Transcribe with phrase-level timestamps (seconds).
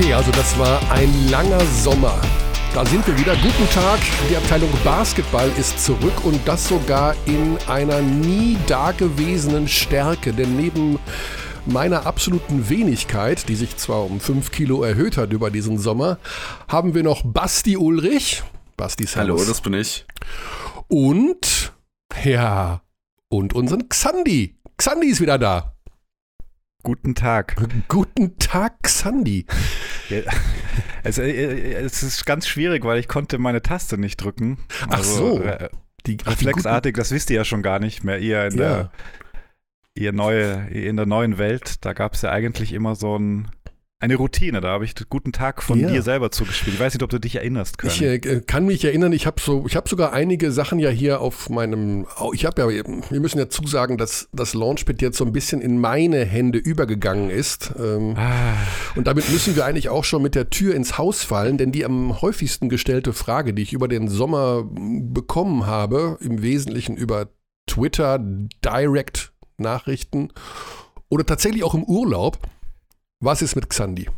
[0.00, 2.18] Okay, also das war ein langer Sommer.
[2.72, 3.36] Da sind wir wieder.
[3.36, 4.00] Guten Tag.
[4.30, 10.32] Die Abteilung Basketball ist zurück und das sogar in einer nie dagewesenen Stärke.
[10.32, 10.98] Denn neben
[11.66, 16.18] meiner absoluten Wenigkeit, die sich zwar um 5 Kilo erhöht hat über diesen Sommer,
[16.66, 18.42] haben wir noch Basti Ulrich.
[18.78, 19.40] Basti, servus.
[19.40, 20.06] Hallo, das bin ich.
[20.88, 21.74] Und,
[22.24, 22.80] ja,
[23.28, 24.56] und unseren Xandi.
[24.78, 25.74] Xandi ist wieder da.
[26.82, 27.56] Guten Tag.
[27.88, 29.44] Guten Tag, Xandi.
[30.10, 30.20] Ja,
[31.02, 34.58] es, äh, es, ist ganz schwierig, weil ich konnte meine Taste nicht drücken.
[34.88, 35.42] Ach also, so.
[35.42, 35.68] Äh,
[36.06, 38.18] die, reflexartig, das wisst ihr ja schon gar nicht mehr.
[38.18, 38.58] Ihr in, ja.
[38.58, 38.90] der,
[39.94, 43.50] ihr neue, in der neuen Welt, da gab es ja eigentlich immer so ein
[44.00, 45.90] eine Routine, da habe ich guten Tag von ja.
[45.90, 46.74] dir selber zugespielt.
[46.74, 47.76] Ich weiß nicht, ob du dich erinnerst.
[47.76, 47.92] Können.
[47.92, 51.50] Ich äh, kann mich erinnern, ich habe so, ich sogar einige Sachen ja hier auf
[51.50, 55.60] meinem, ich habe ja, wir müssen ja zusagen, dass das Launchpad jetzt so ein bisschen
[55.60, 57.74] in meine Hände übergegangen ist.
[57.78, 58.54] Ähm, ah.
[58.96, 61.84] Und damit müssen wir eigentlich auch schon mit der Tür ins Haus fallen, denn die
[61.84, 67.28] am häufigsten gestellte Frage, die ich über den Sommer bekommen habe, im Wesentlichen über
[67.66, 68.18] Twitter,
[68.64, 70.32] Direct Nachrichten
[71.10, 72.38] oder tatsächlich auch im Urlaub,
[73.20, 74.08] was ist mit Xandi?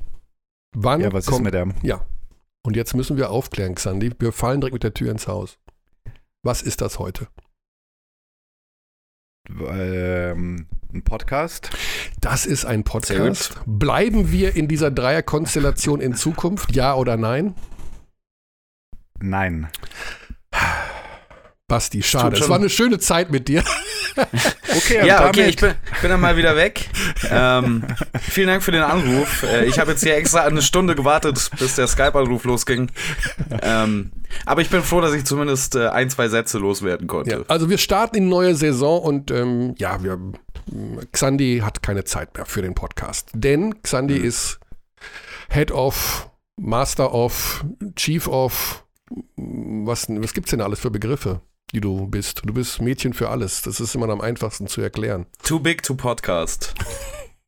[0.75, 1.75] Wann ja, was kommt, ist mit dem?
[1.83, 2.07] Ja.
[2.65, 4.13] Und jetzt müssen wir aufklären, Xandi.
[4.19, 5.59] Wir fallen direkt mit der Tür ins Haus.
[6.43, 7.29] Was ist das heute?
[9.51, 11.71] Ähm, ein Podcast.
[12.21, 13.61] Das ist ein Podcast.
[13.67, 16.75] Bleiben wir in dieser Dreierkonstellation in Zukunft?
[16.75, 17.55] Ja oder nein?
[19.19, 19.69] Nein.
[21.73, 22.37] Basti, schade.
[22.37, 23.65] Es war eine schöne Zeit mit dir.
[24.77, 26.91] okay, ja, okay, ich bin, bin, dann mal wieder weg.
[27.31, 27.83] Ähm,
[28.21, 29.43] vielen Dank für den Anruf.
[29.43, 32.91] Äh, ich habe jetzt hier extra eine Stunde gewartet, bis der Skype-Anruf losging.
[33.63, 34.13] Ähm,
[34.45, 37.31] aber ich bin froh, dass ich zumindest äh, ein, zwei Sätze loswerden konnte.
[37.31, 40.19] Ja, also wir starten in neue Saison und ähm, ja, wir,
[41.11, 43.31] Xandi hat keine Zeit mehr für den Podcast.
[43.33, 44.25] Denn Xandi mhm.
[44.27, 44.61] ist
[45.49, 46.29] Head of,
[46.61, 47.65] Master of,
[47.97, 48.85] Chief of,
[49.37, 51.41] was, was gibt es denn alles für Begriffe?
[51.73, 52.43] Die du bist.
[52.45, 53.63] Du bist Mädchen für alles.
[53.63, 55.27] Das ist immer am einfachsten zu erklären.
[55.43, 56.75] Too big to podcast.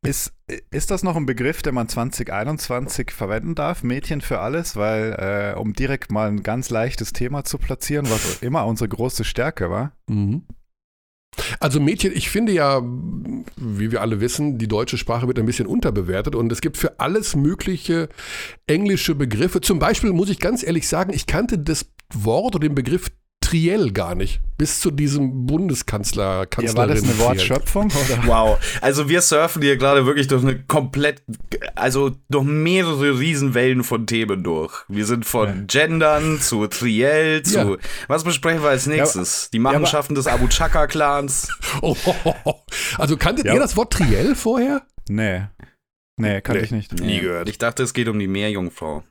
[0.06, 0.34] Ist,
[0.70, 3.82] ist das noch ein Begriff, den man 2021 verwenden darf?
[3.82, 4.76] Mädchen für alles?
[4.76, 9.24] Weil, äh, um direkt mal ein ganz leichtes Thema zu platzieren, was immer unsere große
[9.24, 9.92] Stärke war.
[10.06, 10.42] Mhm.
[11.58, 15.66] Also Mädchen, ich finde ja, wie wir alle wissen, die deutsche Sprache wird ein bisschen
[15.66, 18.10] unterbewertet und es gibt für alles mögliche
[18.66, 19.62] englische Begriffe.
[19.62, 23.10] Zum Beispiel muss ich ganz ehrlich sagen, ich kannte das Wort oder den Begriff
[23.44, 24.40] Triell gar nicht.
[24.56, 26.76] Bis zu diesem Bundeskanzler, Kanzlerin.
[26.76, 27.86] Ja, war das eine Wortschöpfung?
[27.86, 28.24] Oder?
[28.26, 28.58] Wow.
[28.80, 31.22] Also wir surfen hier gerade wirklich durch eine komplett,
[31.74, 34.72] also durch mehrere Riesenwellen von Themen durch.
[34.88, 35.64] Wir sind von ja.
[35.66, 37.76] Gendern zu Triell zu, ja.
[38.08, 39.50] was besprechen wir als nächstes?
[39.52, 41.48] Die Machenschaften des Abu Chaka-Clans.
[41.82, 41.96] Oh,
[42.98, 44.82] also kanntet ihr das Wort Triell vorher?
[45.08, 45.42] Nee.
[46.16, 46.64] Nee, kannte nee.
[46.66, 47.00] ich nicht.
[47.00, 47.48] Nie gehört.
[47.48, 49.02] Ich dachte, es geht um die Meerjungfrau.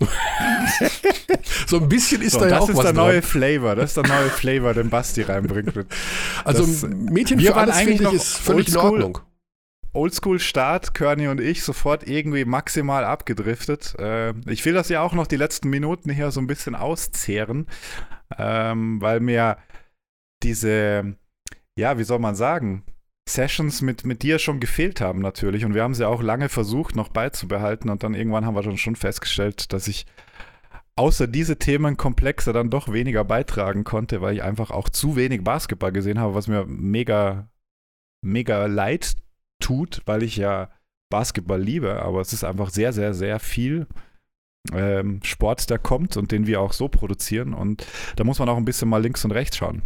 [1.66, 3.90] so ein bisschen ist so, da ja auch was Das ist der neue Flavor, das
[3.90, 5.72] ist der neue Flavor, den Basti reinbringt.
[6.44, 9.18] Also das, Mädchen für alles finde ich ist völlig in Ordnung.
[9.92, 13.94] Oldschool-Start, Körny und ich sofort irgendwie maximal abgedriftet.
[13.98, 17.68] Äh, ich will das ja auch noch die letzten Minuten hier so ein bisschen auszehren,
[18.36, 19.58] ähm, weil mir
[20.42, 21.16] diese,
[21.78, 22.84] ja, wie soll man sagen,
[23.28, 25.64] Sessions mit, mit dir schon gefehlt haben natürlich.
[25.64, 27.90] Und wir haben sie auch lange versucht, noch beizubehalten.
[27.90, 30.06] Und dann irgendwann haben wir dann schon festgestellt, dass ich
[30.96, 35.92] außer diese Themenkomplexe dann doch weniger beitragen konnte, weil ich einfach auch zu wenig Basketball
[35.92, 37.48] gesehen habe, was mir mega,
[38.22, 39.16] mega leid
[39.60, 40.70] tut, weil ich ja
[41.10, 42.02] Basketball liebe.
[42.02, 43.86] Aber es ist einfach sehr, sehr, sehr viel
[44.72, 47.54] ähm, Sport, der kommt und den wir auch so produzieren.
[47.54, 47.86] Und
[48.16, 49.82] da muss man auch ein bisschen mal links und rechts schauen.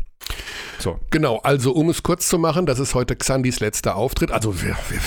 [0.78, 1.00] So.
[1.11, 4.31] Genau, also um es kurz zu machen, das ist heute Xandis letzter Auftritt.
[4.31, 5.00] Also wir, wir,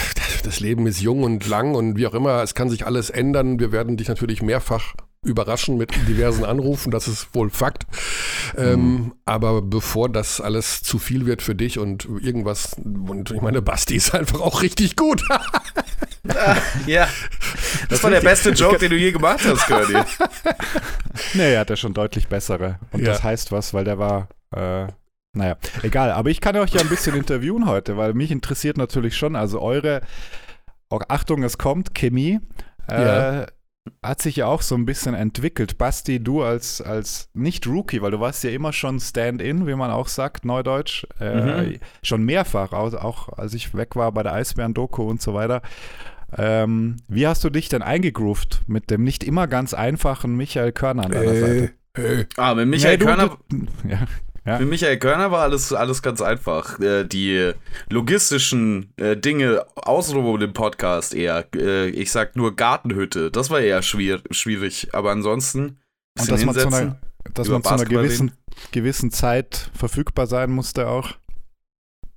[0.43, 3.59] das Leben ist jung und lang und wie auch immer, es kann sich alles ändern.
[3.59, 7.85] Wir werden dich natürlich mehrfach überraschen mit diversen Anrufen, das ist wohl Fakt.
[8.57, 9.13] Ähm, mhm.
[9.25, 13.95] Aber bevor das alles zu viel wird für dich und irgendwas, und ich meine, Basti
[13.95, 15.23] ist einfach auch richtig gut.
[16.87, 17.07] ja,
[17.81, 19.93] das, das war der beste Joke, den du je gemacht hast, Curdy.
[21.35, 22.79] nee, er hat ja schon deutlich bessere.
[22.91, 23.11] Und ja.
[23.11, 24.87] das heißt was, weil der war äh,
[25.33, 26.11] naja, egal.
[26.11, 29.61] Aber ich kann euch ja ein bisschen interviewen heute, weil mich interessiert natürlich schon, also
[29.61, 30.01] eure,
[30.89, 32.39] oh, Achtung, es kommt, Chemie.
[32.89, 33.47] Äh, ja.
[34.03, 35.77] Hat sich ja auch so ein bisschen entwickelt.
[35.77, 40.07] Basti, du als, als nicht-Rookie, weil du warst ja immer schon Stand-in, wie man auch
[40.07, 41.79] sagt, Neudeutsch, äh, mhm.
[42.03, 45.63] schon mehrfach, auch, auch als ich weg war bei der Eisbären-Doku und so weiter.
[46.37, 51.05] Ähm, wie hast du dich denn eingegroovt mit dem nicht immer ganz einfachen Michael Körner
[51.05, 51.71] an deiner äh, Seite?
[51.97, 52.25] Äh.
[52.37, 53.37] Ah, mit Michael nee, Körner.
[53.49, 54.07] Du, ja.
[54.45, 54.57] Ja.
[54.57, 56.79] Für Michael Körner war alles, alles ganz einfach.
[56.79, 57.51] Äh, die
[57.89, 61.45] logistischen äh, Dinge außenrum um den Podcast eher.
[61.55, 63.29] Äh, ich sag nur Gartenhütte.
[63.29, 64.23] Das war eher schwierig.
[64.31, 64.89] schwierig.
[64.93, 65.79] Aber ansonsten.
[66.19, 66.99] Und dass man zu einer,
[67.33, 68.31] dass man zu einer gewissen,
[68.71, 71.11] gewissen Zeit verfügbar sein musste auch.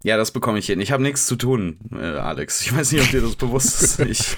[0.04, 0.80] Ja, das bekomme ich hin.
[0.80, 2.60] Ich habe nichts zu tun, äh, Alex.
[2.60, 4.00] Ich weiß nicht, ob dir das bewusst ist.
[4.00, 4.36] Ich,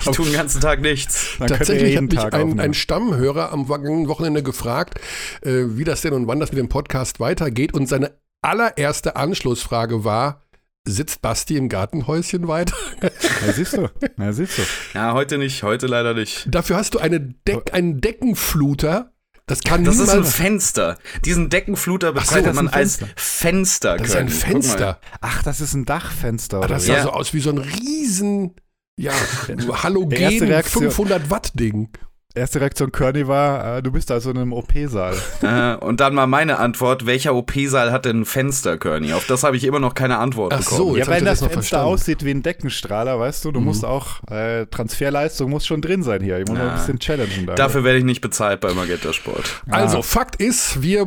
[0.00, 1.34] ich tue den ganzen Tag nichts.
[1.40, 5.00] Dann Tatsächlich hat mich ein, ein, Stammhörer am Wochenende gefragt,
[5.42, 7.74] äh, wie das denn und wann das mit dem Podcast weitergeht.
[7.74, 10.42] Und seine allererste Anschlussfrage war,
[10.86, 12.76] sitzt Basti im Gartenhäuschen weiter?
[13.44, 13.90] Ja, siehst du.
[14.16, 14.62] Ja, siehst du.
[14.94, 15.64] Ja, heute nicht.
[15.64, 16.46] Heute leider nicht.
[16.48, 19.12] Dafür hast du eine Deck, einen Deckenfluter
[19.46, 20.98] das kann Das ist ein Fenster.
[21.24, 23.96] Diesen Deckenfluter bezeichnet so, man als Fenster.
[23.96, 25.00] Das ist ein Fenster.
[25.20, 26.62] Ach, das ist ein Dachfenster.
[26.62, 27.02] Ah, das sah ja.
[27.02, 28.54] so aus wie so ein riesen,
[28.96, 29.12] ja,
[29.82, 31.90] halogen 500 Watt Ding.
[32.36, 35.14] Erste Reaktion Körny war, äh, du bist also in einem OP-Saal.
[35.44, 39.12] Äh, und dann mal meine Antwort, welcher OP-Saal hat denn ein Fenster, Körny?
[39.12, 40.78] Auf das habe ich immer noch keine Antwort Ach bekommen.
[40.78, 41.86] So, ja, weil das, das Fenster verstanden.
[41.86, 43.66] aussieht wie ein Deckenstrahler, weißt du, du mhm.
[43.66, 46.38] musst auch, äh, Transferleistung muss schon drin sein hier.
[46.38, 46.64] Ich muss ja.
[46.64, 47.46] noch ein bisschen challengen.
[47.46, 47.54] Da.
[47.54, 49.62] Dafür werde ich nicht bezahlt bei Magenta Sport.
[49.68, 51.04] Also, Fakt ist, wir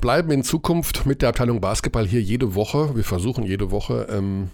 [0.00, 2.94] bleiben in Zukunft mit der Abteilung Basketball hier jede Woche.
[2.94, 4.50] Wir versuchen jede Woche ähm,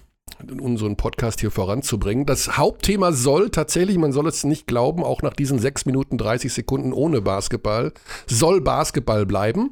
[0.61, 2.27] unseren Podcast hier voranzubringen.
[2.27, 6.53] Das Hauptthema soll tatsächlich, man soll es nicht glauben, auch nach diesen 6 Minuten 30
[6.53, 7.93] Sekunden ohne Basketball,
[8.27, 9.71] soll Basketball bleiben.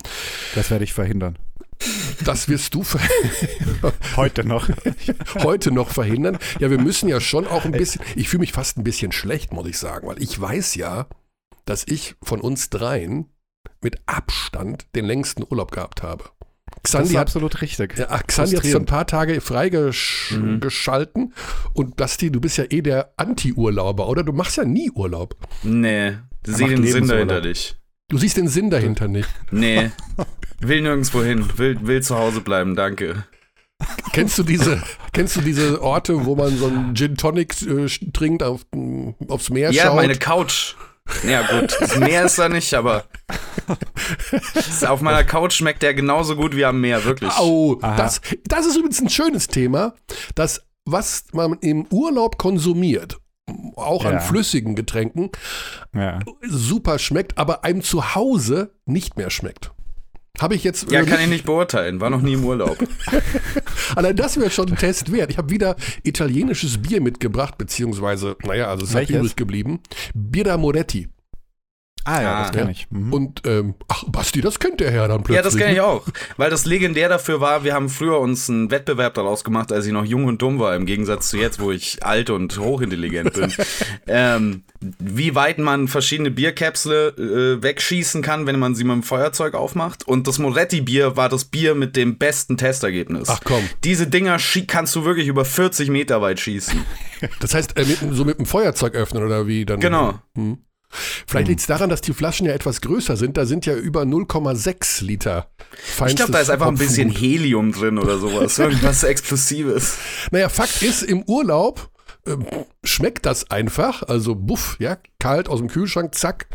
[0.54, 1.38] Das werde ich verhindern.
[2.24, 3.92] Das wirst du verhindern.
[4.16, 4.68] Heute noch.
[5.42, 6.38] Heute noch verhindern.
[6.60, 9.52] Ja, wir müssen ja schon auch ein bisschen, ich fühle mich fast ein bisschen schlecht,
[9.52, 11.06] muss ich sagen, weil ich weiß ja,
[11.64, 13.26] dass ich von uns dreien
[13.82, 16.24] mit Abstand den längsten Urlaub gehabt habe.
[16.84, 17.98] Xandi das ist hat, absolut richtig.
[17.98, 21.32] Ja, Xandi hat so ein paar Tage freigeschalten mhm.
[21.72, 24.22] und Basti, du bist ja eh der Anti-Urlauber, oder?
[24.22, 25.34] Du machst ja nie Urlaub.
[25.62, 27.80] Nee, du siehst den Sinn dahinter nicht.
[28.08, 29.28] Du siehst den Sinn dahinter nicht.
[29.50, 29.90] Nee,
[30.60, 33.24] will nirgendwo hin, will, will zu Hause bleiben, danke.
[34.12, 34.82] Kennst du diese,
[35.12, 38.66] kennst du diese Orte, wo man so einen Gin Tonic äh, trinkt, auf,
[39.28, 39.92] aufs Meer ja, schaut?
[39.92, 40.76] Ja, meine Couch.
[41.26, 43.04] Ja, gut, das Meer ist da nicht, aber
[44.86, 47.32] auf meiner Couch schmeckt der genauso gut wie am Meer, wirklich.
[47.38, 49.94] Oh, das, das ist übrigens ein schönes Thema,
[50.34, 53.18] dass was man im Urlaub konsumiert,
[53.76, 54.10] auch ja.
[54.10, 55.30] an flüssigen Getränken,
[55.94, 56.20] ja.
[56.42, 59.72] super schmeckt, aber einem zu Hause nicht mehr schmeckt.
[60.40, 60.90] Habe ich jetzt.
[60.90, 62.00] Ja, kann ich nicht beurteilen.
[62.00, 62.76] War noch nie im Urlaub.
[63.96, 65.30] Allein das wäre schon ein Test wert.
[65.30, 69.14] Ich habe wieder italienisches Bier mitgebracht, beziehungsweise, naja, also es Welches?
[69.14, 69.80] hat übrig geblieben.
[70.12, 71.08] Birra Moretti.
[72.04, 72.86] Ah ja, das kenne ich.
[72.90, 73.12] Mhm.
[73.12, 75.36] Und ähm, ach Basti, das kennt der Herr dann plötzlich.
[75.36, 75.84] Ja, das kenne ich ne?
[75.84, 76.06] auch,
[76.36, 79.92] weil das legendär dafür war, wir haben früher uns einen Wettbewerb daraus gemacht, als ich
[79.92, 83.52] noch jung und dumm war, im Gegensatz zu jetzt, wo ich alt und hochintelligent bin.
[84.06, 84.64] ähm,
[84.98, 90.06] wie weit man verschiedene Bierkäpsle äh, wegschießen kann, wenn man sie mit dem Feuerzeug aufmacht.
[90.06, 93.28] Und das Moretti-Bier war das Bier mit dem besten Testergebnis.
[93.30, 93.62] Ach komm.
[93.82, 94.36] Diese Dinger
[94.66, 96.84] kannst du wirklich über 40 Meter weit schießen.
[97.40, 99.80] Das heißt, äh, mit, so mit dem Feuerzeug öffnen oder wie dann?
[99.80, 100.20] Genau.
[100.36, 100.58] Hm.
[101.26, 101.52] Vielleicht hm.
[101.52, 103.36] liegt es daran, dass die Flaschen ja etwas größer sind.
[103.36, 105.48] Da sind ja über 0,6 Liter.
[106.06, 108.58] Ich glaube, da ist einfach ein bisschen Helium drin oder sowas.
[108.58, 109.98] Irgendwas Explosives.
[110.30, 111.90] Naja, Fakt ist, im Urlaub
[112.26, 112.36] äh,
[112.82, 114.02] schmeckt das einfach.
[114.02, 116.46] Also, buff, ja, kalt aus dem Kühlschrank, zack.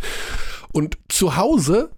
[0.72, 1.92] Und zu Hause.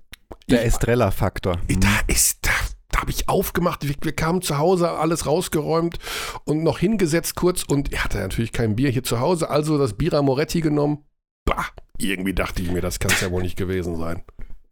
[0.50, 1.58] Der Estrella-Faktor.
[1.68, 2.52] Da ist, da,
[2.92, 3.88] da habe ich aufgemacht.
[3.88, 5.98] Wir, wir, kamen zu Hause, alles rausgeräumt
[6.46, 7.64] und noch hingesetzt kurz.
[7.64, 9.50] Und er hatte natürlich kein Bier hier zu Hause.
[9.50, 11.06] Also das Bira Moretti genommen.
[11.46, 11.66] Bah,
[12.04, 14.24] irgendwie dachte ich mir, das kann es ja wohl nicht gewesen sein.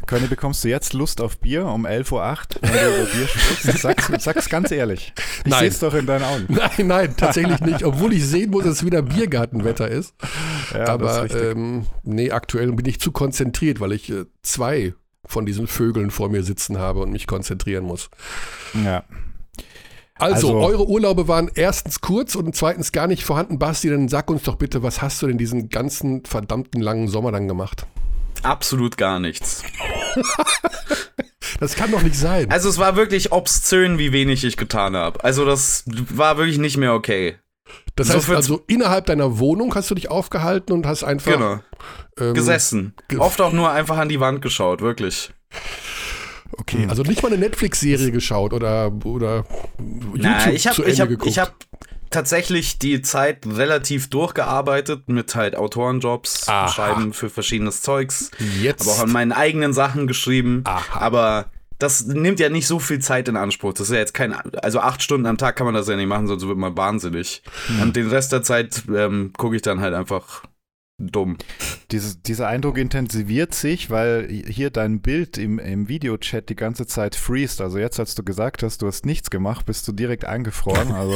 [0.05, 3.79] Könne, bekommst du jetzt Lust auf Bier um 11.08 Uhr, wenn du über Bier sprichst?
[3.81, 5.13] Sag's, sag's ganz ehrlich.
[5.45, 6.45] Ich sehe es doch in deinen Augen.
[6.47, 7.83] Nein, nein, tatsächlich nicht.
[7.83, 10.15] Obwohl ich sehen muss, dass es wieder Biergartenwetter ist.
[10.73, 14.93] Ja, Aber ist ähm, nee, aktuell bin ich zu konzentriert, weil ich äh, zwei
[15.25, 18.09] von diesen Vögeln vor mir sitzen habe und mich konzentrieren muss.
[18.83, 19.03] Ja.
[20.19, 23.57] Also, also, eure Urlaube waren erstens kurz und zweitens gar nicht vorhanden.
[23.57, 27.31] Basti, dann sag uns doch bitte, was hast du denn diesen ganzen verdammten langen Sommer
[27.31, 27.87] dann gemacht?
[28.43, 29.63] Absolut gar nichts.
[31.59, 32.51] das kann doch nicht sein.
[32.51, 35.23] Also es war wirklich obszön, wie wenig ich getan habe.
[35.23, 37.37] Also das war wirklich nicht mehr okay.
[37.95, 41.59] Das so heißt also, innerhalb deiner Wohnung hast du dich aufgehalten und hast einfach genau.
[42.19, 42.93] ähm, gesessen.
[43.17, 45.31] Oft auch nur einfach an die Wand geschaut, wirklich.
[46.59, 49.45] Okay, also nicht mal eine Netflix-Serie geschaut oder, oder
[49.79, 51.31] YouTube Na, ich hab, zu Ende ich hab, geguckt.
[51.31, 51.51] Ich habe
[52.09, 56.67] tatsächlich die Zeit relativ durchgearbeitet mit halt Autorenjobs, Aha.
[56.67, 58.31] Schreiben für verschiedenes Zeugs.
[58.61, 58.81] Jetzt.
[58.81, 60.63] Aber auch an meinen eigenen Sachen geschrieben.
[60.65, 60.99] Aha.
[60.99, 61.45] Aber
[61.77, 63.73] das nimmt ja nicht so viel Zeit in Anspruch.
[63.73, 66.07] Das ist ja jetzt kein, also acht Stunden am Tag kann man das ja nicht
[66.07, 67.41] machen, sonst wird man wahnsinnig.
[67.67, 67.81] Hm.
[67.81, 70.43] Und den Rest der Zeit ähm, gucke ich dann halt einfach
[70.99, 71.37] dumm.
[71.91, 77.15] Dieses, dieser Eindruck intensiviert sich, weil hier dein Bild im, im Videochat die ganze Zeit
[77.15, 77.61] freest.
[77.61, 80.89] Also jetzt, als du gesagt hast, du hast nichts gemacht, bist du direkt eingefroren.
[80.99, 81.15] Also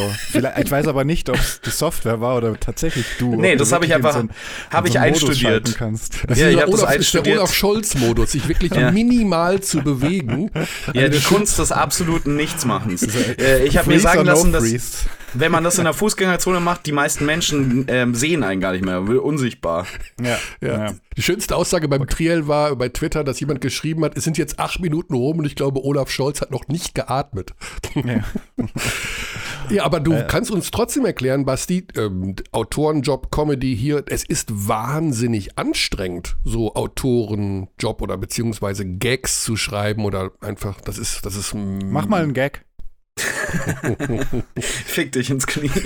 [0.62, 3.36] ich weiß aber nicht, ob es die Software war oder tatsächlich du.
[3.36, 4.28] Nee, das habe ich einfach, so
[4.70, 5.75] habe ich so einstudiert.
[5.78, 6.20] Kannst.
[6.28, 7.28] Das Ja, ist, ich der hab das Olaf, ist der.
[7.28, 8.92] Olaf Scholz-Modus, sich wirklich Ja.
[8.92, 10.50] minimal zu bewegen.
[10.94, 13.04] Ja, die Kunst des absoluten Nichtsmachens.
[13.38, 14.98] Äh, ich habe mir sagen or no lassen, dass freeze?
[15.34, 18.86] Wenn man das in der Fußgängerzone macht, die meisten Menschen ähm, sehen einen gar nicht
[18.86, 19.88] mehr, unsichtbar.
[20.22, 20.86] Ja, Ja.
[20.86, 20.94] ja.
[21.16, 24.60] Die schönste Aussage beim Triell war bei Twitter, dass jemand geschrieben hat, es sind jetzt
[24.60, 27.54] acht Minuten rum und ich glaube, Olaf Scholz hat noch nicht geatmet.
[27.96, 28.24] ja.
[29.70, 35.58] Ja, aber du kannst uns trotzdem erklären, Basti, ähm, Autorenjob, Comedy hier, es ist wahnsinnig
[35.58, 41.54] anstrengend, so Autorenjob oder beziehungsweise Gags zu schreiben oder einfach, das ist, das ist.
[41.56, 42.66] Mach mal einen Gag.
[44.60, 45.72] Fick dich ins Knie.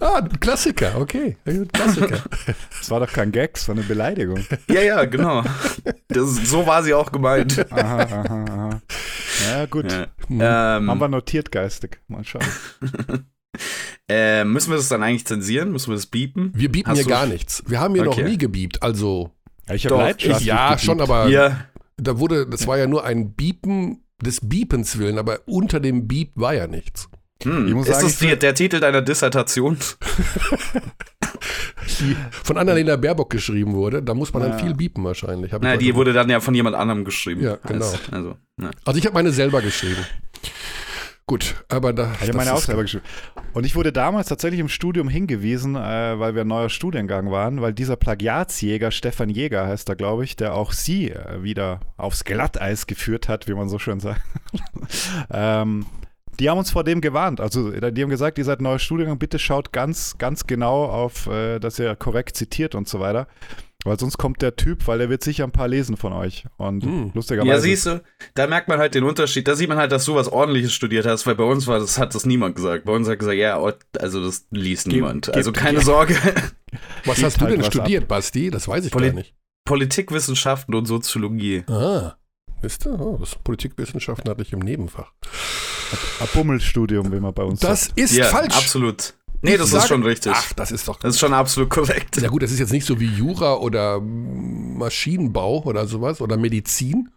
[0.00, 1.36] Ah, ein Klassiker, okay.
[1.72, 2.22] Klassiker.
[2.78, 4.44] Das war doch kein Gag, das war eine Beleidigung.
[4.68, 5.42] Ja, ja, genau.
[6.08, 7.66] Das, so war sie auch gemeint.
[7.72, 8.82] Aha, aha, aha.
[9.50, 9.90] Ja, gut.
[9.90, 10.06] Ja.
[10.28, 12.00] Haben wir Ähm, notiert geistig.
[12.08, 12.44] Mal schauen.
[14.08, 15.72] äh, müssen wir das dann eigentlich zensieren?
[15.72, 16.52] Müssen wir das biepen?
[16.54, 17.62] Wir bieten Hast hier gar nichts.
[17.66, 18.20] Wir haben hier Okay.
[18.22, 18.82] noch nie gebiebt.
[18.82, 19.32] Also,
[19.68, 20.84] Ja, ich Doch, habe ja, gebiebt.
[20.84, 21.64] schon, aber Ja.
[21.96, 26.30] da wurde, das war ja nur ein Biepen des Biepens willen, aber unter dem Beep
[26.34, 27.08] war ja nichts.
[27.42, 27.68] Hm.
[27.68, 29.76] Ich muss Ist sagen, das ich die, der Titel deiner Dissertation?
[32.44, 34.48] Von Annalena Baerbock geschrieben wurde, da muss man Ja.
[34.50, 35.52] dann viel biepen wahrscheinlich.
[35.52, 37.42] Hab ich Na, heute die wurde dann ja von jemand anderem geschrieben.
[37.42, 37.86] Ja, genau.
[37.86, 38.70] Als, also, na.
[38.84, 40.04] Also ich habe meine selber geschrieben.
[41.28, 42.12] Gut, aber da.
[42.20, 43.04] Das meine auch selber geschrieben.
[43.52, 47.60] Und ich wurde damals tatsächlich im Studium hingewiesen, äh, weil wir ein neuer Studiengang waren,
[47.60, 52.22] weil dieser Plagiatsjäger, Stefan Jäger heißt er, glaube ich, der auch sie äh, wieder aufs
[52.22, 54.22] Glatteis geführt hat, wie man so schön sagt.
[55.32, 55.86] ähm,
[56.38, 57.40] die haben uns vor dem gewarnt.
[57.40, 61.26] Also äh, die haben gesagt, ihr seid neuer Studiengang, bitte schaut ganz, ganz genau auf,
[61.26, 63.26] äh, dass ihr korrekt zitiert und so weiter.
[63.86, 66.44] Weil sonst kommt der Typ, weil der wird sicher ein paar lesen von euch.
[66.56, 67.10] Und Hm.
[67.14, 67.48] lustigerweise.
[67.50, 68.02] Ja, siehst du,
[68.34, 69.46] da merkt man halt den Unterschied.
[69.48, 71.98] Da sieht man halt, dass du was ordentliches studiert hast, weil bei uns war das,
[71.98, 72.84] hat das niemand gesagt.
[72.84, 75.26] Bei uns hat gesagt, ja, oh, also das liest Gib- niemand.
[75.26, 76.16] gib- Also keine Sorge.
[77.04, 78.50] Was hast du halt denn was studiert, Basti?
[78.50, 79.34] Das weiß ich Poli- gar nicht.
[79.64, 81.64] Politikwissenschaften und Soziologie.
[81.68, 82.14] Ah,
[82.62, 82.98] wisst ihr?
[83.00, 85.12] Oh, das Politikwissenschaften hatte ich im Nebenfach.
[86.20, 87.98] Ein Bummelstudium, wie man bei uns Das sagt.
[88.00, 88.56] ist ja, falsch.
[88.56, 89.14] absolut.
[89.42, 90.32] Nee, Ich das sage- ist schon richtig.
[90.34, 90.98] Ach, das ist doch.
[90.98, 92.20] Das ist schon absolut korrekt.
[92.20, 97.10] Ja gut, das ist jetzt nicht so wie Jura oder Maschinenbau oder sowas oder Medizin.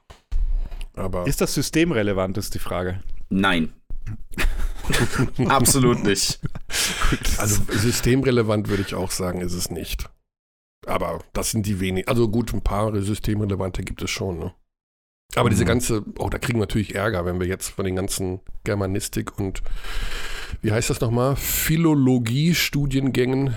[0.96, 3.02] Aber Ist das systemrelevant, ist die Frage.
[3.30, 3.72] Nein.
[5.50, 6.40] absolut nicht.
[7.38, 10.10] also systemrelevant würde ich auch sagen, ist es nicht.
[10.86, 12.08] Aber das sind die wenigen.
[12.08, 14.40] Also gut, ein paar systemrelevante gibt es schon.
[14.40, 14.54] Ne?
[15.36, 15.68] Aber diese Mhm.
[15.68, 19.62] ganze, oh, da kriegen wir natürlich Ärger, wenn wir jetzt von den ganzen Germanistik und
[20.62, 21.36] wie heißt das nochmal?
[21.36, 23.54] Philologie-Studiengängen.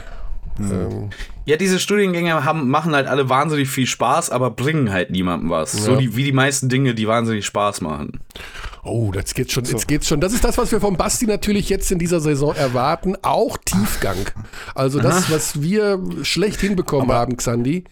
[0.61, 1.09] Ähm,
[1.47, 5.73] Ja, diese Studiengänge haben, machen halt alle wahnsinnig viel Spaß, aber bringen halt niemandem was.
[5.73, 5.99] So Ja.
[5.99, 8.21] die, wie die meisten Dinge, die wahnsinnig Spaß machen.
[8.85, 9.73] Oh, jetzt geht's schon, So.
[9.73, 10.21] jetzt geht's schon.
[10.21, 13.15] Das ist das, was wir vom Basti natürlich jetzt in dieser Saison erwarten.
[13.23, 14.17] Auch Tiefgang.
[14.75, 17.85] Also das, was wir schlecht hinbekommen Aber haben, Xandi.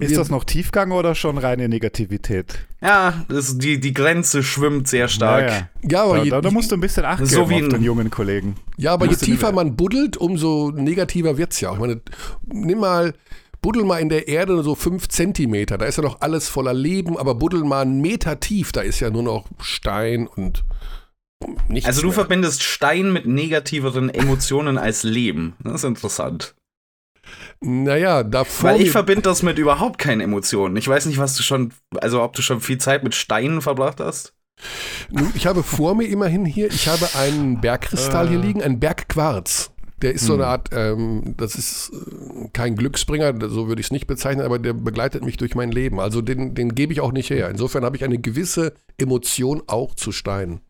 [0.00, 2.58] Ist wir, das noch Tiefgang oder schon reine Negativität?
[2.82, 5.48] Ja, das, die, die Grenze schwimmt sehr stark.
[5.48, 6.02] Ja, ja.
[6.02, 7.82] Aber Da, je, da, da musst du ein bisschen Acht So geben wie auf den
[7.82, 8.56] jungen Kollegen.
[8.76, 11.74] ja, aber je tiefer man buddelt, umso negativer wird's ja auch.
[11.74, 12.00] Ich meine,
[12.52, 13.14] nimm mal,
[13.66, 15.76] buddel mal in der Erde so fünf Zentimeter.
[15.76, 18.70] Da ist ja noch alles voller Leben, aber buddel mal einen Meter tief.
[18.70, 20.62] Da ist ja nur noch Stein und
[21.66, 22.14] nichts Also du mehr.
[22.14, 25.54] verbindest Stein mit negativeren Emotionen als Leben.
[25.64, 26.54] Das ist interessant.
[27.60, 28.70] Naja, davor.
[28.70, 30.76] Weil ich verbinde das mit überhaupt keinen Emotionen.
[30.76, 33.98] Ich weiß nicht, was du schon, also ob du schon viel Zeit mit Steinen verbracht
[33.98, 34.32] hast.
[35.10, 38.42] Nun, Ich habe vor mir immerhin hier, ich habe einen Bergkristall hier Äh.
[38.42, 39.72] liegen, einen Bergquarz.
[40.02, 40.40] Der ist so Hm.
[40.40, 44.58] eine Art, ähm, das ist äh, kein Glücksbringer, so würde ich es nicht bezeichnen, aber
[44.58, 46.00] der begleitet mich durch mein Leben.
[46.00, 47.48] Also den, den gebe ich auch nicht her.
[47.50, 50.60] Insofern habe ich eine gewisse Emotion auch zu Steinen.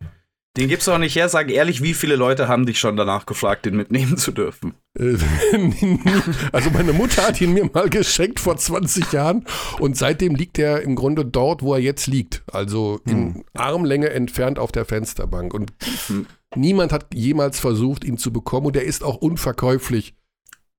[0.55, 1.29] Den gibst du auch nicht her.
[1.29, 4.73] Sag ehrlich, wie viele Leute haben dich schon danach gefragt, den mitnehmen zu dürfen?
[4.97, 5.17] Äh,
[6.51, 9.45] also meine Mutter hat ihn mir mal geschenkt vor 20 Jahren
[9.79, 12.41] und seitdem liegt er im Grunde dort, wo er jetzt liegt.
[12.51, 15.53] Also in Armlänge entfernt auf der Fensterbank.
[15.53, 15.73] Und
[16.07, 16.25] Hm.
[16.55, 20.15] Niemand hat jemals versucht, ihn zu bekommen und er ist auch unverkäuflich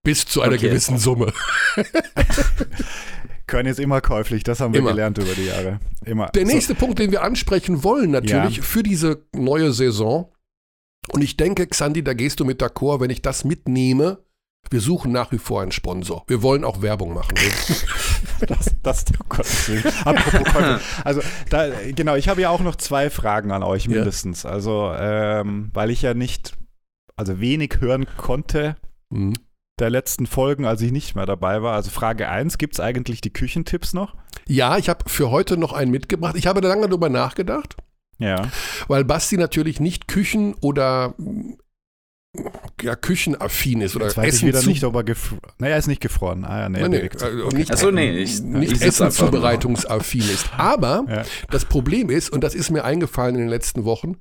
[0.03, 0.69] bis zu einer Okay.
[0.69, 1.33] gewissen Summe.
[3.47, 4.91] Können jetzt immer käuflich, das haben wir Immer.
[4.91, 5.81] gelernt über die Jahre.
[6.05, 6.27] Immer.
[6.29, 6.53] Der So.
[6.53, 8.63] nächste Punkt, den wir ansprechen wollen natürlich Ja.
[8.63, 10.31] für diese neue Saison.
[11.13, 14.19] Und ich denke, Xandi, da gehst du mit d'accord, wenn ich das mitnehme.
[14.71, 16.25] Wir suchen nach wie vor einen Sponsor.
[16.27, 17.35] Wir wollen auch Werbung machen.
[18.47, 19.85] Das, das, oh Gottes Willen.
[20.05, 20.81] Apropos Käufer.
[21.05, 21.21] Also,
[21.51, 23.91] da, genau, ich habe ja auch noch zwei Fragen an euch Ja.
[23.97, 24.45] mindestens.
[24.47, 26.57] Also, ähm, weil ich ja nicht,
[27.17, 28.77] also wenig hören konnte,
[29.11, 29.35] Mhm.
[29.81, 31.75] der letzten Folgen, als ich nicht mehr dabei war.
[31.75, 34.15] Also Frage 1, gibt es eigentlich die Küchentipps noch?
[34.47, 36.37] Ja, ich habe für heute noch einen mitgebracht.
[36.37, 37.77] Ich habe da lange darüber nachgedacht.
[38.19, 38.51] Ja.
[38.89, 41.15] Weil Basti natürlich nicht Küchen- oder
[42.83, 45.79] ja, küchenaffin ist oder Jetzt weiß Essen ich wieder nicht, ob er gefroren Naja, er
[45.79, 46.45] ist nicht gefroren.
[46.45, 48.83] Ah, ja, nee, Nee, nee, also nicht, Achso, nee, ich, nicht ich.
[48.83, 50.51] Essenzubereitungsaffin ist.
[50.57, 51.23] Aber Ja.
[51.51, 54.17] das Problem ist, und das ist mir eingefallen in den letzten Wochen,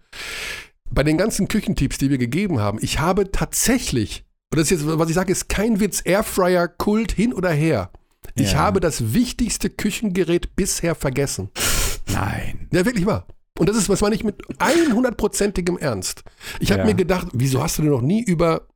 [0.90, 4.88] bei den ganzen Küchentipps, die wir gegeben haben, ich habe tatsächlich, und das ist jetzt,
[5.00, 7.92] was ich sage, ist kein Witz, Airfryer, Kult hin oder her.
[8.36, 8.60] Ich Ja.
[8.60, 11.50] habe das wichtigste Küchengerät bisher vergessen.
[12.12, 12.68] Nein.
[12.72, 13.26] Ja, wirklich wahr.
[13.58, 16.24] Und das ist, was meine ich mit 100%igem Ernst.
[16.60, 16.86] Ich habe Ja.
[16.86, 18.68] mir gedacht, wieso hast du denn noch nie über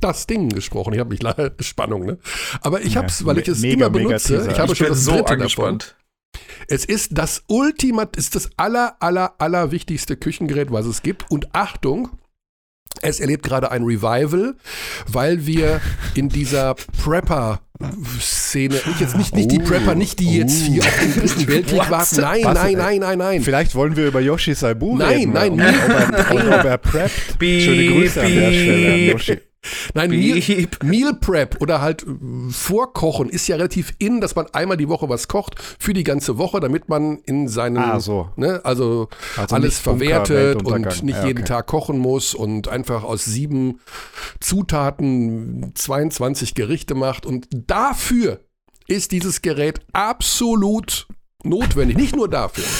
[0.00, 0.92] das Ding gesprochen?
[0.94, 2.18] Ich habe mich leider Spannung, ne?
[2.62, 4.38] Aber ich Ja, habe es, weil ich es mega, immer mega benutze.
[4.38, 4.50] Teaser.
[4.50, 5.38] Ich habe ich schon bin das so dritte davon.
[5.40, 5.96] angespannt.
[6.68, 11.30] Es ist das Ultimat, ist das aller, aller, aller wichtigste Küchengerät, was es gibt.
[11.30, 12.10] Und Achtung,
[13.02, 14.54] es erlebt gerade ein Revival,
[15.06, 15.80] weil wir
[16.14, 20.98] in dieser Prepper-Szene, nicht jetzt nicht, nicht die Oh, Prepper, nicht die jetzt hier auf
[21.00, 22.20] den dritten Weltkrieg warten.
[22.20, 22.54] Nein, Was?
[22.54, 23.42] nein, nein, nein, nein.
[23.42, 25.32] Vielleicht wollen wir über Yoshi Saibu Nein, reden.
[25.32, 25.74] nein, ob, nein.
[26.30, 27.12] ob, er, ob er preppt.
[27.40, 29.00] Schöne Grüße an der Stelle an.
[29.06, 29.38] Yoshi.
[29.92, 30.40] Nein, Meal.
[30.82, 35.08] Meal Prep oder halt äh, Vorkochen ist ja relativ in, dass man einmal die Woche
[35.08, 38.30] was kocht für die ganze Woche, damit man in seinen, Ah, so.
[38.36, 41.48] ne, also, Also alles verwertet und nicht Ja, jeden okay.
[41.48, 43.80] Tag kochen muss und einfach aus sieben
[44.40, 47.26] Zutaten 22 Gerichte macht.
[47.26, 48.40] Und dafür
[48.86, 51.06] ist dieses Gerät absolut
[51.44, 51.96] notwendig.
[51.96, 52.64] Nicht nur dafür.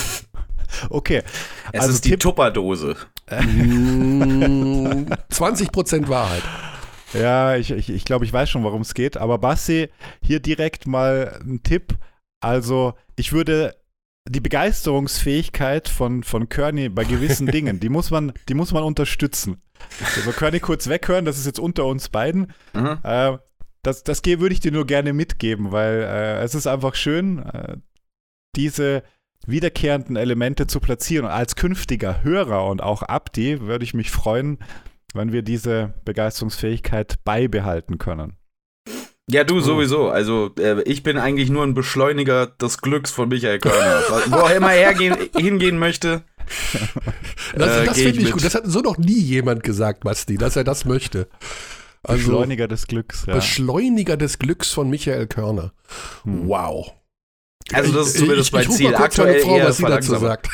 [0.88, 1.22] Okay.
[1.72, 2.94] Es also ist die Tipp, Tupperdose.
[3.30, 6.42] Mm, 20% Wahrheit.
[7.12, 9.16] Ja, ich, ich, ich glaube, ich weiß schon, worum es geht.
[9.16, 9.88] Aber Basti,
[10.22, 11.96] hier direkt mal ein Tipp.
[12.40, 13.76] Also, ich würde
[14.28, 19.60] die Begeisterungsfähigkeit von, von Kearney bei gewissen Dingen, die muss man, die muss man unterstützen.
[20.16, 22.52] Also Kearney kurz weghören, das ist jetzt unter uns beiden.
[22.74, 22.98] Mhm.
[23.02, 23.38] Äh,
[23.82, 27.76] das das würde ich dir nur gerne mitgeben, weil äh, es ist einfach schön, äh,
[28.56, 29.02] diese
[29.46, 31.24] wiederkehrenden Elemente zu platzieren.
[31.24, 34.58] Und als künftiger Hörer und auch Abdi würde ich mich freuen,
[35.14, 38.36] wenn wir diese Begeisterungsfähigkeit beibehalten können.
[39.30, 40.08] Ja, du sowieso.
[40.08, 44.02] Also, äh, ich bin eigentlich nur ein Beschleuniger des Glücks von Michael Körner.
[44.26, 46.23] Wo er immer hergehen, hingehen möchte.
[47.54, 48.32] Das, Äh, das finde ich ich mit.
[48.32, 48.44] gut.
[48.44, 51.28] Das hat so noch nie jemand gesagt, Basti, dass er das möchte.
[52.02, 53.25] Also Beschleuniger des Glücks.
[53.26, 53.34] Ja.
[53.34, 55.73] Beschleuniger des Glücks von Michael Körner.
[56.25, 56.49] Hm.
[56.49, 56.92] Wow.
[57.73, 58.90] Also, das ist zumindest ich, mein ich ruf Ziel.
[58.90, 60.49] Mal kurz meine Aktuell Frau, eher was sie dazu sagt.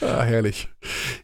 [0.00, 0.68] ah, herrlich.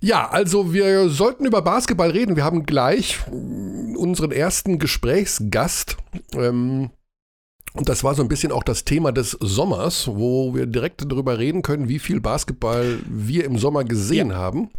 [0.00, 2.36] Ja, also wir sollten über Basketball reden.
[2.36, 5.98] Wir haben gleich mm, unseren ersten Gesprächsgast.
[6.34, 6.90] Ähm,
[7.74, 11.38] und das war so ein bisschen auch das Thema des Sommers, wo wir direkt darüber
[11.38, 14.70] reden können, wie viel Basketball wir im Sommer gesehen haben.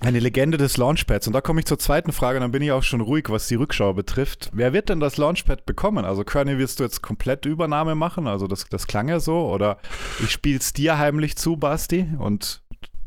[0.00, 1.26] Eine Legende des Launchpads.
[1.26, 3.48] Und da komme ich zur zweiten Frage, und dann bin ich auch schon ruhig, was
[3.48, 4.50] die Rückschau betrifft.
[4.52, 6.04] Wer wird denn das Launchpad bekommen?
[6.04, 8.28] Also, Kearney, wirst du jetzt komplett Übernahme machen?
[8.28, 9.50] Also, das, das klang ja so.
[9.50, 9.78] Oder
[10.22, 12.62] ich spiel's dir heimlich zu, Basti, und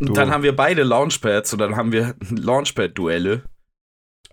[0.10, 3.44] Und dann haben wir beide Launchpads und dann haben wir Launchpad-Duelle.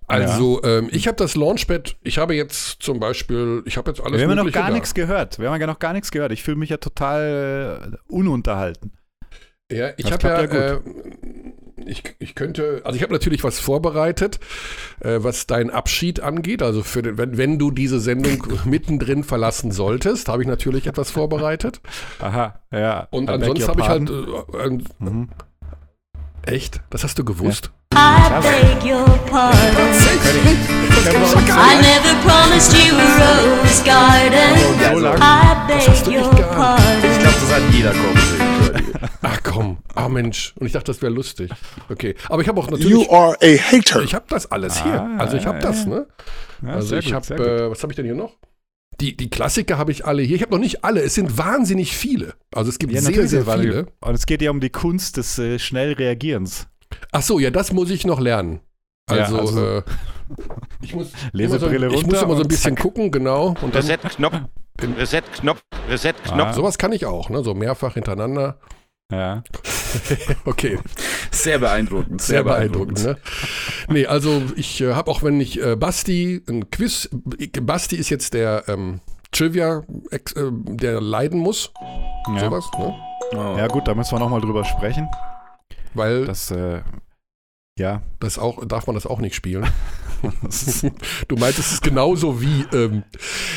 [0.06, 4.18] Also ähm, ich habe das Launchpad, ich habe jetzt zum Beispiel, ich habe jetzt alles
[4.18, 5.38] wir haben ja noch gar nichts gehört.
[5.38, 6.32] Wir haben ja noch gar nichts gehört.
[6.32, 8.92] Ich fühle mich ja total äh, ununterhalten.
[9.70, 10.80] Ja, ich habe ja, klappt äh,
[11.84, 14.40] ich, ich könnte, also ich habe natürlich was vorbereitet,
[15.00, 16.62] äh, was deinen Abschied angeht.
[16.62, 21.10] Also für den, wenn, wenn du diese Sendung mittendrin verlassen solltest, habe ich natürlich etwas
[21.10, 21.80] vorbereitet.
[22.20, 23.08] Aha, ja.
[23.10, 25.28] Und ansonsten habe ich halt, äh, Mhm.
[26.48, 27.70] Echt, das hast du gewusst?
[27.94, 29.58] I beg your pardon.
[31.50, 34.80] I never promised you a rose garden.
[34.80, 35.16] Ja, lang?
[35.18, 37.10] I hast du beg nicht your pardon.
[37.10, 38.98] ich glaube, das hat jeder kommen sehen.
[39.22, 40.54] Ach komm, ah Mensch.
[40.58, 41.50] Und ich dachte, das wäre lustig.
[41.88, 44.02] Okay, aber ich habe auch You natürlich, are a hater.
[44.02, 45.00] ich habe das alles hier.
[45.00, 45.88] Ah, Also ich habe ja, das, ja.
[45.90, 46.06] ne?
[46.62, 48.32] Ja, Also ich habe, äh, was habe ich denn hier noch?
[49.00, 50.36] Die, die Klassiker habe ich alle hier.
[50.36, 51.02] Ich habe noch nicht alle.
[51.02, 52.34] Es sind wahnsinnig viele.
[52.52, 53.86] Also es gibt Ja, sehr, sehr viele.
[54.00, 56.66] Und es geht ja um die Kunst des äh, schnell Reagierens.
[57.12, 58.60] Ach so, ja, das muss ich noch lernen.
[59.10, 59.82] Ja, Also, also- äh,
[60.82, 62.82] ich muss Lesebrille immer so, ich muss immer so ein und bisschen zack.
[62.82, 63.54] gucken, genau.
[63.62, 64.40] Und dann, Reset-Knopf,
[64.98, 66.48] Reset-Knopf, Reset-Knopf.
[66.48, 66.52] Ah.
[66.52, 67.42] sowas kann ich auch, ne?
[67.42, 68.58] So mehrfach hintereinander.
[69.10, 69.42] Ja.
[70.44, 70.78] Okay,
[71.30, 72.20] Sehr beeindruckend.
[72.20, 73.02] sehr beeindruckend.
[73.04, 73.16] Ne?
[73.88, 77.08] Nee, also ich äh, habe auch, wenn ich äh, Basti, ein Quiz,
[77.62, 79.00] Basti ist jetzt der ähm,
[79.32, 81.72] Trivia, ex, äh, der leiden muss,
[82.34, 82.40] Ja.
[82.40, 82.94] sowas, ne?
[83.32, 83.36] Oh.
[83.56, 85.08] ja, gut, da müssen wir nochmal drüber sprechen.
[85.94, 86.82] Weil das, Das, äh,
[87.78, 88.02] ja.
[88.38, 89.66] auch, darf man das auch nicht spielen.
[91.28, 92.66] du meintest es ist genauso wie.
[92.74, 93.04] Ähm,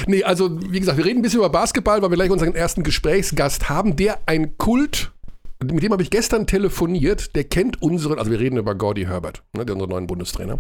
[0.07, 2.83] nee, also wie gesagt, wir reden ein bisschen über Basketball, weil wir gleich unseren ersten
[2.83, 5.11] Gesprächsgast haben, der ein Kult
[5.63, 9.43] mit dem habe ich gestern telefoniert, der kennt unseren, also wir reden über Gordy Herbert,
[9.55, 10.59] ne, der unseren neuen Bundestrainer,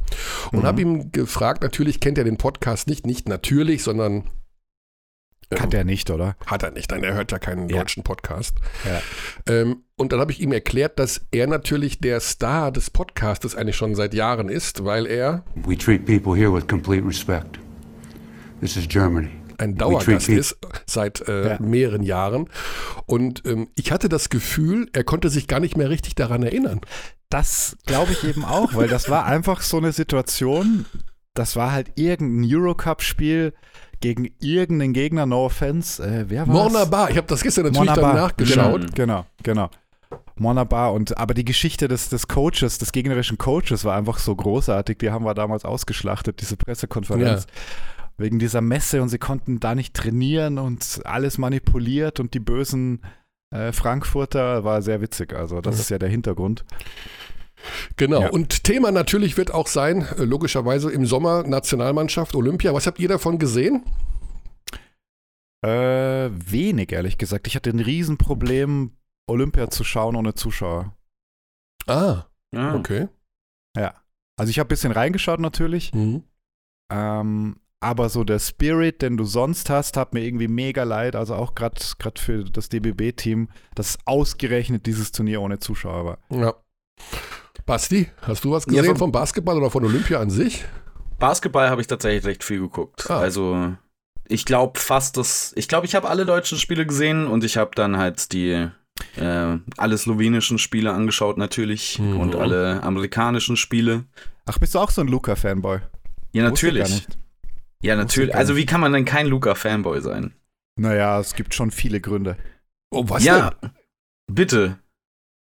[0.51, 4.29] und habe ihm gefragt, natürlich kennt er den Podcast nicht, nicht natürlich, sondern
[5.59, 6.35] Hat er nicht, oder?
[6.45, 7.79] hat er nicht, nein, er hört ja keinen Ja.
[7.79, 8.55] deutschen Podcast.
[8.85, 9.01] Ja.
[9.53, 13.75] Ähm, und dann habe ich ihm erklärt, dass er natürlich der Star des Podcastes eigentlich
[13.75, 17.59] schon seit Jahren ist, weil er We treat people here with complete respect.
[18.61, 19.29] This is Germany.
[19.61, 21.57] Ein Dauergast ist seit äh, Ja.
[21.59, 22.49] mehreren Jahren.
[23.05, 26.81] Und ähm, ich hatte das Gefühl, er konnte sich gar nicht mehr richtig daran erinnern.
[27.29, 30.85] Das glaube ich eben auch, weil das war einfach so eine Situation,
[31.33, 33.53] das war halt irgendein Eurocup-Spiel
[34.01, 36.03] gegen irgendeinen Gegner, no offense.
[36.03, 38.95] Äh, wer war Mornabar, ich habe das gestern natürlich dann nachgeschaut.
[38.95, 39.69] Genau, genau.
[40.35, 44.97] Mornabar und aber die Geschichte des, des Coaches, des gegnerischen Coaches war einfach so großartig.
[44.97, 47.45] Die haben wir damals ausgeschlachtet, diese Pressekonferenz.
[48.21, 53.01] Wegen dieser Messe und sie konnten da nicht trainieren und alles manipuliert und die bösen
[53.53, 55.33] äh, Frankfurter war sehr witzig.
[55.33, 56.63] Also, das ist ja der Hintergrund.
[57.97, 58.21] Genau.
[58.21, 58.29] Ja.
[58.29, 62.73] Und Thema natürlich wird auch sein, äh, logischerweise im Sommer Nationalmannschaft, Olympia.
[62.73, 63.83] Was habt ihr davon gesehen?
[65.63, 67.45] Äh, wenig, ehrlich gesagt.
[67.47, 68.97] Ich hatte ein Riesenproblem,
[69.29, 70.95] Olympia zu schauen ohne Zuschauer.
[71.87, 72.75] Ah, Ja.
[72.75, 73.07] okay.
[73.77, 73.93] Ja.
[74.39, 76.23] Also ich habe ein bisschen reingeschaut natürlich, Mhm.
[76.91, 81.15] ähm, aber so der Spirit, den du sonst hast, hat mir irgendwie mega leid.
[81.15, 81.75] Also auch gerade
[82.17, 86.17] für das DBB-Team, dass ausgerechnet dieses Turnier ohne Zuschauer war.
[86.29, 86.53] Ja.
[87.65, 90.63] Basti, hast du was Ja, gesehen vom- vom Basketball oder von Olympia an sich?
[91.19, 93.09] Basketball habe ich tatsächlich recht viel geguckt.
[93.09, 93.19] Ah.
[93.19, 93.73] Also
[94.27, 95.53] ich glaube fast das.
[95.55, 98.67] Ich glaube, ich habe alle deutschen Spiele gesehen und ich habe dann halt die
[99.17, 102.19] äh, alle slowenischen Spiele angeschaut natürlich Mhm.
[102.19, 104.05] und alle amerikanischen Spiele.
[104.45, 105.79] Ach, bist du auch so ein Ja, Luca-Fanboy?
[106.33, 107.07] Ich natürlich.
[107.81, 108.35] Ja, natürlich.
[108.35, 110.33] Also wie kann man denn kein Luca-Fanboy sein?
[110.79, 112.37] Naja, es gibt schon viele Gründe.
[112.91, 113.71] Oh, was ja, denn?
[114.31, 114.79] bitte.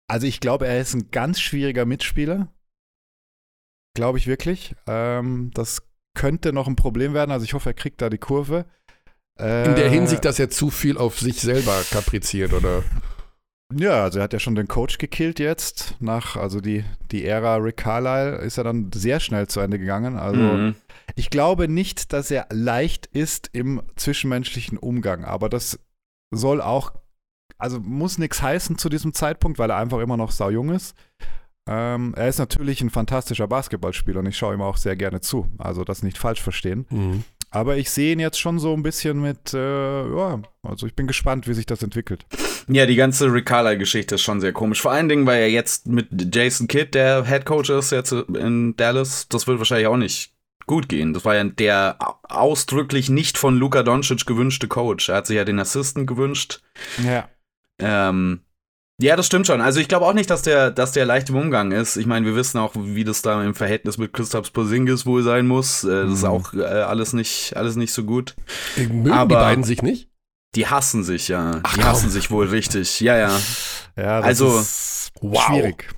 [0.10, 2.48] Also ich glaube, er ist ein ganz schwieriger Mitspieler.
[3.96, 4.76] Glaube ich wirklich.
[4.88, 7.32] Ähm, das könnte noch ein Problem werden.
[7.32, 8.65] Also ich hoffe, er kriegt da die Kurve.
[9.39, 12.84] Äh, In der Hinsicht, dass er zu viel auf sich selber kapriziert, oder?
[13.76, 15.96] Ja, also er hat ja schon den Coach gekillt jetzt.
[16.00, 20.18] Nach, also die, die Ära Rick Carlisle ist ja dann sehr schnell zu Ende gegangen.
[20.18, 20.76] Also Mhm.
[21.16, 25.80] ich glaube nicht, dass er leicht ist im zwischenmenschlichen Umgang, aber das
[26.32, 26.94] soll auch,
[27.58, 30.96] also muss nichts heißen zu diesem Zeitpunkt, weil er einfach immer noch saujung ist.
[31.70, 35.48] Ähm, er ist natürlich ein fantastischer Basketballspieler und ich schaue ihm auch sehr gerne zu.
[35.60, 36.86] Also das nicht falsch verstehen.
[36.90, 37.24] Mhm.
[37.52, 41.06] Aber ich sehe ihn jetzt schon so ein bisschen mit, äh, ja, also ich bin
[41.06, 42.26] gespannt, wie sich das entwickelt.
[42.68, 44.82] Ja, die ganze Rick Carlisle-Geschichte ist schon sehr komisch.
[44.82, 48.76] Vor allen Dingen, weil er jetzt mit Jason Kidd, der Head Coach ist jetzt in
[48.78, 50.34] Dallas, das wird wahrscheinlich auch nicht
[50.66, 51.14] gut gehen.
[51.14, 55.10] Das war ja der ausdrücklich nicht von Luka Doncic gewünschte Coach.
[55.10, 56.62] Er hat sich ja den Assistant gewünscht.
[57.04, 57.28] Ja.
[57.80, 58.42] Ähm,
[59.02, 59.62] ja, das stimmt schon.
[59.62, 61.98] Also ich glaube auch nicht, dass der, dass der leicht im Umgang ist.
[61.98, 65.48] Ich meine, wir wissen auch, wie das da im Verhältnis mit Christoph Porzingis wohl sein
[65.48, 65.84] muss.
[65.84, 66.30] Äh, das ist Mhm.
[66.30, 68.36] auch äh, alles nicht, alles nicht so gut.
[68.78, 70.08] Mögen die Aber- beiden sich nicht?
[70.56, 71.62] Die hassen sich ja.
[71.64, 73.00] Ach, die hassen sich wohl richtig.
[73.00, 73.40] Ja, ja.
[73.98, 75.42] Ja, das Also, ist wow.
[75.46, 75.90] schwierig.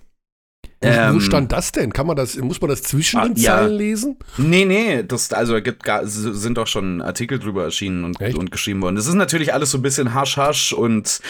[0.82, 1.94] Wo, wo Ähm, stand das denn?
[1.94, 3.56] Kann man das, muss man das zwischen Ah, den ja.
[3.56, 4.18] Zeilen lesen?
[4.38, 8.82] Nee, nee, das, also gibt gar, sind doch schon Artikel drüber erschienen und, und geschrieben
[8.82, 8.98] worden.
[8.98, 11.22] Das ist natürlich alles so ein bisschen hasch-hasch und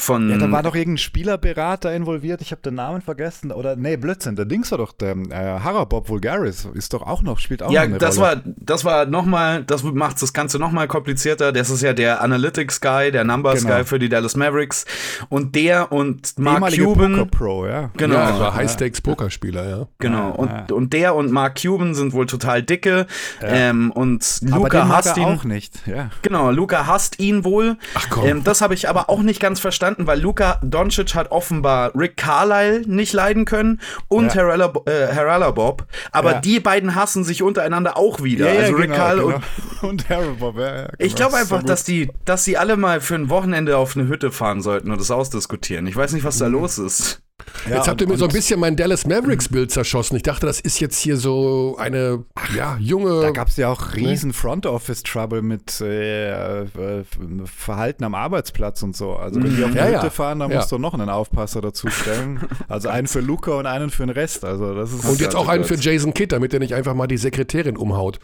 [0.00, 0.30] von.
[0.30, 3.52] Ja, da war doch irgendein Spielerberater involviert, ich habe den Namen vergessen.
[3.52, 7.38] Oder, nee, Blödsinn, der Dings war doch der äh, Harabob Vulgaris, ist doch auch noch,
[7.38, 8.26] spielt auch ja, noch eine das Rolle.
[8.28, 11.52] war, das war nochmal, das macht das Ganze nochmal komplizierter.
[11.52, 13.84] Das ist ja der Analytics-Guy, der Numbers-Guy Genau.
[13.84, 14.84] für die Dallas Mavericks.
[15.28, 17.12] Und der und Mark ehemalige Cuban.
[17.16, 17.90] Poker Pro, ja.
[17.96, 18.14] Genau.
[18.14, 19.86] Ja, also High-Stakes-Pokerspieler, ja.
[19.98, 20.28] Genau.
[20.28, 20.74] Ja, Und, ja.
[20.74, 23.06] und der und Mark Cuban sind wohl total dicke.
[23.42, 25.24] Ähm, und Aber Luca den mag hasst er ihn.
[25.24, 26.10] auch nicht, ja.
[26.22, 27.76] Genau, Luca hasst ihn wohl.
[27.94, 28.26] Ach komm.
[28.26, 32.16] Ähm, das habe ich aber auch nicht ganz verstanden, weil Luca Doncic hat offenbar Rick
[32.16, 34.42] Carlisle nicht leiden können und Ja.
[34.42, 35.86] Harala, äh, Bob.
[36.12, 36.40] Aber Ja.
[36.40, 38.48] die beiden hassen sich untereinander auch wieder.
[38.48, 39.42] also Rick Carlisle und
[39.80, 39.88] genau.
[39.88, 40.88] und ja, ja.
[40.98, 41.16] ich genau.
[41.16, 41.68] glaube So einfach, gut.
[41.68, 45.00] dass die, dass sie alle mal für ein Wochenende auf eine Hütte fahren sollten und
[45.00, 45.86] das ausdiskutieren.
[45.86, 46.40] Ich weiß nicht, was Mhm.
[46.40, 47.22] da los ist.
[47.68, 50.16] Ja, Jetzt habt ihr mir so ein bisschen mein Dallas Mavericks-Bild zerschossen.
[50.16, 52.24] Ich dachte, das ist jetzt hier so eine,
[52.56, 53.20] ja, junge.
[53.22, 57.04] Da gab es ja auch riesen Front Office Trouble mit äh, äh,
[57.44, 59.14] Verhalten am Arbeitsplatz und so.
[59.16, 60.10] Also wenn die auf die Ja, Hütte ja.
[60.10, 60.58] fahren, dann Ja.
[60.58, 62.40] musst du noch einen Aufpasser dazu stellen.
[62.68, 64.44] Also einen für Luca und einen für den Rest.
[64.44, 65.76] Also das ist und jetzt auch einen für.
[65.76, 68.18] Jason Kidd, damit er nicht einfach mal die Sekretärin umhaut.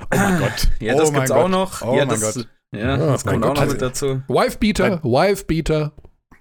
[0.00, 0.68] Oh mein Gott.
[0.80, 1.38] Ja, oh das mein gibt's Gott.
[1.44, 1.82] auch noch.
[1.82, 2.46] Oh ja, mein das, Gott.
[2.72, 3.56] Ja, Ah, das mein kommt auch Gott.
[3.56, 4.22] noch Also- mit dazu.
[4.28, 5.92] Wife-Beater, Wife-Beater.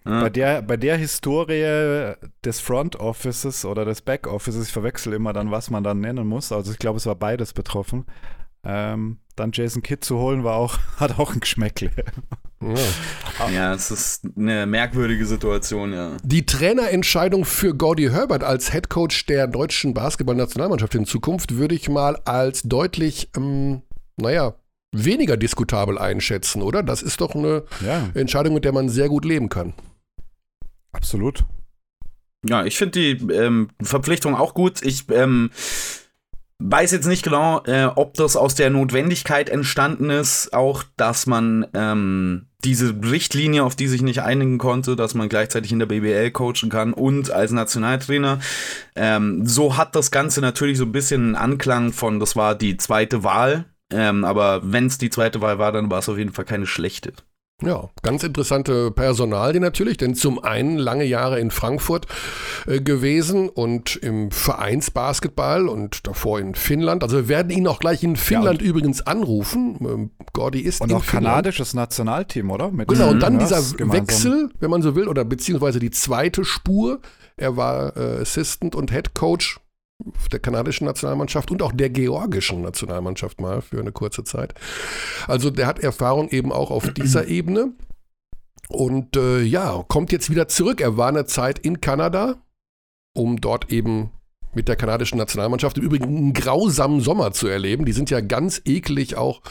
[0.09, 5.33] Bei der, bei der Historie des Front Offices oder des Back Offices, ich verwechsel immer
[5.33, 6.51] dann, was man dann nennen muss.
[6.51, 8.05] Also ich glaube, es war beides betroffen.
[8.63, 11.91] Ähm, dann Jason Kidd zu holen, war auch, hat auch ein Geschmäckle.
[13.53, 16.17] Ja, es ist eine merkwürdige Situation, ja.
[16.23, 22.17] Die Trainerentscheidung für Gordy Herbert als Headcoach der deutschen Basketballnationalmannschaft in Zukunft würde ich mal
[22.25, 23.83] als deutlich, ähm,
[24.17, 24.55] naja,
[24.91, 26.81] weniger diskutabel einschätzen, oder?
[26.81, 29.73] Das ist doch eine Ja, Entscheidung, mit der man sehr gut leben kann.
[30.91, 31.43] Absolut.
[32.45, 34.81] Ja, ich finde die ähm, Verpflichtung auch gut.
[34.83, 35.49] Ich ähm,
[36.59, 41.67] weiß jetzt nicht genau, äh, ob das aus der Notwendigkeit entstanden ist, auch dass man
[41.73, 46.31] ähm, diese Richtlinie, auf die sich nicht einigen konnte, dass man gleichzeitig in der BBL
[46.31, 48.39] coachen kann und als Nationaltrainer.
[48.95, 52.77] Ähm, so hat das Ganze natürlich so ein bisschen einen Anklang von, das war die
[52.77, 53.65] zweite Wahl.
[53.91, 56.65] Ähm, aber wenn es die zweite Wahl war, dann war es auf jeden Fall keine
[56.65, 57.13] schlechte.
[57.63, 62.05] Ja, ganz interessante Personalie natürlich, denn zum einen lange Jahre in Frankfurt
[62.67, 67.01] äh, gewesen und im Vereinsbasketball und davor in Finnland.
[67.01, 69.75] Also wir werden ihn auch gleich in Finnland übrigens anrufen.
[69.81, 71.25] Ähm, Gordy ist Und in auch Finnland.
[71.33, 72.69] kanadisches Nationalteam, oder?
[72.69, 74.07] Mit Genau, und dann Ja, dieser gemeinsam.
[74.07, 76.99] Wechsel, wenn man so will, oder beziehungsweise die zweite Spur.
[77.37, 79.59] Er war äh, Assistant und Head Coach
[80.31, 84.53] der kanadischen Nationalmannschaft und auch der georgischen Nationalmannschaft mal für eine kurze Zeit.
[85.27, 87.73] Also der hat Erfahrung eben auch auf dieser Ebene.
[88.69, 90.81] Und äh, ja, kommt jetzt wieder zurück.
[90.81, 92.35] Er war eine Zeit in Kanada,
[93.15, 94.11] um dort eben
[94.53, 97.85] mit der kanadischen Nationalmannschaft im Übrigen einen grausamen Sommer zu erleben.
[97.85, 99.41] Die sind ja ganz eklig auch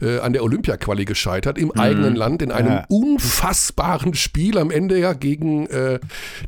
[0.00, 2.86] äh, an der Olympia-Quali gescheitert, im eigenen Land, in einem Ja.
[2.88, 6.00] unfassbaren Spiel am Ende ja gegen äh,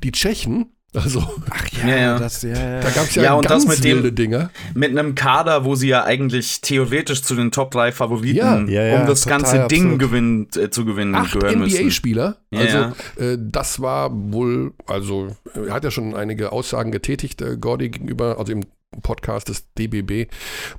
[0.02, 0.70] die Tschechen.
[0.94, 2.18] Also Ach Ja, ja.
[2.18, 2.80] Das, ja, ja.
[2.80, 4.50] da gab es ja, Ja, und ganz das mit dem- wilde Dinger.
[4.74, 8.60] Mit einem Kader, wo sie ja eigentlich theoretisch zu den Top 3 Favoriten, Ja.
[8.64, 11.76] Ja, ja, um das ganze Ding gewinnt, äh, zu gewinnen, Acht gehören müssen.
[11.80, 12.36] NBA-Spieler.
[12.50, 12.92] Ja, Also ja.
[13.32, 18.38] äh, das war wohl, also er hat ja schon einige Aussagen getätigt, äh, Gordy gegenüber,
[18.38, 18.62] also im
[19.02, 20.30] Podcast des DBB,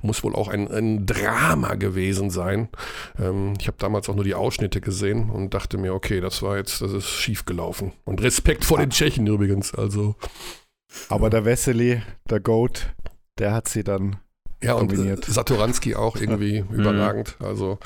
[0.02, 2.68] muss wohl auch ein, ein Drama gewesen sein.
[3.18, 6.56] Ähm, ich habe damals auch nur die Ausschnitte gesehen und dachte mir, okay, das war
[6.56, 7.92] jetzt, das ist schief gelaufen.
[8.04, 9.74] Und Respekt vor den Tschechen übrigens.
[9.74, 10.16] Also
[11.08, 12.94] Aber der Wesley, der Goat,
[13.38, 14.16] der hat sie dann.
[14.66, 15.24] Ja, und äh, dominiert.
[15.24, 17.36] Satoranski auch irgendwie überragend.
[17.40, 17.78] Also,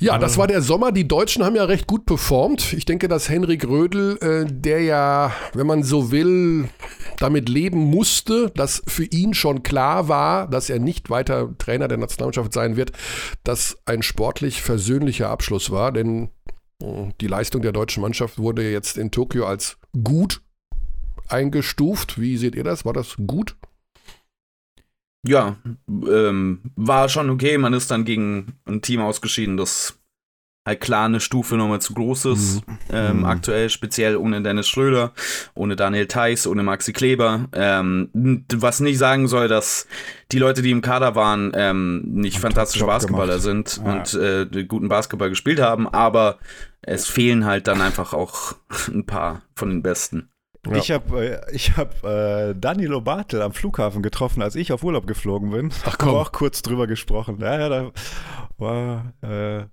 [0.00, 0.92] ja, das war der Sommer.
[0.92, 2.72] Die Deutschen haben ja recht gut performt.
[2.72, 6.68] Ich denke, dass Henrik Rödel, äh, der ja, wenn man so will,
[7.18, 11.98] damit leben musste, dass für ihn schon klar war, dass er nicht weiter Trainer der
[11.98, 12.92] Nationalmannschaft sein wird,
[13.44, 15.92] dass ein sportlich versöhnlicher Abschluss war.
[15.92, 16.30] Denn
[16.82, 20.42] äh, die Leistung der deutschen Mannschaft wurde jetzt in Tokio als gut
[21.28, 22.20] eingestuft.
[22.20, 22.84] Wie seht ihr das?
[22.84, 23.56] War das gut?
[25.26, 25.56] Ja,
[25.88, 27.58] ähm, war schon okay.
[27.58, 29.98] Man ist dann gegen ein Team ausgeschieden, das
[30.66, 32.62] halt klar eine Stufe nochmal zu groß ist.
[32.92, 33.24] Ähm, Mhm.
[33.24, 35.12] Aktuell speziell ohne Dennis Schröder,
[35.54, 37.48] ohne Daniel Theiss, ohne Maxi Kleber.
[37.52, 39.86] Ähm, was nicht sagen soll, dass
[40.32, 43.42] die Leute, die im Kader waren, ähm, nicht fantastische Basketballer gemacht.
[43.42, 43.92] sind Ja.
[43.92, 46.38] und äh, guten Basketball gespielt haben, aber
[46.82, 48.54] es fehlen halt dann einfach auch
[48.88, 50.30] ein paar von den Besten.
[50.70, 50.76] Ja.
[50.76, 55.06] Ich habe äh, ich hab, äh, Danilo Bartel am Flughafen getroffen, als ich auf Urlaub
[55.06, 55.70] geflogen bin.
[55.84, 56.08] Ach komm.
[56.10, 57.38] Haben auch kurz drüber gesprochen.
[57.40, 57.90] Ja, ja, da
[58.58, 59.66] war, äh,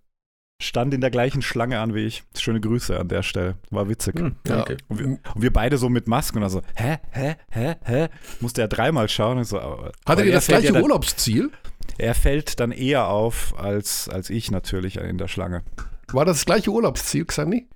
[0.62, 2.24] stand in der gleichen Schlange an wie ich.
[2.38, 3.56] Schöne Grüße an der Stelle.
[3.70, 4.16] War witzig.
[4.16, 4.56] Hm, Ja.
[4.58, 4.78] danke.
[4.88, 8.08] Und, wir, und wir beide so mit Masken und dann so, hä, hä, hä, hä?
[8.40, 9.40] Musste er dreimal schauen.
[9.40, 11.50] Und so, aber, Hattet ihr er das gleiche ja dann, Urlaubsziel?
[11.98, 15.64] Er fällt dann eher auf als, als ich natürlich in der Schlange.
[16.12, 17.68] War das das gleiche Urlaubsziel, Xandi?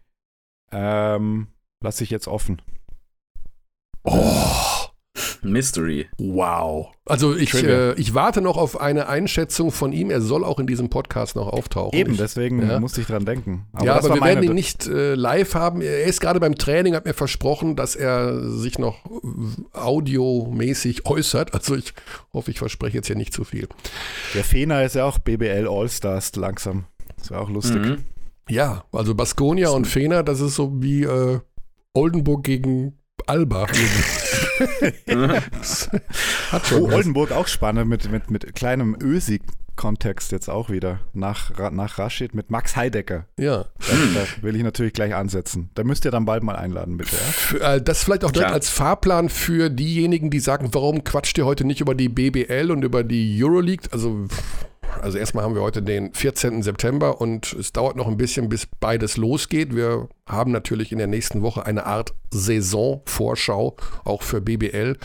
[0.71, 1.47] Ähm,
[1.81, 2.61] lass ich jetzt offen.
[4.09, 4.87] Oh,
[5.41, 6.07] Mystery.
[6.17, 6.87] wow.
[7.05, 10.09] Also ich, äh, ich warte noch auf eine Einschätzung von ihm.
[10.09, 11.97] Er soll auch in diesem Podcast noch auftauchen.
[11.97, 12.79] Eben, ich, deswegen ja.
[12.79, 13.65] musste ich dran denken.
[13.81, 15.81] ja, das aber war wir werden ihn nicht äh, live haben.
[15.81, 21.53] Er ist gerade beim Training, hat mir versprochen, dass er sich noch äh, audiomäßig äußert.
[21.53, 21.93] Also ich
[22.33, 23.67] hoffe, ich verspreche jetzt hier nicht zu viel.
[24.35, 26.85] Der Fener ist ja auch BBL Allstars langsam.
[27.17, 27.81] Das wäre auch lustig.
[27.81, 27.97] Mhm.
[28.49, 31.39] Ja, also Baskonia und Fener, das ist so wie äh,
[31.93, 33.67] Oldenburg gegen Alba.
[36.51, 36.91] Hat schon Oh.
[36.93, 40.99] Oldenburg auch spannend mit, mit, mit kleinem Ösig-Kontext jetzt auch wieder.
[41.13, 43.25] Nach, nach Rashid mit Max Heidecker.
[43.39, 43.65] Ja.
[43.79, 45.69] Da, da will ich natürlich gleich ansetzen.
[45.75, 47.15] Da müsst ihr dann bald mal einladen, bitte.
[47.15, 47.21] Ja?
[47.31, 48.55] Für, äh, das vielleicht auch direkt Klar.
[48.55, 52.83] als Fahrplan für diejenigen, die sagen, warum quatscht ihr heute nicht über die BBL und
[52.83, 53.89] über die Euroleague?
[53.91, 54.25] Also,
[55.01, 56.63] also erstmal haben wir heute den 14.
[56.63, 59.75] September und es dauert noch ein bisschen, bis beides losgeht.
[59.75, 64.97] Wir haben natürlich in der nächsten Woche eine Art Saisonvorschau, auch für BBL,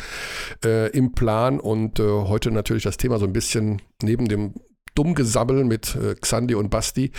[0.65, 4.55] äh, im Plan und äh, heute natürlich das Thema so ein bisschen neben dem
[4.95, 7.13] Dummgesabbel mit äh, Xandi und Basti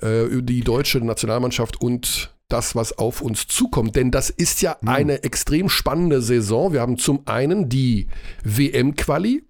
[0.00, 3.96] äh, die deutsche Nationalmannschaft und das, was auf uns zukommt.
[3.96, 6.72] Denn das ist ja eine extrem spannende Saison.
[6.72, 8.06] Wir haben zum einen die
[8.44, 9.42] WM-Quali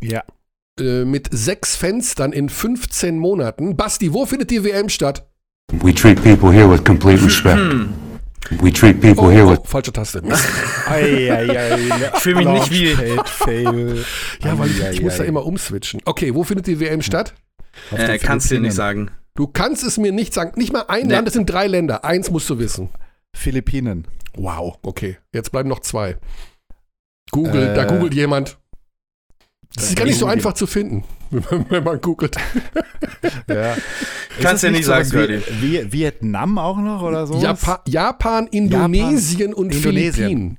[0.00, 0.24] Ja.
[0.80, 3.76] Äh, mit sechs Fenstern in 15 Monaten.
[3.76, 5.26] Basti, wo findet die WM statt?
[5.72, 7.60] We treat people here with complete respect.
[8.60, 10.20] We treat people Oh, here oh, with falsche Taste.
[10.92, 14.04] Ich fühl mich nicht wie- Fail.
[14.44, 15.26] Ja, weil ich, Ei, ich muss ei, da ei.
[15.28, 16.00] immer umswitchen.
[16.04, 17.34] Okay, wo findet die WM statt?
[17.92, 18.62] Äh, kannst dir Philippinen.
[18.62, 19.10] nicht sagen.
[19.36, 20.52] Du kannst es mir nicht sagen.
[20.56, 21.14] Nicht mal ein Nee.
[21.14, 22.04] Land, es sind drei Länder.
[22.04, 22.88] Eins musst du wissen.
[23.36, 24.08] Philippinen.
[24.34, 25.18] Wow, okay.
[25.32, 26.16] Jetzt bleiben noch zwei.
[27.30, 28.58] Google, Äh, da googelt jemand.
[29.74, 32.36] Das ist äh, gar nicht so einfach zu finden, wenn man, wenn man googelt.
[33.48, 33.76] Ja.
[34.40, 35.42] Kannst ja nicht sagen, Curly.
[35.60, 37.38] wie, Vietnam auch noch oder so?
[37.40, 40.12] Japa Japan, Indonesien und Indonesien.
[40.12, 40.58] Philippinen.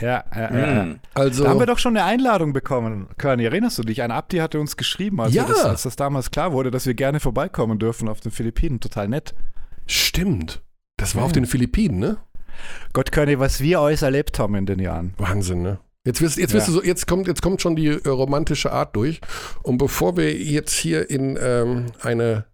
[0.00, 0.82] Ja, ja, ja.
[0.84, 1.00] Hm.
[1.14, 3.08] Also, Da haben wir doch schon eine Einladung bekommen.
[3.18, 4.02] Körny, erinnerst du dich?
[4.02, 5.44] Ein Abdi hatte uns geschrieben, als, Ja.
[5.44, 8.80] das, als das damals klar wurde, dass wir gerne vorbeikommen dürfen auf den Philippinen.
[8.80, 9.34] Total nett.
[9.86, 10.62] stimmt.
[10.96, 11.26] Das war Ja.
[11.26, 12.16] auf den Philippinen, ne?
[12.92, 15.14] Gott, Körny, was wir alles erlebt haben in den Jahren.
[15.18, 15.78] Wahnsinn, ne?
[16.06, 16.74] Jetzt, wirst, jetzt, wirst Ja.
[16.74, 19.20] du so, jetzt, kommt, jetzt kommt schon die äh, romantische Art durch.
[19.62, 22.46] Und bevor wir jetzt hier in ähm, eine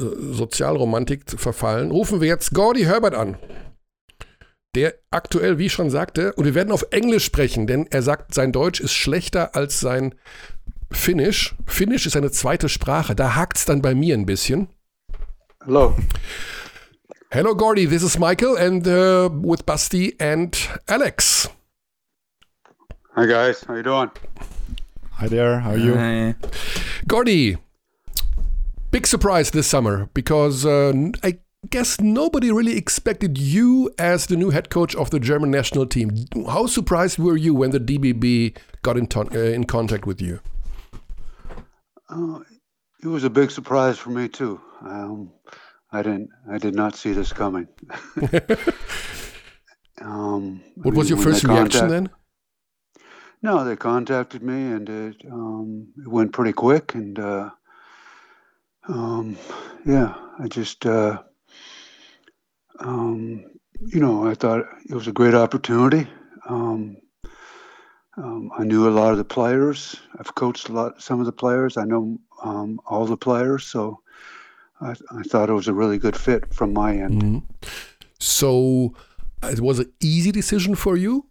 [0.00, 3.36] äh, Sozialromantik verfallen, rufen wir jetzt Gordy Herbert an.
[4.76, 8.34] Der aktuell, wie ich schon sagte, und wir werden auf Englisch sprechen, denn er sagt,
[8.34, 10.14] sein Deutsch ist schlechter als sein
[10.92, 11.56] Finnisch.
[11.66, 13.16] Finnisch ist eine zweite Sprache.
[13.16, 14.68] Da hakt es dann bei mir ein bisschen.
[15.64, 15.96] Hello.
[17.30, 17.88] Hello, Gordy.
[17.88, 20.56] This is Michael and uh, with Basti and
[20.86, 21.50] Alex.
[23.16, 24.10] Hi guys, how you doing?
[25.12, 25.94] Hi there, how are you?
[25.94, 26.34] Äh,
[27.08, 27.56] Gordy,
[28.90, 31.38] big surprise this summer because uh, n- I
[31.70, 36.10] guess nobody really expected you as the new head coach of the German national team.
[36.48, 40.40] How surprised were you when the DBB got in, ton- uh, in contact with you?
[42.10, 42.40] Uh,
[43.02, 44.60] it was a big surprise for me too.
[44.82, 45.32] Um,
[45.90, 47.66] I didn't, I did not see this coming.
[50.02, 52.10] um, What was your first reaction contact- then?
[53.46, 56.96] No, they contacted me, and it, um, it went pretty quick.
[56.96, 57.50] And uh,
[58.88, 59.38] um,
[59.84, 61.22] yeah, I just, uh,
[62.80, 63.44] um,
[63.86, 66.08] you know, I thought it was a great opportunity.
[66.48, 66.96] Um,
[68.16, 69.94] um, I knew a lot of the players.
[70.18, 71.76] I've coached a lot, some of the players.
[71.76, 74.00] I know um, all the players, so
[74.80, 77.22] I, I thought it was a really good fit from my end.
[77.22, 77.42] Mhm.
[78.18, 78.92] So
[79.40, 81.26] uh, it was an easy decision for you?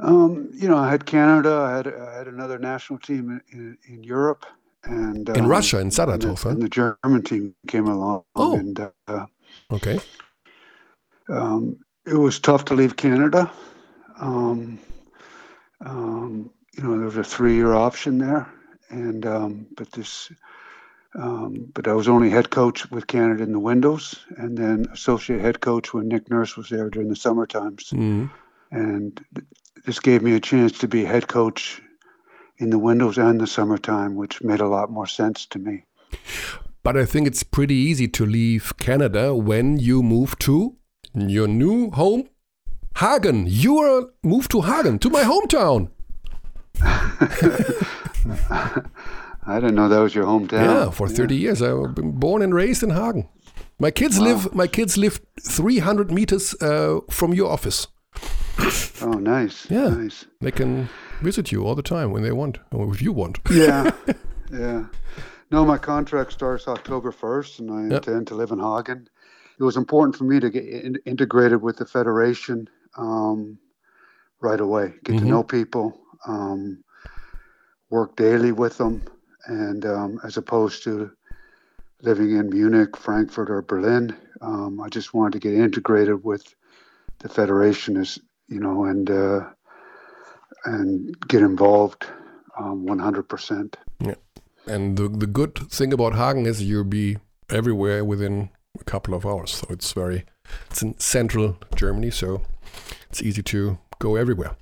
[0.00, 1.50] Um, you know, I had Canada.
[1.52, 4.46] I had I had another national team in, in, Europe,
[4.84, 6.48] and In um, Russia, in and Saratov, the, huh?
[6.50, 8.24] and the German team came along.
[8.36, 8.56] Oh.
[8.56, 9.26] and uh,
[9.72, 9.98] Okay.
[11.28, 13.50] um, it was tough to leave Canada.
[14.20, 14.78] Um,
[15.84, 18.48] um, you know, there was a three-year option there,
[18.90, 20.30] and um, but this,
[21.16, 25.40] um, but I was only head coach with Canada in the Windows, and then associate
[25.40, 27.90] head coach when Nick Nurse was there during the summer times.
[27.90, 28.30] Mhm.
[28.70, 29.20] And
[29.86, 31.80] this gave me a chance to be head coach
[32.58, 35.84] in the windows and the summertime, which made a lot more sense to me.
[36.82, 40.76] But I think it's pretty easy to leave Canada when you move to
[41.14, 42.28] your new home,
[42.96, 43.46] Hagen.
[43.46, 45.90] You are moved to Hagen, to my hometown.
[49.46, 50.64] I didn't know that was your hometown.
[50.64, 51.62] Yeah, for 30 years.
[51.62, 53.28] I've been born and raised in Hagen.
[53.78, 54.54] My kids live.
[54.54, 57.86] My kids live 300 meters uh, from your office.
[59.00, 59.70] Oh, nice.
[59.70, 59.88] Yeah.
[59.90, 60.26] Nice.
[60.40, 60.88] They can
[61.22, 63.38] visit you all the time when they want, or if you want.
[63.50, 63.90] Yeah.
[64.52, 64.86] yeah.
[65.50, 68.08] No, my contract starts October 1st, and I Yep.
[68.08, 69.08] intend to live in Hagen.
[69.58, 73.58] It was important for me to get in- integrated with the federation um,
[74.40, 75.18] right away, get Mhm.
[75.20, 76.82] to know people, um,
[77.90, 79.02] work daily with them,
[79.46, 81.10] and um, as opposed to
[82.02, 86.54] living in Munich, Frankfurt, or Berlin, um, I just wanted to get integrated with
[87.20, 88.18] the federation, as
[88.48, 89.44] you know, and uh,
[90.64, 92.06] and get involved
[92.58, 93.74] um, 100%.
[94.00, 94.14] Yeah.
[94.66, 97.18] And the the good thing about Hagen is you'll be
[97.50, 99.50] everywhere within a couple of hours.
[99.52, 100.24] So it's very,
[100.70, 102.42] it's in central Germany, so
[103.08, 104.56] it's easy to go everywhere.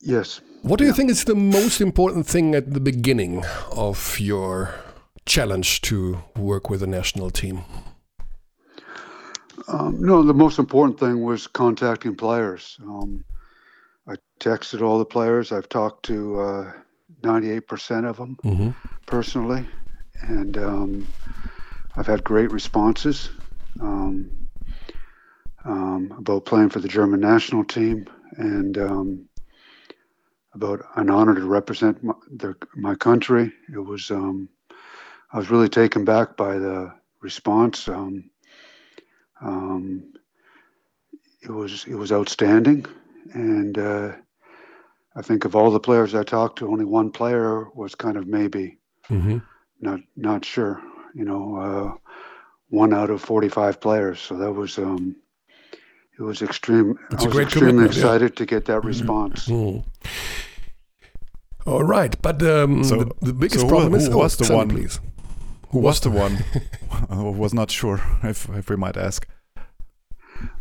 [0.00, 0.40] Yes.
[0.62, 4.74] What do you think is the most important thing at the beginning of your
[5.26, 7.62] challenge to work with the national team?
[9.70, 12.78] Um, no, the most important thing was contacting players.
[12.82, 13.24] Um,
[14.08, 15.52] I texted all the players.
[15.52, 16.72] I've talked to uh,
[17.22, 18.70] 98% of them Mm-hmm.
[19.06, 19.66] personally,
[20.22, 21.14] and um,
[21.96, 23.30] I've had great responses
[23.80, 24.30] um,
[25.64, 28.06] um, about playing for the German national team
[28.36, 29.28] and um,
[30.54, 33.52] about an honor to represent my, the, my country.
[33.72, 34.48] It was um,
[35.32, 36.92] I was really taken back by the
[37.22, 37.88] response.
[37.88, 38.30] Um,
[39.42, 40.12] um,
[41.42, 42.84] it was it was outstanding,
[43.32, 44.12] and uh,
[45.16, 48.26] I think of all the players I talked to, only one player was kind of
[48.26, 48.76] maybe
[49.08, 49.38] Mm-hmm.
[49.80, 50.80] not not sure.
[51.14, 52.12] You know, uh,
[52.68, 54.20] one out of 45 players.
[54.20, 55.16] So that was um,
[56.18, 56.96] it was extreme.
[57.10, 58.00] It's I a was great extremely commitment, yeah.
[58.02, 59.48] excited to get that response.
[59.48, 59.84] Mm.
[61.66, 64.36] All right, but um, So- the, the biggest so who- problem is who oh, was
[64.36, 64.68] the Sandy, one?
[64.70, 65.00] please.
[65.70, 66.38] Who was the one?
[67.10, 69.26] I was not sure if, if we might ask.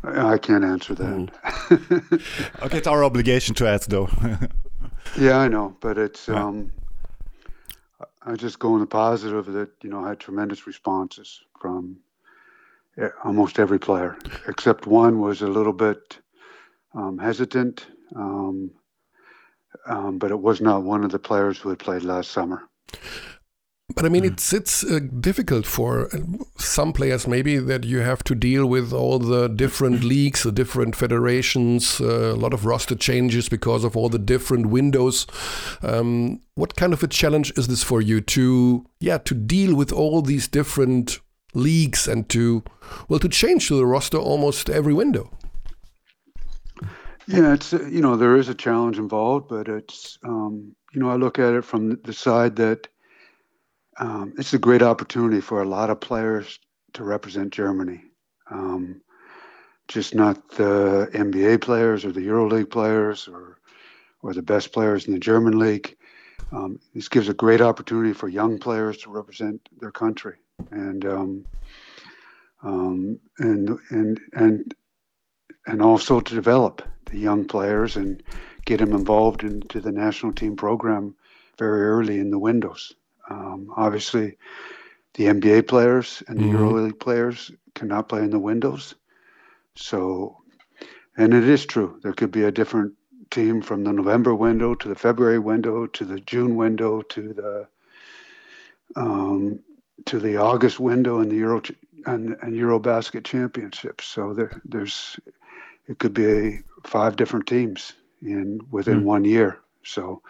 [0.03, 1.05] I I can't answer that.
[1.05, 1.29] Mm.
[2.63, 4.09] Okay, it's our obligation to ask, though.
[5.17, 6.45] Yeah, I know, but it's Yeah.
[6.45, 6.71] um,
[8.27, 11.97] I just go in the positive that you know I had tremendous responses from
[12.97, 16.19] eh, almost every player, except one was a little bit
[16.93, 18.69] um, hesitant, um,
[19.87, 22.61] um, but it was not one of the players who had played last summer.
[23.95, 26.19] But I mean, it's it's uh, difficult for uh,
[26.57, 30.95] some players maybe that you have to deal with all the different leagues, the different
[30.95, 35.25] federations, uh, a lot of roster changes because of all the different windows.
[35.81, 39.91] Um, what kind of a challenge is this for you to yeah to deal with
[39.91, 41.19] all these different
[41.53, 42.63] leagues and to
[43.07, 45.31] well to change the roster almost every window?
[47.27, 51.09] Yeah, it's uh, you know there is a challenge involved, but it's um, you know
[51.09, 52.87] I look at it from the side that
[53.99, 56.59] um, it's a great opportunity for a lot of players
[56.93, 58.01] to represent Germany,
[58.49, 59.01] um,
[59.87, 63.57] just not the NBA players or the EuroLeague players or
[64.21, 65.95] or the best players in the German league.
[66.51, 70.37] Um, this gives a great opportunity for young players to represent their country,
[70.71, 71.45] and um,
[72.63, 74.75] um, and and and
[75.67, 78.23] and also to develop the young players and
[78.65, 81.15] get them involved into the national team program
[81.57, 82.93] very early in the windows.
[83.29, 84.37] Um, obviously,
[85.15, 86.51] the NBA players and the Mhm.
[86.51, 88.95] EuroLeague players cannot play in the windows.
[89.75, 90.37] So,
[91.17, 92.93] and it is true, there could be a different
[93.31, 97.67] team from the November window to the February window to the June window to the
[98.95, 99.59] um,
[100.05, 101.61] to the August window in the Euro
[102.05, 104.05] and, and EuroBasket championships.
[104.05, 105.19] So there, there's
[105.87, 109.59] it could be five different teams in within one year.
[109.83, 110.21] So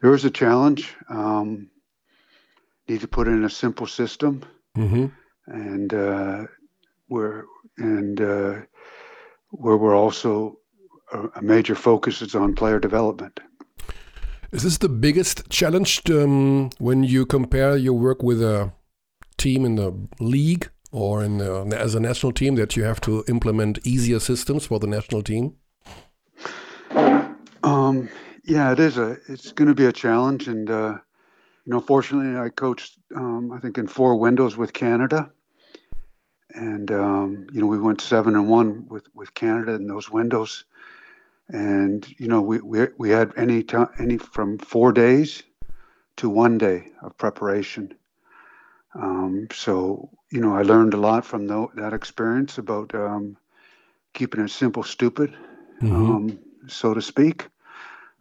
[0.00, 0.94] there is a challenge.
[1.08, 1.70] Um,
[2.88, 4.42] need to put in a simple system,
[4.74, 5.06] hmm
[5.46, 6.44] and uh,
[7.08, 7.44] we're
[7.78, 8.54] and uh,
[9.50, 10.58] where we're also
[11.12, 13.40] a, a major focus is on player development.
[14.52, 18.72] Is this the biggest challenge um, when you compare your work with a
[19.36, 23.24] team in the league or in the, as a national team that you have to
[23.26, 25.56] implement easier systems for the national team?
[27.64, 28.08] Um,
[28.44, 29.16] yeah, it is a.
[29.28, 30.98] It's going to be a challenge, and uh,
[31.64, 32.98] you know, fortunately, I coached.
[33.14, 35.30] Um, I think in four windows with Canada,
[36.50, 40.64] and um, you know, we went seven and one with with Canada in those windows,
[41.48, 45.42] and you know, we we we had any time any from four days
[46.16, 47.94] to one day of preparation.
[48.94, 53.36] Um, so you know, I learned a lot from tho- that experience about um,
[54.12, 55.34] keeping it simple, stupid,
[55.82, 57.48] um, so to speak.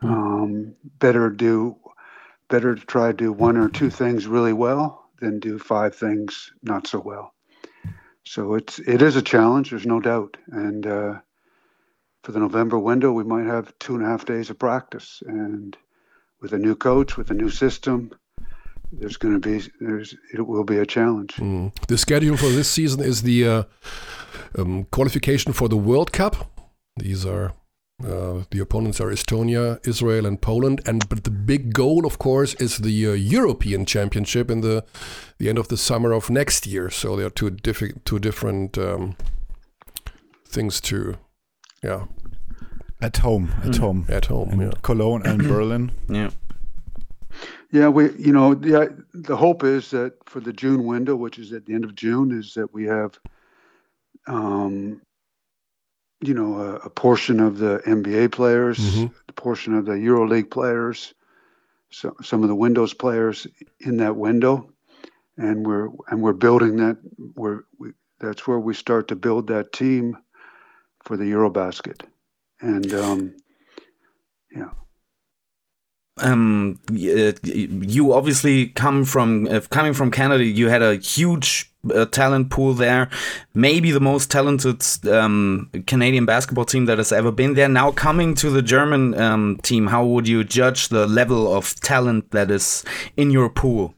[0.02, 1.78] Um, better do,
[2.54, 6.52] better to try to do one or two things really well than do five things
[6.62, 7.34] not so well.
[8.26, 9.72] So it's it is a challenge.
[9.72, 10.38] There's no doubt.
[10.52, 11.14] And uh,
[12.24, 15.76] for the November window, we might have two and a half days of practice, and
[16.42, 18.12] with a new coach, with a new system,
[18.92, 21.34] there's going to be there's it will be a challenge.
[21.38, 21.72] Mm.
[21.88, 23.64] The schedule for this season is the uh,
[24.60, 26.36] um, qualification for the World Cup.
[26.98, 27.54] These are
[28.02, 30.82] uh, the opponents are Estonia, Israel, and Poland.
[30.88, 34.84] And but the big goal, of course, is the uh, European Championship in the
[35.38, 36.90] the end of the summer of next year.
[36.90, 39.16] So there are two diffi- two different um,
[40.48, 41.16] things to,
[41.84, 42.06] yeah,
[43.02, 44.06] At home, at home.
[44.10, 44.50] at home.
[44.52, 44.72] In Yeah.
[44.82, 45.92] Cologne and Berlin.
[46.10, 46.30] Yeah.
[47.72, 51.52] Yeah, we you know the the hope is that for the June window, which is
[51.54, 53.20] at the end of June, is that we have,
[54.28, 55.02] um,
[56.26, 59.12] you know, a, a portion of the NBA players, Mhm.
[59.28, 61.14] a portion of the EuroLeague players,
[61.92, 63.46] so, some of the Windows players
[63.80, 64.70] in that window,
[65.38, 66.98] and we're and we're building that.
[67.36, 70.18] We're we, that's where we start to build that team
[71.04, 72.02] for the EuroBasket,
[72.62, 73.36] and um,
[74.56, 74.70] yeah.
[76.18, 80.44] um, uh, you obviously come from uh, coming from Canada.
[80.44, 83.10] You had a huge uh, talent pool there,
[83.54, 87.70] maybe the most talented um, Canadian basketball team that has ever been there.
[87.70, 92.32] Now coming to the German um, team, how would you judge the level of talent
[92.32, 92.84] that is
[93.18, 93.96] in your pool?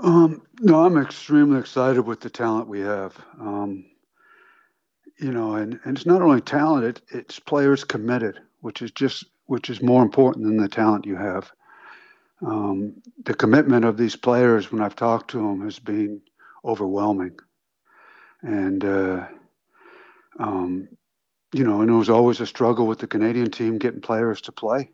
[0.00, 3.16] Um, no, I'm extremely excited with the talent we have.
[3.40, 3.84] Um,
[5.18, 9.24] you know, and, and it's not only talent; it, it's players committed, which is just
[9.46, 11.50] which is more important than the talent you have.
[12.44, 16.20] Um, the commitment of these players when I've talked to them has been
[16.64, 17.38] overwhelming,
[18.42, 19.26] and uh,
[20.38, 20.88] um,
[21.52, 24.52] you know, and it was always a struggle with the Canadian team getting players to
[24.52, 24.90] play,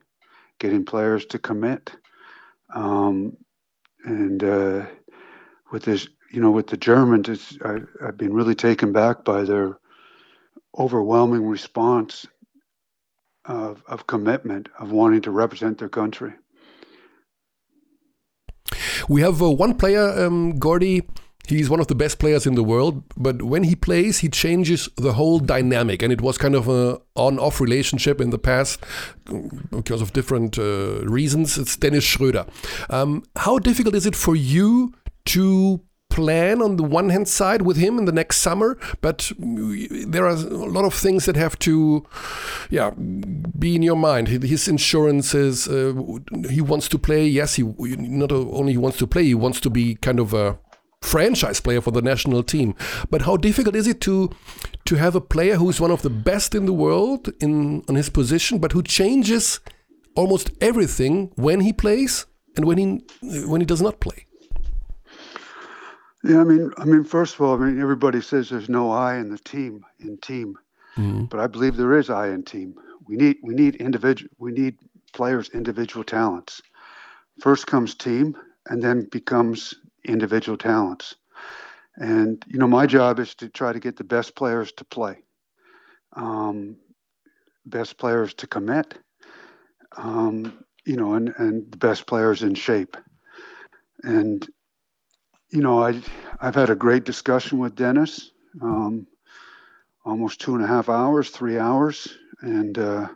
[0.58, 1.92] getting players to commit,
[2.74, 3.36] um,
[4.04, 4.86] and uh,
[5.72, 9.78] with this, you know, with the Germans, I, I've been really taken back by their
[10.78, 12.26] overwhelming response
[13.44, 16.32] of, of commitment of wanting to represent their country.
[19.08, 21.02] We have uh, one player, um, Gordy.
[21.46, 24.88] He's one of the best players in the world, but when he plays, he changes
[24.96, 26.00] the whole dynamic.
[26.00, 28.82] And it was kind of a on-off relationship in the past
[29.70, 31.58] because of different uh, reasons.
[31.58, 32.48] It's Dennis Schröder.
[32.88, 34.94] Um, how difficult is it for you
[35.26, 35.82] to
[36.14, 40.36] plan on the one hand side with him in the next summer, but there are
[40.36, 42.06] a lot of things that have to,
[42.70, 42.90] yeah,
[43.58, 44.28] be in your mind.
[44.28, 45.92] His insurances, uh,
[46.48, 47.26] he wants to play.
[47.26, 50.56] Yes, he not only he wants to play, he wants to be kind of a
[51.02, 52.76] franchise player for the national team.
[53.10, 54.30] But how difficult is it to
[54.84, 58.08] to have a player who's one of the best in the world in on his
[58.08, 59.58] position, but who changes
[60.14, 62.86] almost everything when he plays and when he
[63.50, 64.26] when he does not play?
[66.24, 69.16] Yeah, I mean, I mean, first of all, I mean, everybody says there's no I
[69.16, 70.56] in the team in team,
[70.96, 71.30] Mhm.
[71.30, 72.74] but I believe there is I in team.
[73.06, 74.78] We need we need individual we need
[75.14, 76.62] players' individual talents.
[77.40, 81.16] First comes team, and then becomes individual talents.
[81.96, 85.24] And you know, my job is to try to get the best players to play,
[86.14, 86.76] um,
[87.66, 88.98] best players to commit,
[89.96, 92.96] um, you know, and and the best players in shape.
[94.04, 94.46] And
[95.54, 96.02] you know, I
[96.40, 99.06] I've had a great discussion with Dennis, um,
[100.04, 102.08] almost two and a half hours, three hours,
[102.40, 103.08] and uh,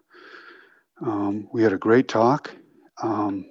[1.05, 2.55] um, we had a great talk.
[3.03, 3.45] Um,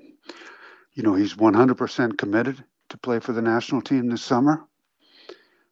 [0.93, 4.65] you know, he's 100% committed to play for the national team this summer.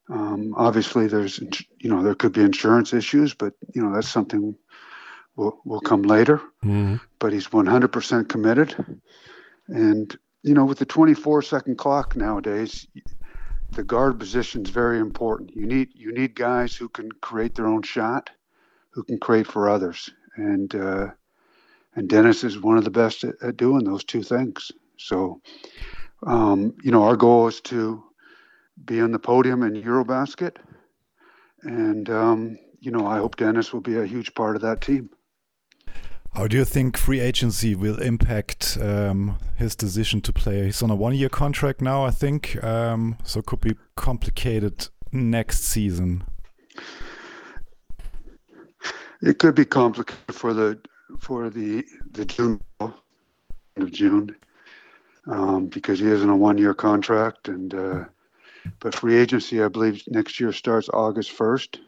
[0.10, 1.40] Um, obviously, there's
[1.80, 4.56] you know there could be insurance issues, but you know that's something
[5.38, 6.42] will will come later.
[6.64, 7.00] Mhm.
[7.18, 8.76] But he's 100% committed,
[9.70, 10.16] and
[10.46, 12.88] you know with the 24 second clock nowadays,
[13.72, 15.56] the guard position is very important.
[15.56, 18.30] You need you need guys who can create their own shot,
[18.92, 21.08] who can create for others, and uh,
[21.96, 24.72] and Dennis is one of the best at, at doing those two things.
[24.98, 25.42] So,
[26.28, 28.04] um, you know, our goal is to
[28.86, 30.58] be on the podium in EuroBasket,
[31.64, 35.10] and um, you know, I hope Dennis will be a huge part of that team.
[36.36, 40.66] How do you think free agency will impact um, his decision to play?
[40.66, 45.64] He's on a one-year contract now, I think, um, so it could be complicated next
[45.64, 46.26] season.
[49.22, 50.78] It could be complicated for the
[51.20, 52.94] for the the June end
[53.78, 54.36] of June
[55.28, 58.04] um, because he is in a one year contract and uh,
[58.82, 61.80] but free agency I believe next year starts August first.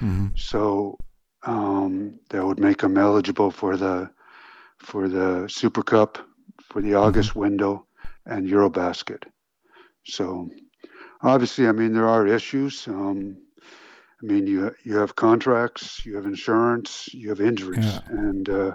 [0.00, 0.36] Mhm.
[0.36, 0.98] So
[1.44, 4.10] um, that would make them eligible for the
[4.78, 6.18] for the Super Cup
[6.62, 7.86] for the August window
[8.26, 9.24] and EuroBasket.
[10.04, 10.50] So
[11.22, 12.86] obviously, I mean there are issues.
[12.88, 13.36] Um,
[14.22, 18.00] I mean you you have contracts, you have insurance, you have injuries, Yeah.
[18.08, 18.72] and uh,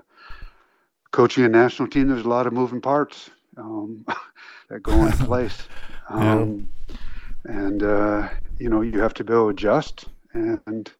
[1.11, 2.07] coaching a national team.
[2.09, 4.05] There's a lot of moving parts um,
[4.69, 5.67] that go into place.
[6.09, 6.33] Yeah.
[6.33, 6.69] Um,
[7.45, 10.91] and uh, you know you have to be able to adjust and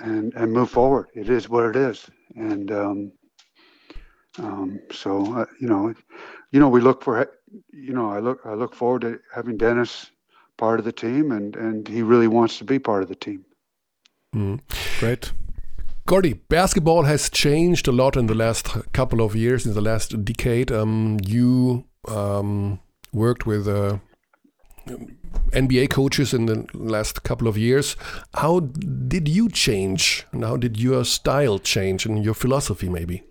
[0.00, 1.08] and and move forward.
[1.14, 3.12] It is what it is, and um,
[4.38, 5.94] um, so uh, you know,
[6.50, 7.30] you know, we look for
[7.72, 10.10] you know, I look I look forward to having Dennis
[10.56, 13.44] part of the team, and and he really wants to be part of the team.
[14.34, 14.60] Mhm.
[15.00, 15.32] Great.
[16.06, 20.24] Gordy, basketball has changed a lot in the last couple of years, in the last
[20.24, 20.70] decade.
[20.70, 22.78] Um, you um,
[23.12, 23.98] worked with uh,
[24.86, 27.96] NBA coaches in the last couple of years.
[28.34, 30.26] How did you change?
[30.32, 33.22] And how did your style change and your philosophy, maybe?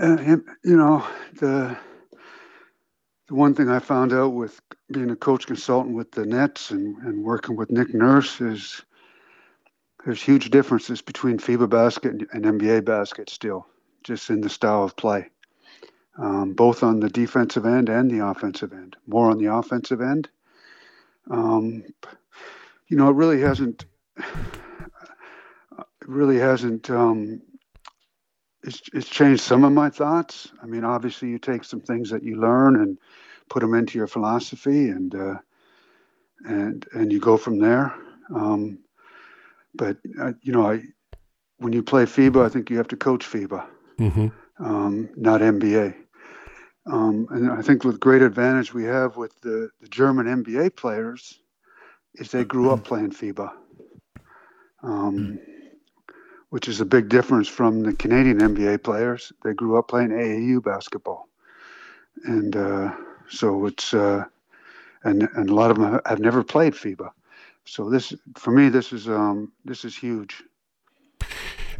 [0.00, 1.06] Uh, you know,
[1.40, 1.76] the
[3.28, 4.60] the one thing I found out with
[4.90, 8.82] being a coach consultant with the Nets and, and working with Nick Nurse is
[10.04, 13.66] there's huge differences between FIBA basket and, and NBA basket still,
[14.02, 15.30] just in the style of play,
[16.18, 18.96] um, both on the defensive end and the offensive end.
[19.06, 20.28] More on the offensive end.
[21.30, 21.84] Um,
[22.88, 23.84] you know, it really hasn't.
[24.16, 26.90] It really hasn't.
[26.90, 27.42] Um,
[28.62, 30.50] it's it's changed some of my thoughts.
[30.62, 32.98] I mean, obviously, you take some things that you learn and
[33.48, 35.34] put them into your philosophy, and uh,
[36.44, 37.94] and and you go from there.
[38.34, 38.80] Um,
[39.74, 40.82] but uh, you know, I
[41.58, 43.64] when you play FIBA, I think you have to coach FIBA,
[43.98, 44.28] hmm
[44.60, 45.94] um, not NBA.
[46.86, 51.40] Um, and I think with great advantage we have with the, the German NBA players
[52.14, 53.52] is they grew up playing FIBA,
[54.82, 55.38] um,
[56.48, 59.32] which is a big difference from the Canadian NBA players.
[59.44, 61.28] They grew up playing AAU basketball,
[62.24, 62.94] and uh,
[63.28, 64.24] so it's uh,
[65.04, 67.10] and and a lot of them have never played FIBA.
[67.64, 70.42] So this, for me, this is um, this is huge.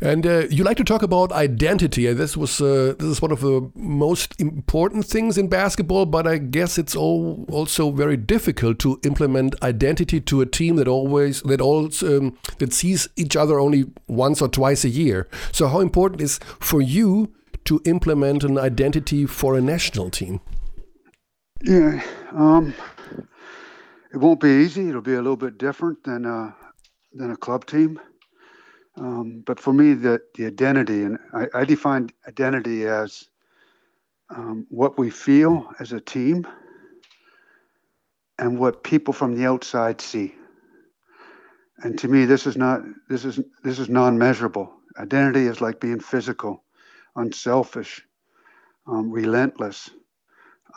[0.03, 3.33] And uh, you like to talk about identity, and this was uh, this is one
[3.33, 6.07] of the most important things in basketball.
[6.07, 10.89] But I guess it's all also very difficult to implement identity to a team that
[10.89, 15.29] always that all um, that sees each other only once or twice a year.
[15.53, 17.35] So how important is for you
[17.65, 20.41] to implement an identity for a national team?
[21.63, 22.75] Yeah, um,
[24.13, 24.89] it won't be easy.
[24.89, 26.57] It'll be a little bit different than a,
[27.13, 28.01] than a club team.
[29.01, 33.31] Um, but for me, the, the identity, and I, I define identity as
[34.29, 36.47] um, what we feel as a team
[38.39, 40.35] and what people from the outside see.
[41.79, 44.71] And to me, this is not this is this is non-measurable.
[44.99, 46.63] Identity is like being physical,
[47.17, 48.03] unselfish,
[48.87, 49.89] um, relentless,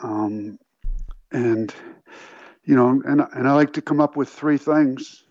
[0.02, 0.58] um,
[1.30, 1.74] and
[2.64, 5.24] you know, and and I like to come up with three things,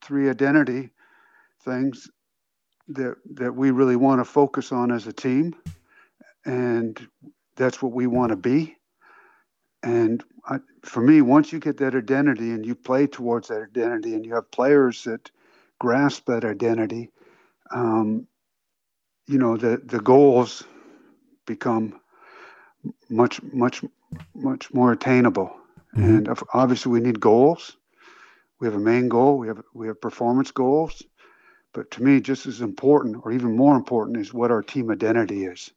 [0.00, 0.90] three identity
[1.64, 2.08] things
[2.88, 5.54] that that we really want to focus on as a team,
[6.44, 7.08] and
[7.56, 8.76] that's what we want to be.
[9.82, 14.14] And I, for me, once you get that identity and you play towards that identity,
[14.14, 15.30] and you have players that
[15.78, 17.10] grasp that identity,
[17.70, 18.26] um,
[19.26, 20.64] you know the the goals
[21.46, 22.00] become
[23.08, 23.84] much much
[24.34, 25.54] much more attainable.
[25.94, 27.76] And obviously, we need goals.
[28.60, 29.38] We have a main goal.
[29.38, 31.02] We have we have performance goals.
[31.74, 35.44] But to me, just as important, or even more important, is what our team identity
[35.44, 35.70] is.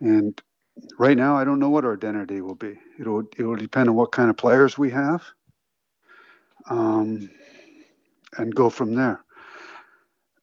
[0.00, 0.40] And
[0.98, 2.78] right now, I don't know what our identity will be.
[2.98, 5.24] It'll it will depend on what kind of players we have,
[6.70, 7.30] um,
[8.38, 9.24] and go from there.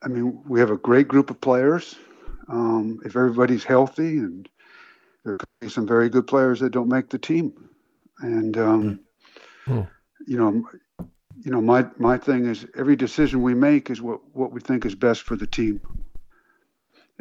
[0.03, 1.97] I mean, we have a great group of players.
[2.47, 4.49] Um, if everybody's healthy, and
[5.23, 7.69] there could be some very good players that don't make the team,
[8.21, 8.99] and um,
[9.67, 9.83] Hmm.
[10.27, 10.63] you know,
[11.37, 14.85] you know, my my thing is every decision we make is what what we think
[14.85, 15.81] is best for the team.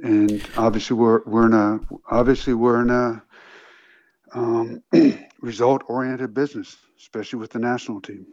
[0.02, 1.80] And obviously, we're we're in a
[2.10, 3.22] obviously we're in a
[4.34, 4.82] um,
[5.40, 8.26] result oriented business, especially with the national team.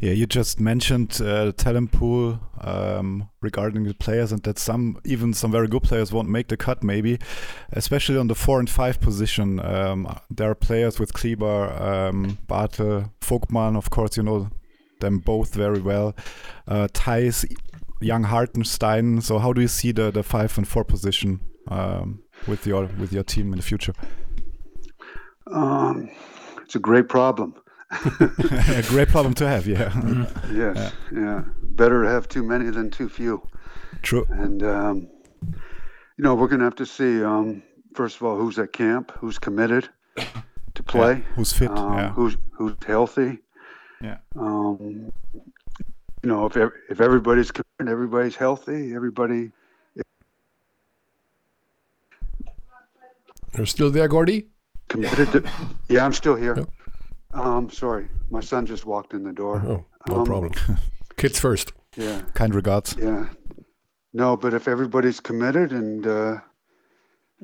[0.00, 5.00] Yeah, you just mentioned uh, the talent pool um, regarding the players, and that some,
[5.04, 6.84] even some very good players, won't make the cut.
[6.84, 7.18] Maybe,
[7.72, 13.12] especially on the four and five position, um, there are players with Kleber, um, Bartel,
[13.28, 13.76] Vogtmann.
[13.76, 14.48] Of course, you know
[15.00, 16.14] them both very well.
[16.66, 17.44] Uh, Thais,
[18.00, 19.20] Young Hartenstein.
[19.20, 23.12] So, how do you see the the five and four position um, with your with
[23.12, 23.92] your team in the future?
[25.52, 26.10] Um,
[26.62, 27.54] it's a great problem.
[28.10, 29.66] a great problem to have.
[29.66, 29.92] Yeah,
[30.52, 31.44] Yes, yeah.
[31.62, 33.40] Better to have too many than too few.
[34.02, 34.26] true.
[34.30, 35.08] And um,
[36.16, 37.22] you know, we're going to have to see.
[37.24, 37.62] Um,
[37.94, 39.88] first of all, who's at camp, who's committed
[40.88, 41.70] to play, Who's fit?
[41.70, 43.38] um, yeah, who's who's healthy.
[44.02, 44.18] yeah.
[44.36, 45.12] Um,
[46.22, 46.56] you know, if
[46.90, 49.52] if everybody's committed, everybody's healthy, everybody.
[53.56, 54.46] You're still there, Gordy?
[54.88, 55.50] committed to.
[55.88, 56.56] Yeah, I'm still here.
[56.56, 56.68] Yep.
[57.34, 59.62] Um, sorry, my son just walked in the door.
[59.66, 60.52] Oh, no Um, problem.
[61.16, 61.72] Kids first.
[61.96, 62.96] Yeah, Kind regards.
[62.98, 63.26] yeah.
[64.14, 66.36] No, but if everybody's committed and uh,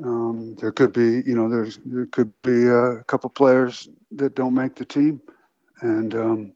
[0.03, 4.55] um, there could be, you know, there's there could be a couple players that don't
[4.55, 5.21] make the team,
[5.83, 6.53] and um,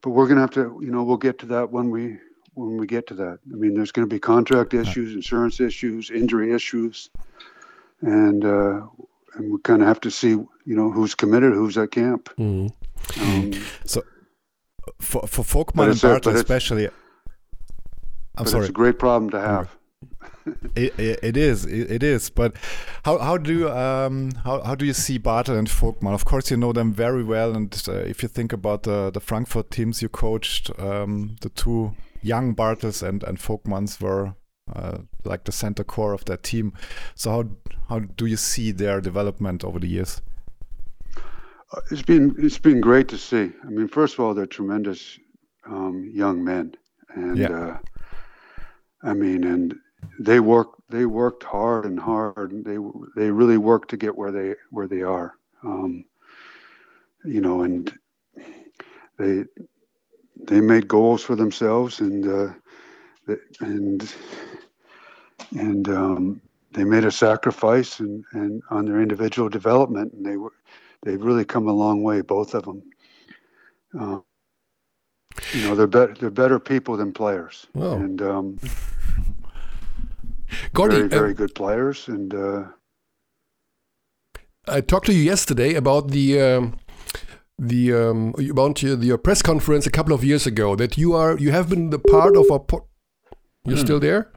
[0.00, 2.18] but we're gonna have to, you know, we'll get to that when we
[2.54, 3.38] when we get to that.
[3.52, 7.08] I mean, there's going to be contract issues, insurance issues, injury issues,
[8.00, 8.80] and uh,
[9.34, 12.28] and we kind of have to see, you know, who's committed, who's at camp.
[12.38, 12.70] Mhm.
[13.20, 13.52] Um,
[15.00, 16.86] For for Vogtmann But and it's a- Bartel but it's- especially.
[16.88, 18.62] I'm but sorry.
[18.62, 19.68] it's a great problem to have.
[20.74, 22.30] It, it, it is, it, it is.
[22.30, 22.56] But
[23.04, 26.14] how how do you um how, how do you see Bartel and Vogtmann?
[26.14, 29.20] Of course, you know them very well, and uh, if you think about the the
[29.20, 34.34] Frankfurt teams you coached, um, the two young Bartels and and Vogtmanns were
[34.74, 36.72] uh, like the center core of that team.
[37.14, 37.44] So how
[37.88, 40.22] how do you see their development over the years?
[41.90, 43.50] It's been it's been great to see.
[43.64, 45.18] I mean, first of all, they're tremendous
[45.66, 46.74] um, young men,
[47.14, 47.48] and Yeah.
[47.50, 47.78] uh,
[49.02, 49.74] I mean, and
[50.18, 52.52] they work they worked hard and hard.
[52.52, 52.78] And they
[53.20, 55.34] they really worked to get where they where they are.
[55.64, 56.04] Um,
[57.24, 57.92] you know, and
[59.18, 59.44] they
[60.36, 64.12] they made goals for themselves, and uh, and
[65.52, 66.40] and um,
[66.72, 70.52] they made a sacrifice and, and on their individual development, and they were
[71.02, 72.82] they've really come a long way, both of them.
[73.98, 74.18] Uh,
[75.52, 77.94] you know, they're better they're better people than players, Wow.
[77.94, 78.58] and um,
[80.74, 82.64] Gordy, very uh, very good players, and uh,
[84.66, 86.76] I talked to you yesterday about the um,
[87.58, 91.36] the um, about your, your press conference a couple of years ago that you are
[91.38, 92.88] you have been the part of a po-
[93.64, 94.30] you're still there?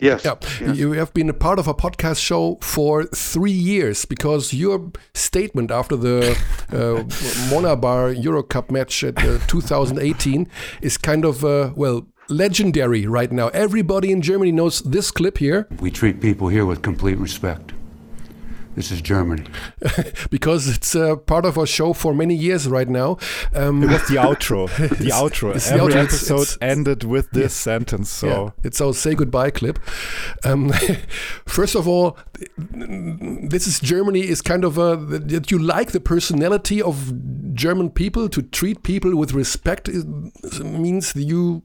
[0.00, 0.34] Yes, yeah.
[0.60, 0.76] yes.
[0.76, 5.70] you have been a part of a podcast show for three years because your statement
[5.70, 6.32] after the
[6.70, 7.04] uh,
[7.48, 10.46] Monabar Euro Cup match at uh, 2018
[10.82, 15.66] is kind of uh, well legendary right now everybody in Germany knows this clip here
[15.80, 17.72] We treat people here with complete respect.
[18.76, 19.44] This is Germany.
[20.30, 23.18] because it's uh, part of our show for many years right now
[23.54, 24.66] um, It was the outro.
[24.76, 25.54] The outro.
[25.54, 26.04] it's the Every outro.
[26.04, 28.10] Episode it's- ended with this sentence.
[28.10, 29.78] So Yeah, it's our say goodbye clip.
[30.44, 30.72] Um,
[31.46, 32.18] first of all,
[32.58, 37.12] this is Germany is kind of a that you like the personality of
[37.54, 40.04] German people to treat people with respect is,
[40.64, 41.62] means you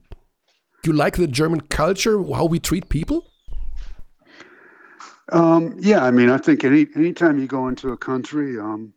[0.86, 3.26] you like the German culture how we treat people.
[5.32, 8.92] Um, yeah, I mean, I think any anytime you go into a country, um,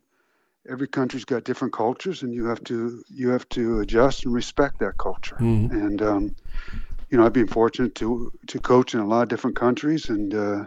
[0.68, 4.78] every country's got different cultures, and you have to you have to adjust and respect
[4.80, 5.36] that culture.
[5.70, 6.34] And um,
[7.10, 10.34] you know, I've been fortunate to to coach in a lot of different countries, and
[10.34, 10.64] uh,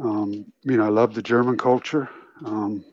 [0.00, 2.08] um, you know, I love the German culture.
[2.44, 2.84] Um,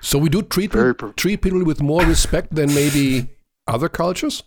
[0.00, 0.72] So we do treat
[1.16, 3.28] treat people with more respect than maybe
[3.66, 4.44] other cultures.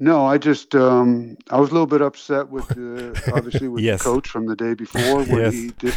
[0.00, 3.98] No, I just um, I was a little bit upset with the, obviously with Yes.
[4.02, 5.52] the coach from the day before when Yes.
[5.54, 5.94] he did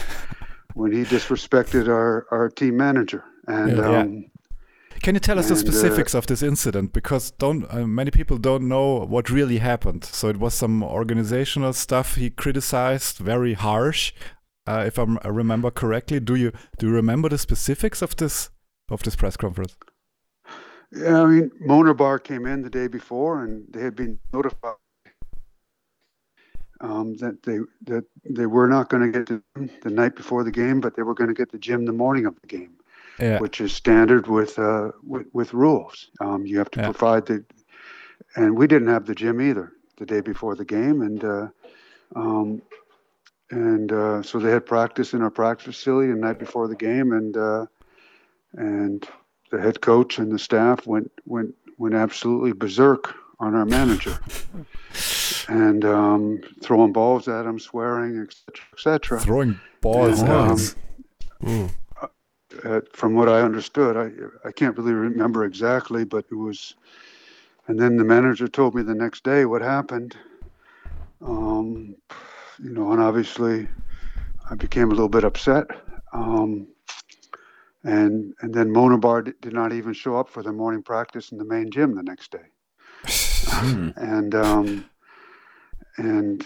[0.75, 3.91] when he disrespected our our team manager, and Yeah.
[3.91, 4.01] Yeah.
[4.01, 4.25] um,
[5.01, 6.93] Can you tell us the And, uh, specifics of this incident?
[6.93, 10.03] Because don't uh, many people don't know what really happened.
[10.05, 14.13] So it was some organizational stuff he criticized, very harsh,
[14.69, 15.03] uh, if I
[15.41, 16.19] remember correctly.
[16.19, 18.49] Do you do you remember the specifics of this
[18.89, 19.75] of this press conference?
[20.95, 24.77] Yeah, I mean, Mona Bar came in the day before, and they had been notified
[26.81, 30.51] um, that they that they were not going to get the, the night before the
[30.51, 32.73] game, but they were going to get the gym the morning of the game,
[33.19, 36.09] Yeah, which is standard with uh, with, with rules.
[36.19, 36.91] Um, you have to Yeah.
[36.91, 37.43] provide the,
[38.35, 41.47] and we didn't have the gym either the day before the game, and uh,
[42.15, 42.61] um,
[43.51, 47.11] and uh, so they had practice in our practice facility the night before the game,
[47.13, 47.65] and uh,
[48.53, 49.07] and
[49.53, 54.17] the head coach and the staff went went went absolutely berserk on our manager,
[55.47, 59.19] and um, throwing balls at him, swearing, etc., etc.
[59.19, 60.21] throwing balls.
[60.21, 60.75] And, at um, us.
[62.65, 66.75] uh, from what I understood, I I can't really remember exactly, but it was.
[67.67, 70.17] And then the manager told me the next day what happened.
[71.21, 71.95] Um,
[72.61, 73.69] you know, and obviously,
[74.49, 75.67] I became a little bit upset.
[76.11, 76.67] Um,
[77.83, 81.31] and and then Mona Bar d- did not even show up for the morning practice
[81.31, 82.47] in the main gym the next day.
[83.97, 84.85] and um,
[85.97, 86.45] and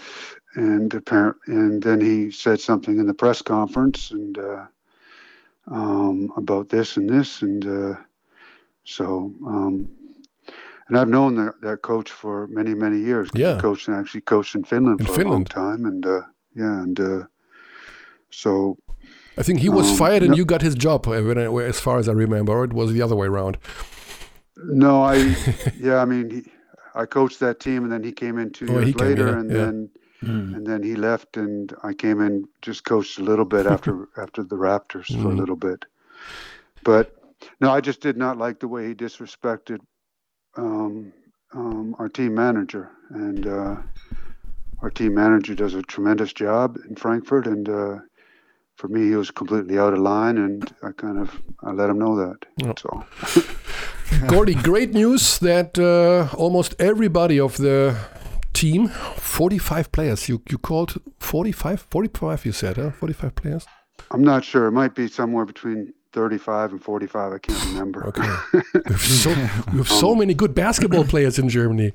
[0.54, 4.64] and apparent and then he said something in the press conference and uh,
[5.70, 7.94] um, about this and this and uh,
[8.84, 9.88] so um,
[10.88, 13.28] and I've known that, that coach for many many years.
[13.34, 13.54] Yeah.
[13.54, 15.52] he coached and actually coached in Finland In for Finland.
[15.54, 16.22] a long time and uh,
[16.54, 17.24] yeah and uh,
[18.30, 18.76] so
[19.38, 21.78] I think he was Um, fired and no- you got his job, uh, I- as
[21.80, 22.52] far as I remember.
[22.52, 23.56] Or it was the other way around.
[24.56, 25.14] No, I
[25.80, 26.42] yeah, I mean, he,
[26.94, 29.28] I coached that team, and then he came in two Oh, he years came, later,
[29.28, 29.56] yeah, and yeah.
[29.64, 29.90] then
[30.54, 34.42] and then he left, and I came in just coached a little bit after after
[34.42, 35.38] the Raptors for a Mhm.
[35.38, 35.84] little bit,
[36.82, 37.14] but
[37.60, 39.78] no, I just did not like the way he disrespected
[40.56, 41.12] um,
[41.54, 43.76] um, our team manager, and uh,
[44.82, 47.98] our team manager does a tremendous job in Frankfurt, and uh,
[48.78, 51.98] for me, he was completely out of line, and I kind of I let him
[51.98, 52.38] know that.
[52.58, 53.04] That's all.
[54.28, 57.96] Gordy, great news that uh, almost everybody of the
[58.52, 61.86] team, 45 players, you, you called 45?
[61.90, 62.90] 45 you said, huh?
[62.90, 63.66] 45 players?
[64.12, 64.68] I'm not sure.
[64.68, 67.32] It might be somewhere between 35 and 45.
[67.32, 68.06] I can't remember.
[68.06, 68.22] Okay.
[68.52, 69.30] we have so,
[69.72, 71.92] we have so many good basketball players in Germany.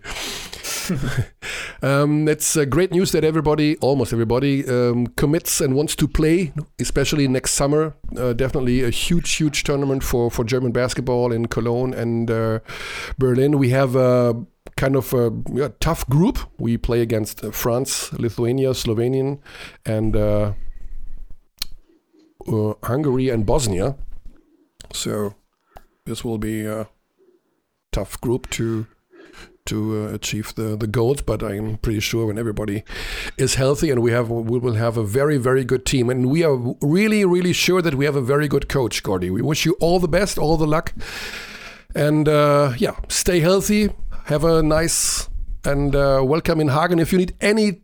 [1.81, 6.53] um, it's uh, great news that everybody, almost everybody, um, commits and wants to play,
[6.79, 7.95] especially next summer.
[8.17, 12.59] Uh, definitely a huge, huge tournament for, for German basketball in Cologne and uh,
[13.17, 13.57] Berlin.
[13.57, 14.35] We have a
[14.75, 16.39] kind of a yeah, tough group.
[16.57, 19.39] We play against uh, France, Lithuania, Slovenian,
[19.85, 20.15] and
[22.47, 23.95] uh, Hungary and Bosnia.
[24.91, 25.35] So
[26.05, 26.87] this will be a
[27.91, 28.87] tough group to
[29.65, 31.21] to uh, achieve the, the goals.
[31.21, 32.83] But I'm pretty sure when everybody
[33.37, 36.43] is healthy and we have we will have a very very good team, and we
[36.43, 39.29] are really really sure that we have a very good coach, Gordy.
[39.29, 40.93] We wish you all the best, all the luck,
[41.95, 43.89] and uh, yeah, stay healthy.
[44.25, 45.29] Have a nice
[45.65, 46.99] and uh, welcome in Hagen.
[46.99, 47.81] If you need any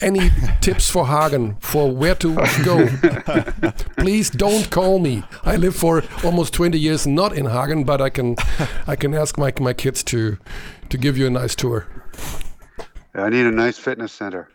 [0.00, 0.30] any
[0.60, 2.34] tips for Hagen for where to
[2.64, 2.86] go,
[3.96, 5.22] please don't call me.
[5.44, 8.36] I live for almost 20 years not in Hagen, but I can
[8.86, 10.38] I can ask my my kids to
[10.88, 11.86] to give you a nice tour.
[13.14, 14.48] I need a nice fitness center.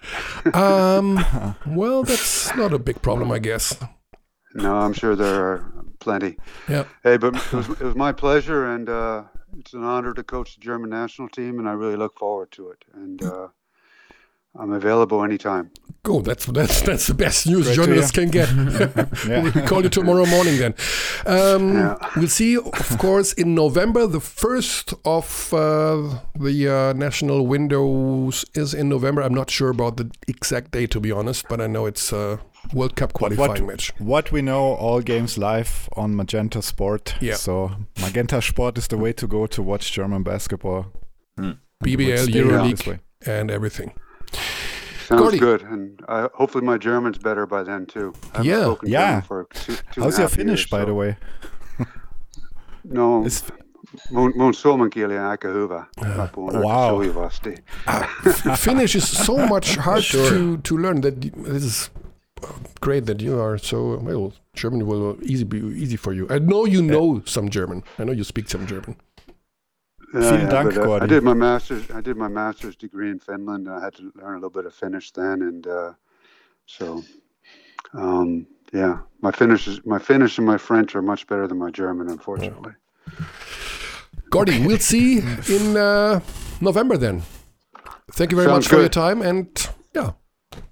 [0.53, 1.23] Um,
[1.65, 3.77] well, that's not a big problem, I guess.
[4.53, 6.37] No, I'm sure there are plenty.
[6.67, 6.83] Yeah.
[7.03, 9.23] Hey, but it was, it was my pleasure, and uh,
[9.57, 12.69] it's an honor to coach the German national team, and I really look forward to
[12.71, 12.83] it.
[12.93, 13.47] And uh,
[14.59, 15.71] I'm available anytime.
[16.03, 16.21] Cool.
[16.21, 18.49] That's that's that's the best news Great journalists can get.
[19.27, 20.73] we'll call you tomorrow morning then.
[21.25, 21.95] Um, Yeah.
[22.15, 24.07] We'll see, of course, in November.
[24.07, 29.21] The first of uh, the uh, national windows is in November.
[29.21, 32.39] I'm not sure about the exact date, to be honest, but I know it's a
[32.73, 33.93] World Cup qualifying match.
[33.99, 37.15] What we know, all games live on Magenta Sport.
[37.19, 37.35] Yeah.
[37.35, 40.93] So Magenta Sport is the way to go to watch German basketball.
[41.83, 43.93] BBL, EuroLeague, and everything.
[45.07, 45.39] Sounds Gordy.
[45.39, 48.13] good, and I, hopefully my German's better by then too.
[48.33, 48.75] I haven't Yeah.
[48.99, 49.21] Yeah.
[49.21, 51.17] For two, two How's your Finnish, years, by so- the way?
[52.83, 53.43] No, Is-
[54.11, 55.85] mun, mun suomenkieli aika hyvä.
[56.01, 56.89] Uh, Mä puhun Wow.
[57.03, 57.55] sujuvasti.
[57.87, 58.07] Ah,
[58.57, 61.13] Finnish is so much hard to, to learn that
[61.53, 61.91] this is
[62.43, 62.49] uh,
[62.81, 64.31] great that you are so well.
[64.61, 66.25] German will easy be easy for you.
[66.29, 66.91] I know you eh.
[66.91, 67.83] know some German.
[67.99, 68.95] I know you speak some German.
[70.13, 71.83] Yeah, Vielen Dank, but I- I, did my master's.
[71.91, 73.67] I did my master's degree in Finland.
[73.67, 75.93] And I had to learn a little bit of Finnish then, and uh,
[76.65, 77.03] so
[77.93, 81.69] um, yeah, my Finnish is my Finnish and my French are much better than my
[81.71, 82.73] German, unfortunately.
[84.29, 86.19] Gordy, we'll see in uh,
[86.61, 87.21] November then.
[88.11, 89.47] Thank you very Sounds much for your time and
[89.95, 90.11] yeah,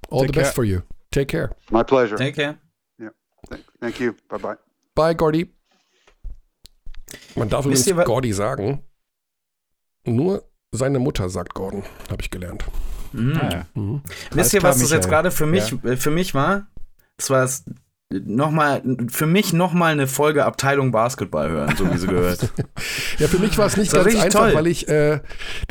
[0.10, 0.82] all Take the best for you.
[1.12, 1.52] Take care.
[1.72, 2.18] My pleasure.
[2.18, 2.58] Take care.
[3.50, 4.16] Thank, thank you.
[4.30, 4.56] Bye bye.
[4.96, 5.46] Bye, Gordy.
[7.36, 8.84] Man darf Wisst übrigens ihr wa- Gordy sagen.
[10.08, 12.66] Nur seine Mutter sagt Gordon, habe ich gelernt.
[13.14, 13.38] Mhm.
[13.40, 13.66] Ah, ja.
[13.74, 14.02] Mhm.
[14.32, 16.68] Wisst ihr, klar, was das jetzt gerade für mich, äh, für mich war?
[17.18, 17.66] Das war es
[18.10, 22.50] nochmal, für mich nochmal eine Folge Abteilung Basketball hören, so wie sie gehört.
[23.20, 24.54] Ja, für mich war es nicht ganz einfach, toll.
[24.54, 25.22] weil ich äh,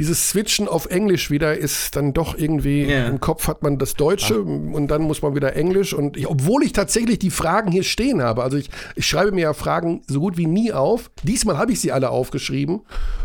[0.00, 3.06] dieses Switchen auf Englisch wieder ist dann doch irgendwie Ja.
[3.06, 6.64] im Kopf hat man das Deutsche und dann muss man wieder Englisch und ich, obwohl
[6.64, 10.18] ich tatsächlich die Fragen hier stehen habe, also ich, ich schreibe mir ja Fragen so
[10.18, 11.08] gut wie nie auf.
[11.22, 12.80] Diesmal habe ich sie alle aufgeschrieben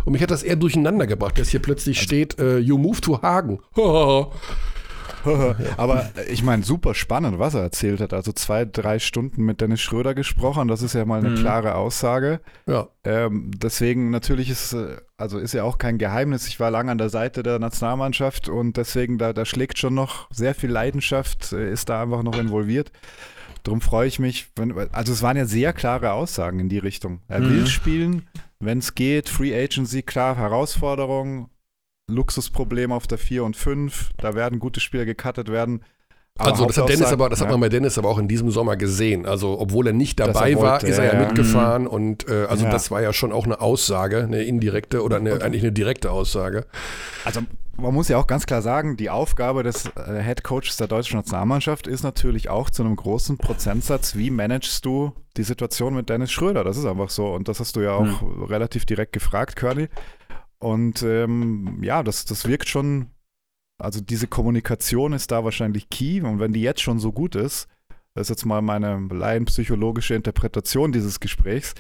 [0.05, 3.01] und mich hat das eher durcheinander gebracht, dass hier plötzlich Also steht, äh, you move
[3.01, 3.59] to Hagen.
[5.77, 8.13] Aber ich meine, super spannend, was er erzählt hat.
[8.13, 11.35] Also zwei, drei Stunden mit Dennis Schröder gesprochen, das ist ja mal eine Mhm.
[11.35, 12.39] klare Aussage.
[12.67, 12.87] ja.
[13.03, 16.47] Ähm, deswegen natürlich ist, äh, also ist ja auch kein Geheimnis.
[16.47, 20.29] Ich war lange an der Seite der Nationalmannschaft und deswegen da, da schlägt schon noch
[20.31, 22.91] sehr viel Leidenschaft, äh, ist da einfach noch involviert.
[23.63, 24.47] Darum freue ich mich.
[24.55, 27.21] Wenn, also es waren ja sehr klare Aussagen in die Richtung.
[27.27, 27.67] Er will Mhm.
[27.67, 28.27] spielen,
[28.59, 29.29] wenn es geht.
[29.29, 31.49] Free Agency, klar, Herausforderung.
[32.11, 34.11] Luxusproblem auf der 4 und 5.
[34.17, 35.83] Da werden gute Spieler gecuttet werden.
[36.37, 37.51] Aber Also das hat Dennis aber, das hat ja.
[37.51, 39.25] man bei Dennis aber auch in diesem Sommer gesehen.
[39.25, 42.27] Also obwohl er nicht Dass er dabei war, wollte, ist er ja, ja, mitgefahren und
[42.29, 42.71] äh, also Ja.
[42.71, 46.65] das war ja schon auch eine Aussage, eine indirekte oder eine, eigentlich eine direkte Aussage.
[47.25, 47.41] Also
[47.77, 51.17] man muss ja auch ganz klar sagen, die Aufgabe des äh, Head Coaches der deutschen
[51.17, 56.31] Nationalmannschaft ist natürlich auch zu einem großen Prozentsatz, wie managst du die Situation mit Dennis
[56.31, 56.63] Schröder?
[56.63, 59.89] Das ist einfach so und das hast du ja auch relativ direkt gefragt, Curly.
[60.61, 63.07] Und ähm, ja, das, das wirkt schon,
[63.79, 67.67] also diese Kommunikation ist da wahrscheinlich key und wenn die jetzt schon so gut ist,
[68.13, 71.73] das ist jetzt mal meine laienpsychologische Interpretation dieses Gesprächs,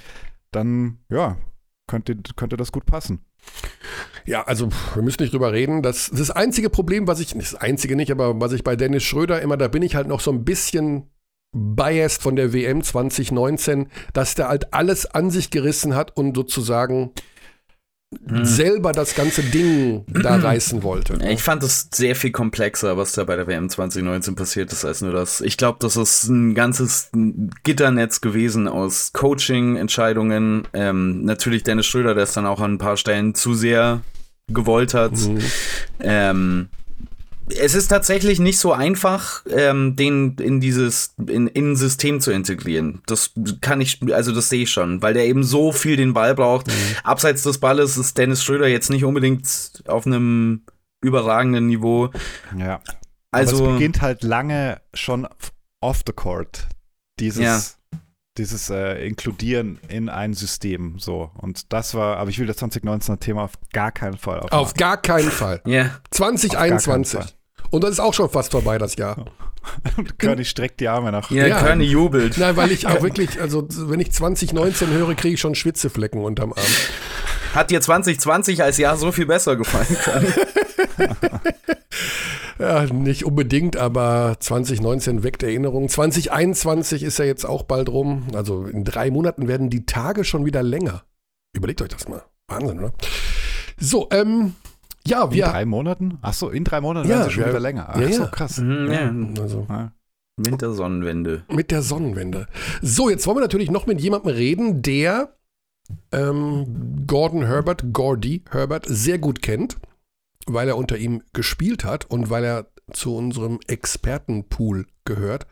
[0.49, 1.37] dann ja,
[1.87, 3.23] könnte, könnte das gut passen.
[4.25, 5.83] Ja, also wir müssen nicht drüber reden.
[5.83, 9.41] Das, das einzige Problem, was ich, das einzige nicht, aber was ich bei Dennis Schröder
[9.41, 11.11] immer, da bin ich halt noch so ein bisschen
[11.51, 17.11] biased von der WM 2019, dass der halt alles an sich gerissen hat und sozusagen
[18.43, 21.17] selber das ganze Ding da reißen wollte.
[21.29, 25.01] Ich fand es sehr viel komplexer, was da bei der WM 2019 passiert ist, als
[25.01, 25.41] nur das.
[25.41, 27.09] Ich glaube, das ist ein ganzes
[27.63, 30.67] Gitternetz gewesen aus Coaching-Entscheidungen.
[30.73, 34.01] Ähm, natürlich Dennis Schröder, der es dann auch an ein paar Stellen zu sehr
[34.47, 35.13] gewollt hat.
[35.13, 35.39] Mhm.
[36.01, 36.69] Ähm,
[37.57, 42.31] es ist tatsächlich nicht so einfach, ähm, den in dieses in, in ein System zu
[42.31, 43.01] integrieren.
[43.05, 43.31] Das
[43.61, 46.67] kann ich, also das sehe ich schon, weil der eben so viel den Ball braucht.
[46.67, 46.73] Mhm.
[47.03, 50.63] Abseits des Balles ist Dennis Schröder jetzt nicht unbedingt auf einem
[51.01, 52.09] überragenden Niveau.
[52.57, 52.81] Ja.
[53.31, 55.27] Also Aber es beginnt halt lange schon
[55.79, 56.67] off the court.
[57.19, 57.61] Dieses, Ja.
[58.37, 61.31] dieses äh, Inkludieren in ein System so.
[61.35, 64.59] Und das war, aber ich will das 2019er Thema auf gar keinen Fall aufmachen.
[64.65, 65.61] Auf gar keinen Fall.
[65.65, 65.91] Ja.
[66.11, 67.19] 2021.
[67.71, 69.25] Und das ist auch schon fast vorbei, das Jahr.
[69.97, 71.31] Und Körny streckt die Arme nach.
[71.31, 71.59] Ja, Ja.
[71.59, 72.37] Körny jubelt.
[72.37, 76.53] Nein, weil ich auch wirklich, also wenn ich 2019 höre, kriege ich schon Schwitzeflecken unterm
[76.53, 76.65] Arm.
[77.55, 80.33] Hat dir 2020 als Jahr so viel besser gefallen können?
[82.59, 85.89] Ja, nicht unbedingt, aber 2019 weckt Erinnerungen.
[85.89, 88.27] 2021 ist ja jetzt auch bald rum.
[88.35, 91.03] Also in drei Monaten werden die Tage schon wieder länger.
[91.53, 92.23] Überlegt euch das mal.
[92.47, 92.93] Wahnsinn, oder?
[93.79, 94.53] So, ähm,
[95.07, 95.45] ja, In wir.
[95.45, 96.17] drei Monaten?
[96.21, 97.49] Ach so, in drei Monaten Ja, werden sie schon ja.
[97.49, 97.89] wieder länger.
[97.89, 98.27] Ach Ja, so, ja.
[98.29, 98.57] krass.
[98.59, 99.41] Mhm, ja.
[99.41, 99.91] Also, Ja.
[100.37, 101.43] Wintersonnenwende.
[101.49, 102.47] mit der Sonnenwende.
[102.81, 105.35] So, jetzt wollen wir natürlich noch mit jemandem reden, der
[106.11, 109.77] ähm, Gordon Herbert, Gordy Herbert, sehr gut kennt,
[110.47, 115.47] weil er unter ihm gespielt hat und weil er zu unserem Expertenpool gehört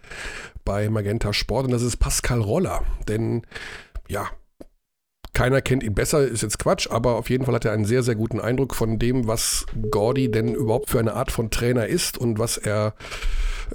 [0.65, 1.65] bei Magenta Sport.
[1.65, 2.83] Und das ist Pascal Roller.
[3.07, 3.43] Denn,
[4.07, 4.25] ja,
[5.33, 8.03] keiner kennt ihn besser, ist jetzt Quatsch, aber auf jeden Fall hat er einen sehr,
[8.03, 12.17] sehr guten Eindruck von dem, was Gordy denn überhaupt für eine Art von Trainer ist
[12.17, 12.93] und was er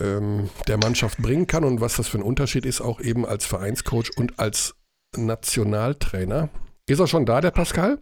[0.00, 3.46] ähm, der Mannschaft bringen kann und was das für ein Unterschied ist, auch eben als
[3.46, 4.74] Vereinscoach und als
[5.16, 6.48] Nationaltrainer.
[6.86, 7.98] Ist er schon da, der Pascal?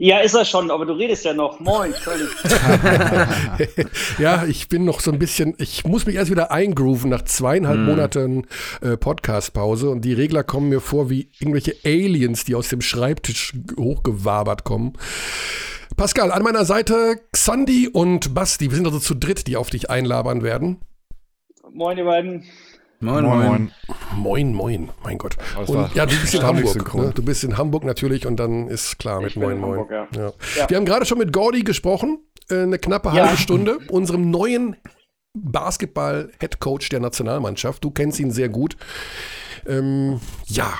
[0.00, 1.58] Ja, ist er schon, aber du redest ja noch.
[1.58, 2.28] Moin, Köln.
[4.18, 7.80] ja, ich bin noch so ein bisschen, ich muss mich erst wieder eingrooven nach zweieinhalb
[7.80, 8.46] Monaten
[8.80, 13.54] äh, Podcast-Pause und die Regler kommen mir vor wie irgendwelche Aliens, die aus dem Schreibtisch
[13.76, 14.92] hochgewabert kommen.
[15.96, 19.90] Pascal, an meiner Seite Xandi und Basti, wir sind also zu dritt, die auf dich
[19.90, 20.80] einlabern werden.
[21.72, 22.44] Moin, ihr beiden.
[23.00, 23.70] Moin, Moin,
[24.16, 24.52] moin.
[24.52, 24.88] moin.
[25.04, 25.36] Mein Gott.
[25.66, 26.94] Und ja, du bist in Hamburg.
[26.94, 27.12] Ne?
[27.14, 29.78] Du bist in Hamburg natürlich und dann ist klar mit Ich Moin, in Moin.
[29.80, 30.08] Hamburg, ja.
[30.16, 30.32] Ja.
[30.56, 30.68] Ja.
[30.70, 32.18] Wir haben gerade schon mit Gordy gesprochen,
[32.50, 33.26] äh, eine knappe Ja.
[33.26, 34.76] halbe Stunde, unserem neuen
[35.34, 37.84] Basketball-Headcoach der Nationalmannschaft.
[37.84, 38.76] Du kennst ihn sehr gut.
[39.66, 40.72] Ähm, ja,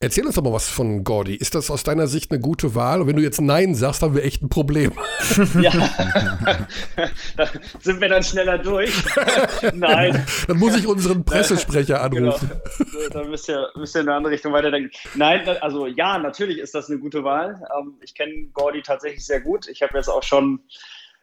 [0.00, 1.34] erzähl uns doch mal was von Gordy.
[1.34, 3.02] Ist das aus deiner Sicht eine gute Wahl?
[3.02, 4.92] Und wenn du jetzt Nein sagst, haben wir echt ein Problem.
[5.60, 5.70] Ja.
[7.36, 7.48] da
[7.78, 8.92] sind wir dann schneller durch.
[9.74, 10.26] Nein.
[10.48, 12.32] Dann muss ich unseren Pressesprecher Genau.
[12.32, 12.50] anrufen.
[13.12, 14.90] Da müsst ihr, müsst ihr in eine andere Richtung weiterdenken.
[15.14, 17.62] Nein, also ja, natürlich ist das eine gute Wahl.
[17.78, 19.68] Ähm, ich kenne Gordy tatsächlich sehr gut.
[19.68, 20.60] Ich habe jetzt auch schon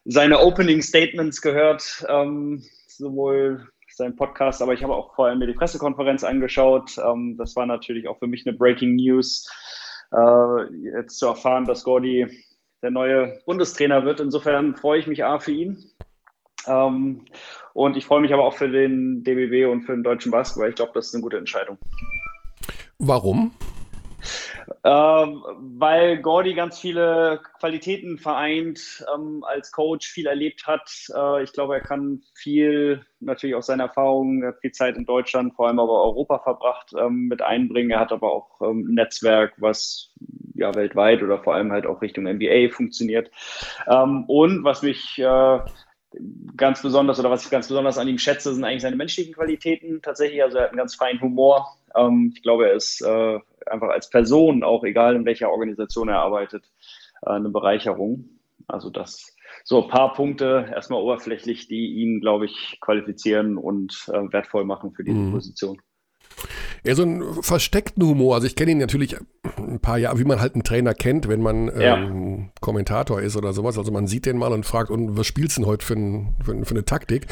[0.06, 3.68] seine Opening Statements gehört, ähm, sowohl
[3.98, 6.98] sein Podcast, aber ich habe auch vorher mir die Pressekonferenz angeschaut.
[6.98, 9.50] Ähm, das war natürlich auch für mich eine Breaking News,
[10.12, 10.64] äh,
[10.96, 12.28] jetzt zu erfahren, dass Gordy
[12.82, 14.20] der neue Bundestrainer wird.
[14.20, 15.84] Insofern freue ich mich A für ihn.
[16.68, 17.26] Ähm,
[17.74, 20.70] und ich freue mich aber auch für den DBB und für den deutschen Basketball.
[20.70, 21.78] Ich glaube, das ist eine gute Entscheidung.
[23.00, 23.52] Warum?
[24.84, 25.44] Ähm,
[25.78, 30.90] weil Gordy ganz viele Qualitäten vereint, ähm, als Coach viel erlebt hat.
[31.14, 35.06] Äh, ich glaube, er kann viel, natürlich aus seiner Erfahrung, er hat viel Zeit in
[35.06, 37.92] Deutschland, vor allem aber Europa verbracht, ähm, mit einbringen.
[37.92, 40.14] Er hat aber auch ähm, ein Netzwerk, was
[40.54, 43.32] ja weltweit oder vor allem halt auch Richtung NBA funktioniert.
[43.88, 45.60] Ähm, und was mich äh,
[46.56, 50.02] ganz besonders oder was ich ganz besonders an ihm schätze, sind eigentlich seine menschlichen Qualitäten
[50.02, 50.42] tatsächlich.
[50.44, 51.77] Also er hat einen ganz feinen Humor.
[51.96, 56.20] Ähm, ich glaube, er ist äh, einfach als Person, auch egal in welcher Organisation er
[56.20, 56.66] arbeitet,
[57.26, 58.30] äh, eine Bereicherung.
[58.68, 64.32] Also das so ein paar Punkte, erstmal oberflächlich, die ihn, glaube ich, qualifizieren und äh,
[64.32, 65.32] wertvoll machen für diese Mhm.
[65.32, 65.82] Position.
[66.88, 68.36] Ja, so einen versteckten Humor.
[68.36, 69.18] Also ich kenne ihn natürlich
[69.58, 71.98] ein paar Jahre, wie man halt einen Trainer kennt, wenn man Ja.
[71.98, 73.78] ähm, Kommentator ist oder sowas.
[73.78, 76.36] Also man sieht den mal und fragt, und was spielst du denn heute für, ein,
[76.44, 77.28] für, ein, für eine Taktik?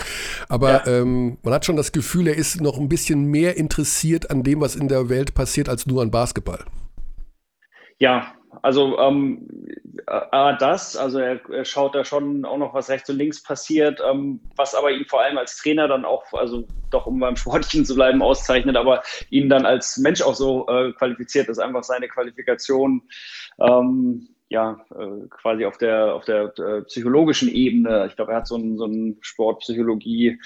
[0.50, 4.44] Aber ähm, man hat schon das Gefühl, er ist noch ein bisschen mehr interessiert an
[4.44, 6.60] dem, was in der Welt passiert, als nur an Basketball.
[7.98, 9.48] Ja, also ähm,
[10.08, 14.02] äh, das, also er, er schaut da schon auch noch, was rechts und links passiert,
[14.08, 17.86] ähm, was aber ihn vor allem als Trainer dann auch, also doch um beim Sportlichen
[17.86, 22.08] zu bleiben, auszeichnet, aber ihn dann als Mensch auch so äh, qualifiziert ist, einfach seine
[22.08, 23.02] Qualifikation.
[23.60, 28.06] Ähm, ja, äh, quasi auf der, auf der äh, psychologischen Ebene.
[28.08, 30.40] Ich glaube, er hat so ein, so ein Sportpsychologie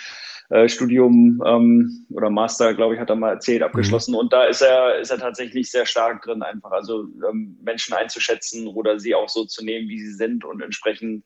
[0.50, 4.16] äh, Studium ähm, oder Master, glaube ich, hat er mal erzählt, abgeschlossen.
[4.16, 8.68] Und da ist er, ist er tatsächlich sehr stark drin, einfach also ähm, Menschen einzuschätzen
[8.68, 11.26] oder sie auch so zu nehmen, wie sie sind und entsprechend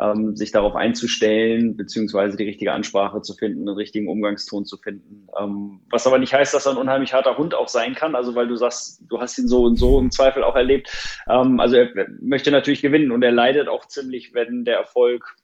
[0.00, 5.28] ähm, sich darauf einzustellen, beziehungsweise die richtige Ansprache zu finden, den richtigen Umgangston zu finden.
[5.40, 8.34] Ähm, was aber nicht heißt, dass er ein unheimlich harter Hund auch sein kann, also
[8.34, 10.90] weil du sagst, du hast ihn so und so im Zweifel auch erlebt.
[11.28, 11.88] Ähm, also er
[12.20, 15.34] möchte natürlich gewinnen und er leidet auch ziemlich, wenn der Erfolg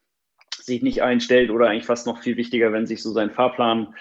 [0.60, 3.94] sich nicht einstellt oder eigentlich fast noch viel wichtiger, wenn sich so sein Fahrplan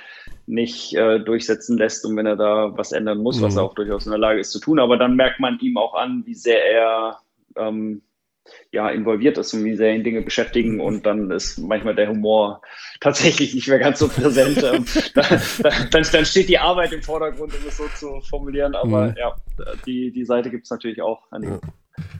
[0.46, 3.60] nicht äh, durchsetzen lässt und wenn er da was ändern muss, was Mhm.
[3.60, 4.80] er auch durchaus in der Lage ist zu tun.
[4.80, 7.20] Aber dann merkt man ihm auch an, wie sehr er
[7.56, 8.02] ähm,
[8.72, 12.62] ja, involviert ist und wie sehr ihn Dinge beschäftigen und dann ist manchmal der Humor
[13.00, 14.64] tatsächlich nicht mehr ganz so präsent.
[14.72, 14.86] Ähm,
[15.16, 15.22] da,
[15.64, 19.16] da, dann, dann steht die Arbeit im Vordergrund, um es so zu formulieren, aber Mhm.
[19.18, 19.36] ja,
[19.86, 21.32] die, die Seite gibt es natürlich auch.
[21.32, 21.60] An Ja.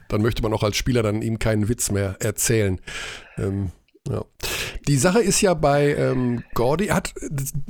[0.10, 2.80] Dann möchte man auch als Spieler dann ihm keinen Witz mehr erzählen.
[3.38, 3.72] Ähm,
[4.08, 4.24] ja.
[4.88, 7.14] Die Sache ist ja bei ähm, Gordy, er hat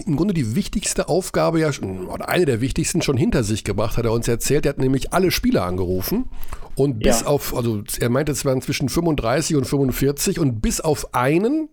[0.05, 3.97] im Grunde die wichtigste Aufgabe ja schon, oder eine der wichtigsten schon hinter sich gebracht,
[3.97, 4.65] hat er uns erzählt.
[4.65, 6.29] Er hat nämlich alle Spieler angerufen
[6.75, 7.27] und bis Ja.
[7.27, 11.69] auf, also er meinte, es waren zwischen 35 und 45 und bis auf einen,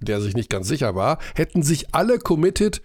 [0.00, 2.82] der sich nicht ganz sicher war, hätten sich alle committed,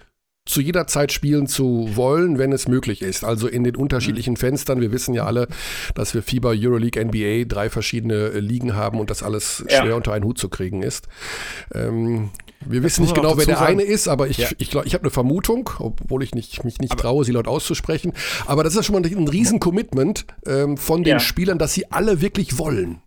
[0.48, 3.24] zu jeder Zeit spielen zu wollen, wenn es möglich ist.
[3.24, 4.82] Also in den unterschiedlichen Fenstern.
[4.82, 5.48] Wir wissen ja alle,
[5.96, 9.82] dass wir FIBA, Euroleague, NBA drei verschiedene äh, Ligen haben und das alles Ja.
[9.84, 11.08] schwer unter einen Hut zu kriegen ist.
[11.74, 12.30] Ähm,
[12.66, 13.74] wir wissen muss nicht genau, wer der sagen.
[13.80, 14.48] eine ist, aber ich, Ja.
[14.58, 18.14] ich, glaub, ich habe eine Vermutung, obwohl ich nicht, mich nicht traue, sie laut auszusprechen.
[18.46, 21.20] Aber das ist schon mal ein Riesen-Commitment ähm, von den Ja.
[21.20, 23.02] Spielern, dass sie alle wirklich wollen.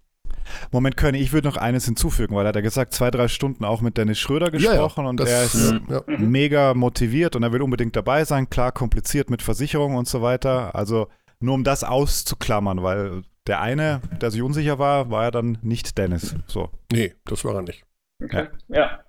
[0.73, 3.65] Moment, Körny, ich würde noch eines hinzufügen, weil er hat ja gesagt, zwei, drei Stunden
[3.65, 6.03] auch mit Dennis Schröder Ja, ja, gesprochen und das- er ist ja.
[6.19, 8.49] mega motiviert und er will unbedingt dabei sein.
[8.51, 10.75] Klar, kompliziert mit Versicherungen und so weiter.
[10.75, 11.09] Also
[11.41, 15.97] nur um das auszuklammern, weil der eine, der sich unsicher war, war ja dann nicht
[15.99, 16.37] Dennis.
[16.47, 16.71] So.
[16.93, 17.85] Nee, das war er nicht.
[18.23, 18.49] Okay.
[18.69, 19.01] Ja.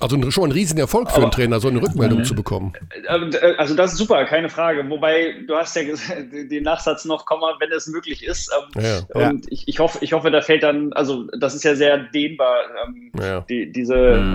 [0.00, 2.72] Also schon ein Riesenerfolg für einen Aber- Trainer, so eine Rückmeldung zu bekommen.
[3.06, 4.88] Äh, Also das ist super, keine Frage.
[4.88, 8.50] Wobei, du hast ja gesagt, den Nachsatz noch, Komma, wenn es möglich ist.
[8.76, 9.28] Ähm, Ja, ja.
[9.30, 12.56] Und ich, ich, hoffe, ich hoffe, da fällt dann, also das ist ja sehr dehnbar,
[12.86, 13.40] ähm, Ja.
[13.42, 14.34] die, diese Mhm.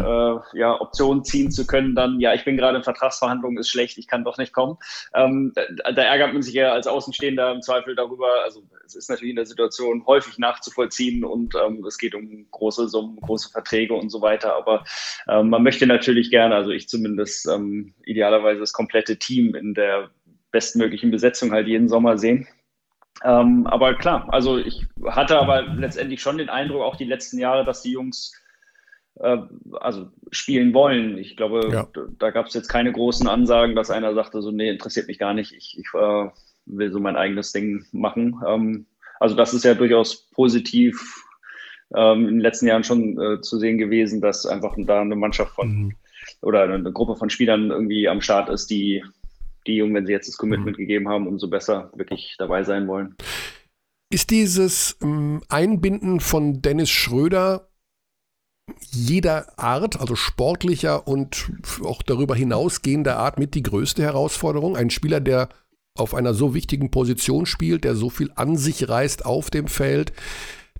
[0.54, 3.98] äh, ja, Option ziehen zu können, dann, ja, ich bin gerade in Vertragsverhandlungen, ist schlecht,
[3.98, 4.78] ich kann doch nicht kommen.
[5.16, 8.28] Ähm, da, da ärgert man sich ja als Außenstehender im Zweifel darüber.
[8.44, 12.88] Also es ist natürlich in der Situation häufig nachzuvollziehen und ähm, es geht um große
[12.90, 14.56] Summen, große Verträge und so weiter.
[14.56, 14.84] Aber
[15.28, 20.12] ähm, man möchte natürlich gerne, also ich zumindest ähm, idealerweise das komplette Team in der
[20.52, 22.48] bestmöglichen Besetzung halt jeden Sommer sehen.
[23.24, 27.64] Ähm, aber klar, also ich hatte aber letztendlich schon den Eindruck, auch die letzten Jahre,
[27.64, 28.34] dass die Jungs
[29.16, 29.38] äh,
[29.80, 31.18] also spielen wollen.
[31.18, 31.88] Ich glaube, Ja.
[31.94, 35.20] da, da gab es jetzt keine großen Ansagen, dass einer sagte, so, nee, interessiert mich
[35.20, 36.30] gar nicht, ich, ich äh,
[36.66, 38.42] will so mein eigenes Ding machen.
[38.48, 38.86] Ähm,
[39.20, 41.24] also das ist ja durchaus positiv
[41.96, 45.54] ähm, in den letzten Jahren schon äh, zu sehen gewesen, dass einfach da eine Mannschaft
[45.54, 45.96] von Mhm.
[46.42, 49.04] oder eine Gruppe von Spielern irgendwie am Start ist, die
[49.66, 53.16] die Jungen, wenn sie jetzt das Commitment gegeben haben, umso besser wirklich dabei sein wollen.
[54.12, 57.70] Ist dieses ähm, Einbinden von Dennis Schröder
[58.92, 61.52] jeder Art, also sportlicher und
[61.84, 64.78] auch darüber hinausgehender Art mit die größte Herausforderung?
[64.78, 65.50] Ein Spieler, der
[65.96, 70.12] auf einer so wichtigen Position spielt, der so viel an sich reißt auf dem Feld,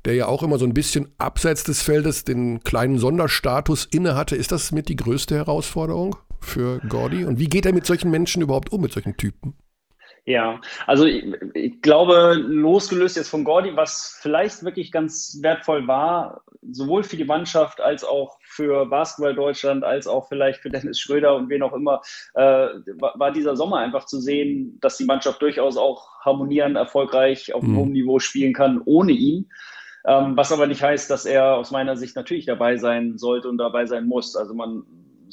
[0.06, 4.36] der ja auch immer so ein bisschen abseits des Feldes den kleinen Sonderstatus inne hatte.
[4.36, 7.26] Ist das mit die größte Herausforderung für Gordy?
[7.26, 9.54] Und wie geht er mit solchen Menschen überhaupt um, mit solchen Typen?
[10.26, 16.44] Ja, also ich, ich glaube, losgelöst jetzt von Gordy, was vielleicht wirklich ganz wertvoll war,
[16.72, 21.36] sowohl für die Mannschaft als auch für Basketball Deutschland, als auch vielleicht für Dennis Schröder
[21.36, 22.02] und wen auch immer,
[22.36, 27.64] äh, war, dieser Sommer einfach zu sehen, dass die Mannschaft durchaus auch harmonieren, erfolgreich auf
[27.64, 27.76] Mhm.
[27.76, 29.50] hohem Niveau spielen kann, ohne ihn.
[30.06, 33.58] Ähm, was aber nicht heißt, dass er aus meiner Sicht natürlich dabei sein sollte und
[33.58, 34.38] dabei sein muss.
[34.38, 34.84] Also man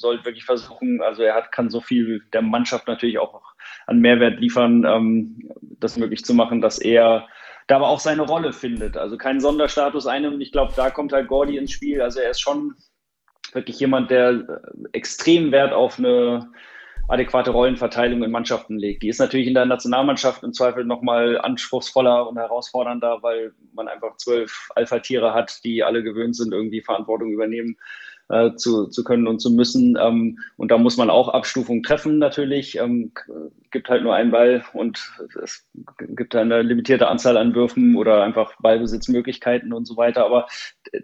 [0.00, 3.42] sollte wirklich versuchen, also er hat, kann so viel der Mannschaft natürlich auch
[3.86, 7.28] an Mehrwert liefern, ähm, das möglich zu machen, dass er
[7.66, 8.96] da aber auch seine Rolle findet.
[8.96, 10.06] Also keinen Sonderstatus.
[10.06, 12.02] Und ich glaube, da kommt halt Gordy ins Spiel.
[12.02, 12.74] Also er ist schon
[13.52, 14.44] wirklich jemand, der äh,
[14.92, 16.50] extrem Wert auf eine
[17.08, 19.02] adäquate Rollenverteilung in Mannschaften legt.
[19.02, 24.16] Die ist natürlich in der Nationalmannschaft im Zweifel nochmal anspruchsvoller und herausfordernder, weil man einfach
[24.16, 27.76] zwölf Alpha-Tiere hat, die alle gewöhnt sind, irgendwie Verantwortung übernehmen
[28.30, 29.96] äh, zu, zu können und zu müssen.
[30.00, 32.78] Ähm, und da muss man auch Abstufungen treffen natürlich.
[32.78, 33.12] Ähm,
[33.70, 35.12] gibt halt nur einen Ball und
[35.42, 35.66] es
[35.98, 40.24] gibt eine limitierte Anzahl an Würfen oder einfach Ballbesitzmöglichkeiten und so weiter.
[40.24, 40.46] Aber
[40.92, 41.00] äh,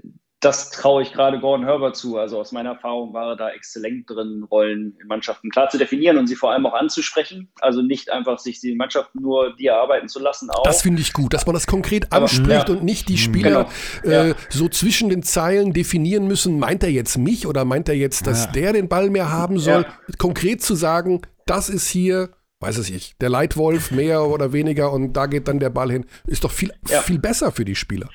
[0.47, 2.17] das traue ich gerade Gordon Herbert zu.
[2.19, 6.17] Also aus meiner Erfahrung war er da exzellent drin, Rollen in Mannschaften klar zu definieren
[6.19, 7.49] und sie vor allem auch anzusprechen.
[7.61, 10.49] Also nicht einfach sich die Mannschaften nur die erarbeiten zu lassen.
[10.51, 10.63] Auch.
[10.63, 12.75] Das finde ich gut, dass man das konkret Aber- anspricht ja.
[12.75, 13.67] und nicht die Spieler
[14.03, 14.15] Genau.
[14.17, 14.35] äh, Ja.
[14.49, 18.51] so zwischen den Zeilen definieren müssen, meint er jetzt mich oder meint er jetzt, dass
[18.53, 19.83] der den Ball mehr haben soll.
[19.83, 20.15] Ja.
[20.19, 25.13] Konkret zu sagen, das ist hier, weiß es ich, der Leitwolf mehr oder weniger und
[25.13, 27.01] da geht dann der Ball hin, ist doch viel, Ja.
[27.01, 28.09] viel besser für die Spieler.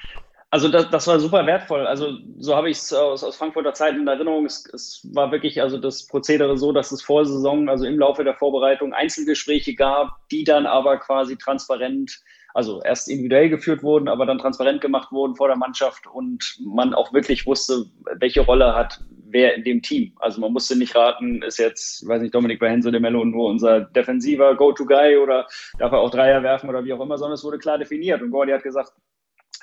[0.54, 1.88] Also das, das war super wertvoll.
[1.88, 4.46] Also so habe ich es aus, aus Frankfurter Zeiten in Erinnerung.
[4.46, 8.26] Es, es war wirklich also das Prozedere so, dass es vor Saison, also im Laufe
[8.26, 12.20] der Vorbereitung Einzelgespräche gab, die dann aber quasi transparent,
[12.54, 16.94] also erst individuell geführt wurden, aber dann transparent gemacht wurden vor der Mannschaft und man
[16.94, 17.86] auch wirklich wusste,
[18.20, 19.00] welche Rolle hat
[19.34, 20.12] wer in dem Team.
[20.20, 23.80] Also man musste nicht raten, ist jetzt, weiß nicht, Dominik Behense de Mello nur unser
[23.80, 25.48] defensiver Go-To-Guy oder
[25.80, 28.22] darf er auch Dreier werfen oder wie auch immer, sondern es wurde klar definiert.
[28.22, 28.92] Und Gordy hat gesagt,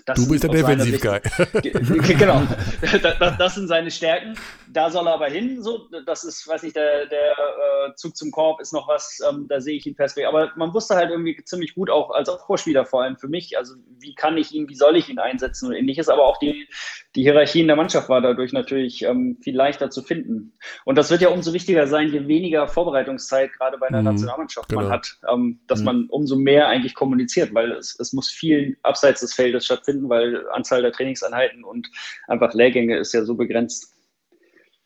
[0.07, 1.21] Das Du bist der Defensiv-Guy.
[2.19, 2.43] Genau.
[3.03, 4.35] Das, das sind seine Stärken.
[4.73, 5.63] Da soll er aber hin.
[5.63, 9.47] So, das ist, weiß ich, der, der äh, Zug zum Korb ist noch was, ähm,
[9.49, 10.29] da sehe ich ihn perspektivisch.
[10.29, 13.75] Aber man wusste halt irgendwie ziemlich gut, auch als Vorspieler vor allem für mich, also
[13.99, 16.09] wie kann ich ihn, wie soll ich ihn einsetzen und ähnliches.
[16.09, 16.69] Aber auch die,
[17.19, 20.53] die Hierarchie in der Mannschaft war dadurch natürlich ähm, viel leichter zu finden.
[20.85, 24.71] Und das wird ja umso wichtiger sein, je weniger Vorbereitungszeit gerade bei einer Mhm, Nationalmannschaft
[24.71, 24.95] man genau.
[24.95, 25.85] hat, ähm, dass Mhm.
[25.85, 30.49] man umso mehr eigentlich kommuniziert, weil es, es muss viel abseits des Feldes stattfinden, weil
[30.51, 31.91] Anzahl der Trainingseinheiten und
[32.29, 33.97] einfach Lehrgänge ist ja so begrenzt.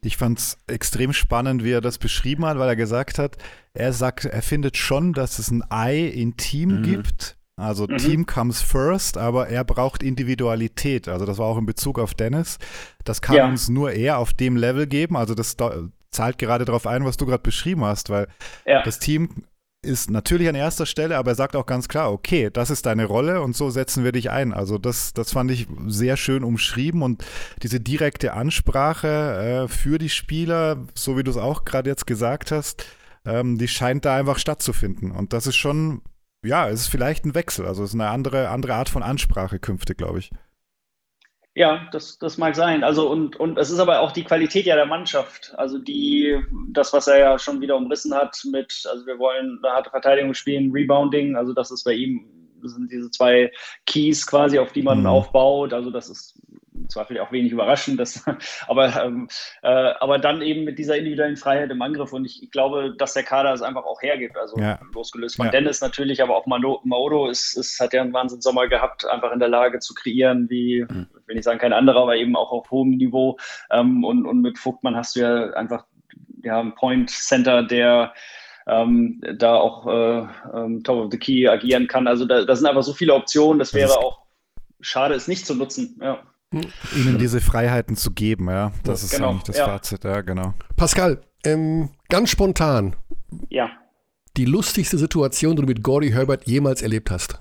[0.02, 3.36] Ich fand es extrem spannend, wie er das beschrieben hat, weil er gesagt hat,
[3.74, 6.82] er sagt, er findet schon, dass es ein I in Team Mhm.
[6.82, 7.36] gibt.
[7.56, 7.96] Also Mhm.
[7.98, 11.08] Team comes first, aber er braucht Individualität.
[11.08, 12.58] Also das war auch in Bezug auf Dennis.
[13.04, 13.46] Das kann Ja.
[13.48, 15.16] uns nur er auf dem Level geben.
[15.16, 18.26] Also das da- zahlt gerade darauf ein, was du gerade beschrieben hast, weil
[18.66, 18.82] Ja.
[18.82, 19.44] das Team
[19.84, 23.04] ist natürlich an erster Stelle, aber er sagt auch ganz klar, okay, das ist deine
[23.04, 24.52] Rolle und so setzen wir dich ein.
[24.52, 27.24] Also das, das fand ich sehr schön umschrieben und
[27.62, 32.52] diese direkte Ansprache äh, für die Spieler, so wie du es auch gerade jetzt gesagt
[32.52, 32.84] hast,
[33.24, 35.10] ähm, die scheint da einfach stattzufinden.
[35.10, 36.02] Und das ist schon,
[36.44, 37.66] ja, es ist vielleicht ein Wechsel.
[37.66, 40.30] Also es ist eine andere, andere Art von Ansprache künftig, glaube ich.
[41.54, 42.82] Ja, das, das mag sein.
[42.82, 45.52] Also und, und es ist aber auch die Qualität ja der Mannschaft.
[45.58, 46.38] Also die,
[46.70, 50.32] das, was er ja schon wieder umrissen hat mit, also wir wollen eine harte Verteidigung
[50.32, 52.26] spielen, Rebounding, also das ist bei ihm,
[52.62, 53.52] das sind diese zwei
[53.86, 55.06] Keys quasi, auf die man Mhm.
[55.06, 55.74] aufbaut.
[55.74, 56.40] Also das ist
[56.82, 58.24] im Zweifel auch wenig überraschend, das,
[58.68, 59.28] aber, ähm,
[59.62, 63.14] äh, aber dann eben mit dieser individuellen Freiheit im Angriff und ich, ich glaube, dass
[63.14, 64.36] der Kader es einfach auch hergibt.
[64.36, 64.78] Also Ja.
[64.94, 65.52] losgelöst von Ja.
[65.52, 69.38] Dennis natürlich, aber auch Mano, Maodo ist, ist, hat ja einen Wahnsinnssommer gehabt, einfach in
[69.40, 71.06] der Lage zu kreieren, wie, Mhm.
[71.20, 73.38] ich will nicht sagen kein anderer, aber eben auch auf hohem Niveau.
[73.70, 75.84] Ähm, und, und mit Vogtmann hast du ja einfach
[76.42, 78.12] ja, einen Point Center, der
[78.66, 82.06] ähm, da auch äh, ähm, Top of the Key agieren kann.
[82.06, 84.22] Also da, da sind einfach so viele Optionen, das wäre auch
[84.80, 85.98] schade, es nicht zu nutzen.
[86.02, 86.18] Ja.
[86.96, 88.72] Ihnen diese Freiheiten zu geben, ja.
[88.84, 89.66] Das ist Genau, eigentlich das ja.
[89.66, 90.54] Fazit, ja, genau.
[90.76, 92.96] Pascal, ähm, ganz spontan,
[93.48, 93.70] ja.
[94.36, 97.40] die lustigste Situation, die du mit Gordy Herbert jemals erlebt hast.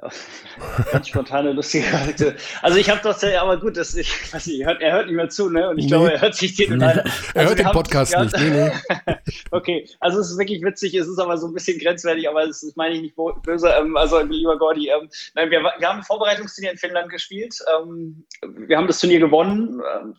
[0.92, 2.34] Ganz spontane, lustige Charakter.
[2.62, 5.06] Also ich habe das ja, aber gut, das, ich weiß nicht, er hört, er hört
[5.06, 5.68] nicht mehr zu, ne?
[5.68, 5.90] Und ich Nee.
[5.90, 7.04] glaube, er hört sich den leider.
[7.34, 8.38] Er Also hört den haben- Podcast haben- nicht.
[8.38, 8.70] Nee,
[9.06, 9.14] nee.
[9.50, 12.64] Okay, also es ist wirklich witzig, es ist aber so ein bisschen grenzwertig, aber das
[12.76, 13.70] meine ich nicht böse.
[13.70, 17.56] Ähm, also lieber Gordy, ähm, nein, wir, wir haben ein Vorbereitungsturnier in Finnland gespielt.
[17.76, 19.80] Ähm, wir haben das Turnier gewonnen.
[20.00, 20.14] Ähm,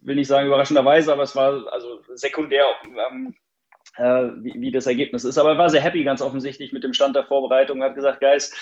[0.00, 2.64] ich will nicht sagen überraschenderweise, aber es war also sekundär.
[3.98, 5.38] Äh, wie, wie das Ergebnis ist.
[5.38, 7.80] Aber er war sehr happy, ganz offensichtlich, mit dem Stand der Vorbereitung.
[7.82, 8.54] Er hat gesagt, Guys,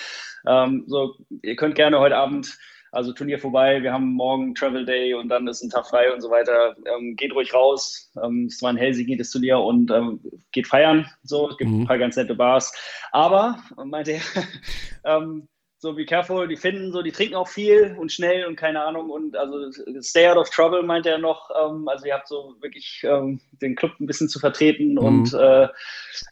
[0.47, 2.57] ähm, so, ihr könnt gerne heute Abend,
[2.91, 6.21] also Turnier vorbei, wir haben morgen Travel Day und dann ist ein Tag frei und
[6.21, 6.75] so weiter.
[6.85, 8.11] Ähm, geht ruhig raus.
[8.23, 11.05] Ähm, es war ein Helsinki das Turnier und ähm, geht feiern.
[11.21, 11.81] So, es gibt Mhm.
[11.81, 12.73] ein paar ganz nette Bars.
[13.11, 14.21] Aber, meinte er,
[15.05, 15.47] ähm,
[15.79, 19.09] so be careful, die finden so, die trinken auch viel und schnell und keine Ahnung
[19.09, 19.71] und also
[20.01, 21.49] stay out of trouble, meinte er noch.
[21.61, 25.67] Ähm, also ihr habt so wirklich ähm, den Club ein bisschen zu vertreten und äh,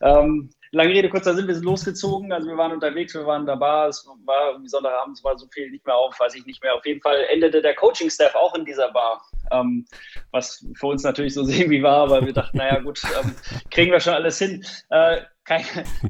[0.02, 3.56] ähm, lange Rede, kurzer Sinn, wir sind losgezogen, also wir waren unterwegs, wir waren da
[3.56, 6.62] Bar, es war irgendwie Sonntagabend, es war so viel nicht mehr auf, weiß ich nicht
[6.64, 6.74] mehr.
[6.74, 9.86] Auf jeden Fall endete der Coaching-Staff auch in dieser Bar, ähm,
[10.32, 13.36] was für uns natürlich so irgendwie war, aber wir dachten, naja gut, ähm,
[13.70, 14.66] kriegen wir schon alles hin.
[14.90, 15.64] Äh, keine,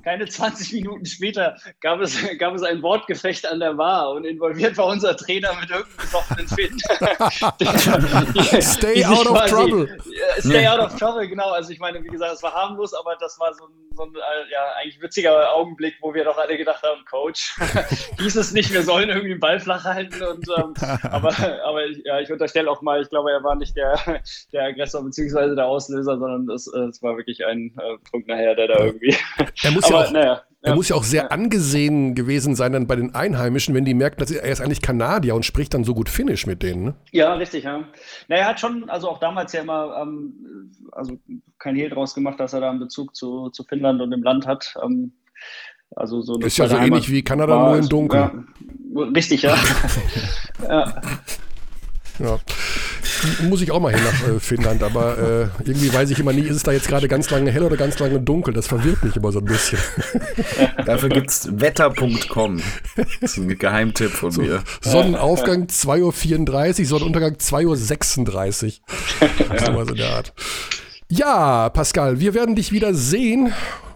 [0.04, 4.78] keine 20 Minuten später gab es, gab es ein Wortgefecht an der Bar und involviert
[4.78, 6.78] war unser Trainer mit irgendeinem besoffenen Finn.
[8.62, 9.98] Stay out of trouble.
[10.40, 11.52] Stay out of trouble, genau.
[11.52, 14.14] Also ich meine, wie gesagt, es war harmlos, aber das war so ein, so ein
[14.16, 17.56] äh, ja, eigentlich witziger Augenblick, wo wir doch alle gedacht haben, Coach,
[18.20, 20.22] hieß es nicht, wir sollen irgendwie den Ball flach halten.
[20.24, 21.34] Und, ähm, aber
[21.64, 23.96] aber ich- ja, ich unterstelle auch mal, ich glaube, er war nicht der,
[24.54, 25.56] der Aggressor bzw.
[25.56, 29.16] der Auslöser, sondern es, es war wirklich ein äh, betrunkener Herr, der da irgendwie.
[29.64, 30.42] Er muss ja aber auch, naja.
[30.62, 30.76] er ja.
[30.76, 34.32] muss ja auch sehr angesehen gewesen sein dann bei den Einheimischen, wenn die merken, dass
[34.32, 36.84] er ist eigentlich Kanadier und spricht dann so gut Finnisch mit denen.
[36.84, 36.96] Ne?
[37.12, 37.84] Ja, richtig, ja.
[38.28, 41.18] Na, er hat schon, also auch damals ja immer, ähm, also
[41.60, 44.46] kein Hehl draus gemacht, dass er da einen Bezug zu, zu Finnland und dem Land
[44.48, 44.74] hat.
[44.84, 45.12] Ähm,
[45.96, 48.20] also so Ist ja so zweite ähnlich Heimat wie Kanada, war nur in es- Dunkel.
[48.20, 49.56] Ja, richtig, ja.
[50.64, 51.02] ja.
[52.20, 52.40] Ja.
[53.44, 56.42] Muss ich auch mal hin nach äh, Finnland, aber äh, irgendwie weiß ich immer nie,
[56.42, 58.54] ist es da jetzt gerade ganz lange hell oder ganz lange dunkel?
[58.54, 59.80] Das verwirrt mich immer so ein bisschen.
[60.86, 62.62] Dafür gibt's wetter.com.
[62.96, 64.64] Das ist ein Geheimtipp von mir.
[64.82, 69.60] Sonnenaufgang 2.34 Uhr, Sonnenuntergang 2.36 Uhr.
[69.66, 70.34] Sowas in der Art.
[71.10, 73.54] Ja, Pascal, wir werden dich wieder sehen.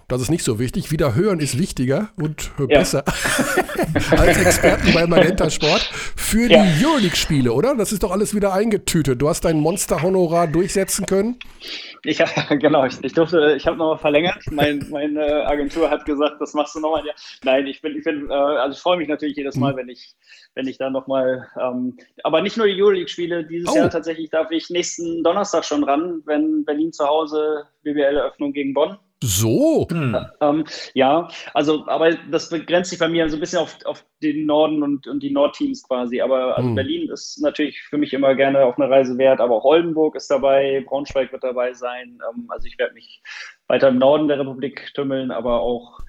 [0.10, 0.92] Das ist nicht so wichtig.
[0.92, 3.04] Wieder hören ist wichtiger und besser
[4.12, 5.82] als Experten bei Magenta Sport
[6.16, 6.64] für die Ja.
[6.84, 7.76] Euroleague-Spiele, oder?
[7.76, 9.22] Das ist doch alles wieder eingetütet.
[9.22, 11.38] Du hast dein Monster-Honorar durchsetzen können.
[12.04, 12.18] Ich,
[12.50, 14.40] genau, ich, ich durfte, ich habe nochmal verlängert.
[14.52, 17.04] Mein, meine Agentur hat gesagt, das machst du nochmal.
[17.06, 17.14] Ja.
[17.44, 20.16] Nein, ich bin, ich bin, äh, also ich freue mich natürlich jedes Mal, wenn ich,
[20.56, 23.76] wenn ich da nochmal, ähm, aber nicht nur die Euroleague-Spiele, dieses Oh.
[23.76, 28.98] Jahr tatsächlich darf ich nächsten Donnerstag schon ran, wenn Berlin zu Hause BBL-Eröffnung gegen Bonn.
[29.22, 29.86] So.
[30.40, 30.64] Ähm,
[30.94, 34.82] ja, also, aber das begrenzt sich bei mir so ein bisschen auf, auf den Norden
[34.82, 36.22] und, und die Nordteams quasi.
[36.22, 36.76] Aber also Hm.
[36.76, 40.32] Berlin ist natürlich für mich immer gerne auf eine Reise wert, aber auch Oldenburg ist
[40.32, 42.18] dabei, Braunschweig wird dabei sein.
[42.32, 43.22] Ähm, also ich werde mich
[43.68, 46.00] weiter im Norden der Republik tümmeln, aber auch,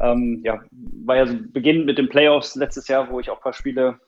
[0.00, 0.62] ähm, ja,
[1.04, 4.00] war ja so beginnend mit den Playoffs letztes Jahr, wo ich auch ein paar Spiele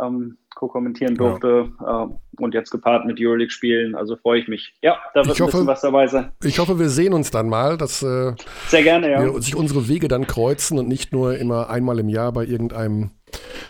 [0.00, 3.94] ähm, co-kommentieren durfte ähm, und jetzt gepaart mit Euroleague-Spielen.
[3.94, 4.74] Also freue ich mich.
[4.82, 6.32] Ja, da wird Ich ein hoffe- bisschen was dabei sein.
[6.42, 8.32] Ich hoffe, wir sehen uns dann mal, dass äh,
[8.68, 9.22] Sehr gerne, ja.
[9.24, 13.10] wir, sich unsere Wege dann kreuzen und nicht nur immer einmal im Jahr bei irgendeinem.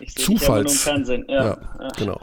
[0.00, 0.86] Ich ja Zufalls-.
[0.86, 0.96] Ja,
[1.28, 1.88] Ja, ja.
[1.96, 2.20] genau.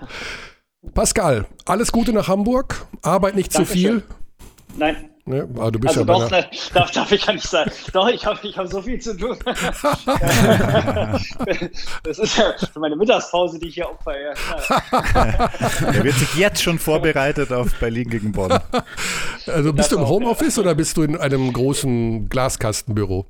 [0.93, 2.85] Pascal, alles Gute nach Hamburg.
[3.03, 4.01] Arbeit nicht zu viel.
[4.01, 4.77] Dankeschön.
[4.77, 5.47] Nein, Ne?
[5.55, 7.71] Aber du bist also ja doch, ne, darf, darf ich ja nicht sagen.
[7.93, 9.37] Doch, ich habe ich hab so viel zu tun.
[12.03, 14.13] das ist ja meine Mittagspause, die ich hier opfer.
[14.19, 14.33] Ja.
[15.93, 18.59] Er wird sich jetzt schon vorbereitet auf Berlin gegen Bonn.
[19.47, 23.25] Also bist du im Homeoffice oder bist du in einem großen Glaskastenbüro?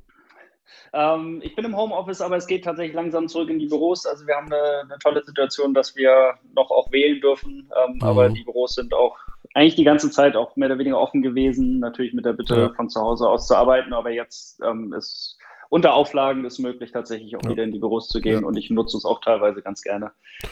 [0.94, 4.04] Ähm, ich bin im Homeoffice, aber es geht tatsächlich langsam zurück in die Büros.
[4.04, 7.70] Also wir haben eine, eine tolle Situation, dass wir noch auch wählen dürfen.
[7.86, 8.02] Ähm, Mhm.
[8.02, 9.16] Aber die Büros sind auch
[9.54, 11.78] eigentlich die ganze Zeit auch mehr oder weniger offen gewesen.
[11.78, 12.68] Natürlich mit der Bitte Ja.
[12.74, 13.92] von zu Hause aus zu arbeiten.
[13.92, 15.31] Aber jetzt ähm, ist
[15.72, 17.48] unter Auflagen ist möglich, tatsächlich auch Ja.
[17.50, 18.42] wieder in die Büros zu gehen.
[18.42, 18.46] Ja.
[18.46, 20.10] Und ich nutze es auch teilweise ganz gerne,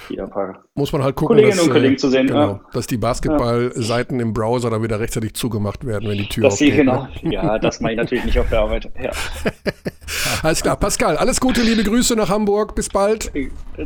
[0.09, 2.27] wieder ein paar Muss man halt gucken, Kolleginnen dass, und Kollegen äh, zu sehen.
[2.29, 2.61] Genau, Ja.
[2.73, 6.75] dass die Basketballseiten im Browser dann wieder rechtzeitig zugemacht werden, wenn die Tür sie, aufgeht.
[6.81, 7.07] genau.
[7.21, 7.35] Ne?
[7.35, 8.91] Ja, das mache ich natürlich nicht auf der Arbeit.
[8.99, 9.11] Ja.
[10.43, 12.75] Alles klar, Pascal, alles Gute, liebe Grüße nach Hamburg.
[12.75, 13.31] Bis bald.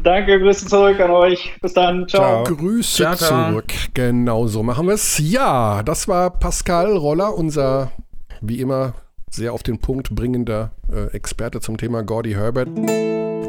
[0.05, 1.53] Danke, Grüße zurück an euch.
[1.61, 2.07] Bis dann.
[2.09, 2.45] Ciao.
[2.45, 3.51] Grüße Ciao, ciao.
[3.51, 3.73] zurück.
[3.93, 5.19] Genau so machen wir es.
[5.19, 7.91] Ja, das war Pascal Roller, unser
[8.41, 8.95] wie immer
[9.35, 12.69] sehr auf den Punkt bringender äh, Experte zum Thema Gordy Herbert.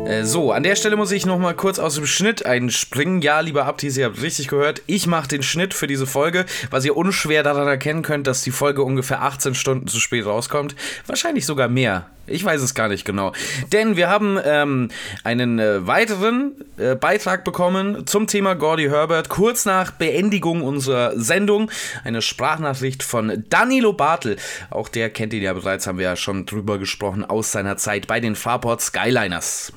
[0.06, 3.22] Äh, so, an der Stelle muss ich noch mal kurz aus dem Schnitt einspringen.
[3.22, 4.82] Ja, lieber Abtis, ihr habt richtig gehört.
[4.88, 8.52] Ich mache den Schnitt für diese Folge, was ihr unschwer daran erkennen könnt, dass die
[8.52, 10.76] Folge ungefähr 18 Stunden zu spät rauskommt.
[11.08, 12.08] Wahrscheinlich sogar mehr.
[12.28, 13.34] Ich weiß es gar nicht genau.
[13.72, 14.90] Denn wir haben ähm,
[15.24, 21.70] einen äh, weiteren äh, Beitrag bekommen zum Thema Gordy Herbert, kurz nach Beendigung unserer Sendung.
[22.04, 24.38] Eine Sprachnachricht von Danilo Bartel.
[24.72, 28.08] Auch der kennt ihn ja bereits, haben wir ja schon drüber gesprochen, aus seiner Zeit
[28.08, 29.72] bei den Fraport Skyliners.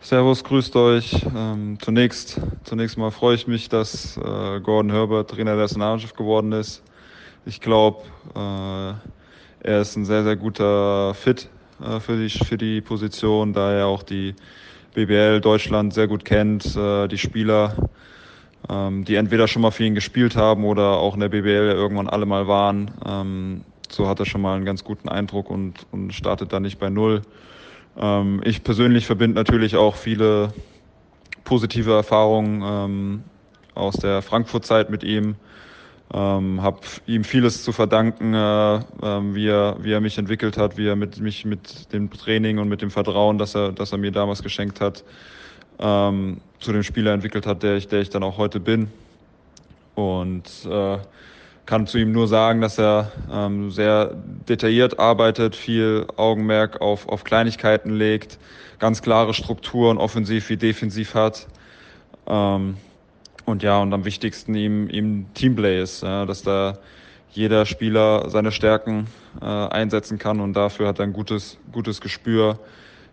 [0.00, 1.24] Servus, grüßt euch.
[1.34, 6.52] Ähm, zunächst, zunächst mal freue ich mich, dass äh, Gordon Herbert Trainer der Nationalmannschaft geworden
[6.52, 6.82] ist.
[7.46, 8.02] Ich glaube,
[8.34, 8.92] äh,
[9.66, 11.48] er ist ein sehr, sehr guter Fit
[11.82, 14.34] äh, für, die, für die Position, da er auch die
[14.94, 17.90] BBL Deutschland sehr gut kennt, äh, die Spieler,
[18.68, 22.08] ähm, die entweder schon mal für ihn gespielt haben oder auch in der BBL irgendwann
[22.08, 22.90] alle mal waren.
[23.04, 26.78] Ähm, so hat er schon mal einen ganz guten Eindruck und, und startet da nicht
[26.78, 27.22] bei Null.
[27.96, 30.52] Ähm, ich persönlich verbinde natürlich auch viele
[31.44, 33.22] positive Erfahrungen
[33.74, 35.36] aus der Frankfurt-Zeit mit ihm.
[36.16, 36.78] Ähm, habe
[37.08, 40.94] ihm vieles zu verdanken, äh, ähm, wie, er, wie er mich entwickelt hat, wie er
[40.94, 44.40] mit, mich mit dem Training und mit dem Vertrauen, das er, das er mir damals
[44.40, 45.02] geschenkt hat,
[45.80, 48.92] ähm, zu dem Spieler entwickelt hat, der ich, der ich dann auch heute bin.
[49.96, 50.98] Und äh,
[51.66, 54.14] kann zu ihm nur sagen, dass er ähm, sehr
[54.48, 58.38] detailliert arbeitet, viel Augenmerk auf, auf Kleinigkeiten legt,
[58.78, 61.48] ganz klare Strukturen, offensiv wie defensiv hat.
[62.28, 62.76] Ähm,
[63.44, 66.78] und ja, und am wichtigsten ihm, ihm Teamplay ist, ja, dass da
[67.30, 69.08] jeder Spieler seine Stärken
[69.40, 72.58] äh, einsetzen kann und dafür hat er ein gutes, gutes Gespür,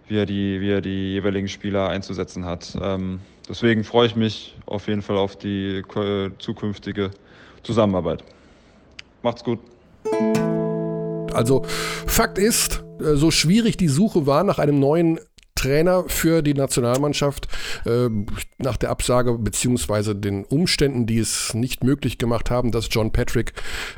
[0.07, 2.77] wie er die, wie er die jeweiligen Spieler einzusetzen hat.
[2.81, 7.11] Ähm, deswegen freue ich mich auf jeden Fall auf die äh, zukünftige
[7.63, 8.23] Zusammenarbeit.
[9.23, 9.59] Macht's gut.
[11.33, 11.63] Also
[12.05, 15.19] Fakt ist, äh, so schwierig die Suche war nach einem neuen
[15.61, 17.47] Trainer für die Nationalmannschaft
[17.85, 18.09] äh,
[18.57, 23.53] nach der Absage beziehungsweise den Umständen, die es nicht möglich gemacht haben, dass John Patrick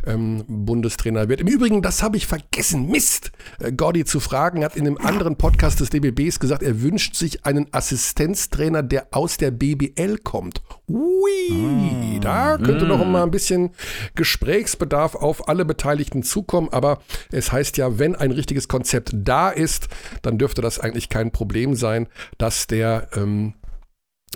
[0.06, 1.40] ähm, Bundestrainer wird.
[1.40, 5.38] Im Übrigen, das habe ich vergessen, Mist, äh, Gordy zu fragen, hat in einem anderen
[5.38, 10.61] Podcast des DBBs gesagt, er wünscht sich einen Assistenztrainer, der aus der BBL kommt.
[10.90, 13.69] Ui, da könnte noch mal ein bisschen
[14.15, 16.99] Gesprächsbedarf auf alle Beteiligten zukommen, aber
[17.31, 19.88] es heißt ja, wenn ein richtiges Konzept da ist,
[20.23, 22.08] dann dürfte das eigentlich kein Problem sein,
[22.38, 23.54] dass der, ähm,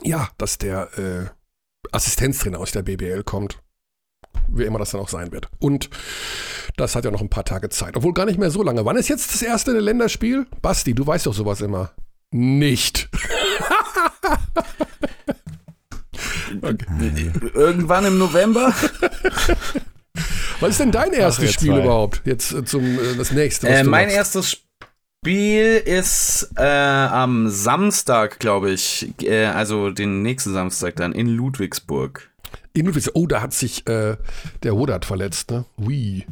[0.04, 1.26] ja, dass der äh,
[1.92, 3.60] Assistenztrainer aus der BBL kommt.
[4.50, 5.50] Wie immer das dann auch sein wird.
[5.60, 5.90] Und
[6.78, 7.98] Das hat ja noch ein paar Tage Zeit.
[7.98, 8.86] Obwohl gar nicht mehr so lange.
[8.86, 10.46] Wann ist jetzt das erste Länderspiel?
[10.62, 11.92] Basti, du weißt doch sowas immer.
[12.32, 13.10] Nicht.
[17.54, 18.74] Irgendwann im November?
[20.60, 21.82] Was ist denn dein erstes ihr Spiel zwei.
[21.84, 22.22] überhaupt?
[22.26, 23.68] Jetzt äh, zum äh, das nächste.
[23.68, 24.18] was Äh, du mein machst.
[24.18, 24.58] erstes
[25.26, 29.14] Spiel ist äh, am Samstag, glaube ich.
[29.24, 32.30] Äh, also den nächsten Samstag dann in Ludwigsburg.
[32.74, 34.16] In Ludwigs- Oh, da hat sich äh,
[34.64, 35.66] der Wodat verletzt, ne?
[35.82, 36.26] Ui.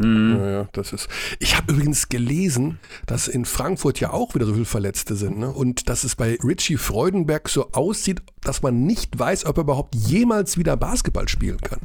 [0.00, 0.36] Mhm.
[0.38, 1.08] Ja, ja, das ist.
[1.40, 5.50] Ich habe übrigens gelesen, dass in Frankfurt ja auch wieder so viele Verletzte sind, ne?
[5.50, 9.96] Und dass es bei Richie Freudenberg so aussieht, dass man nicht weiß, ob er überhaupt
[9.96, 11.80] jemals wieder Basketball spielen kann.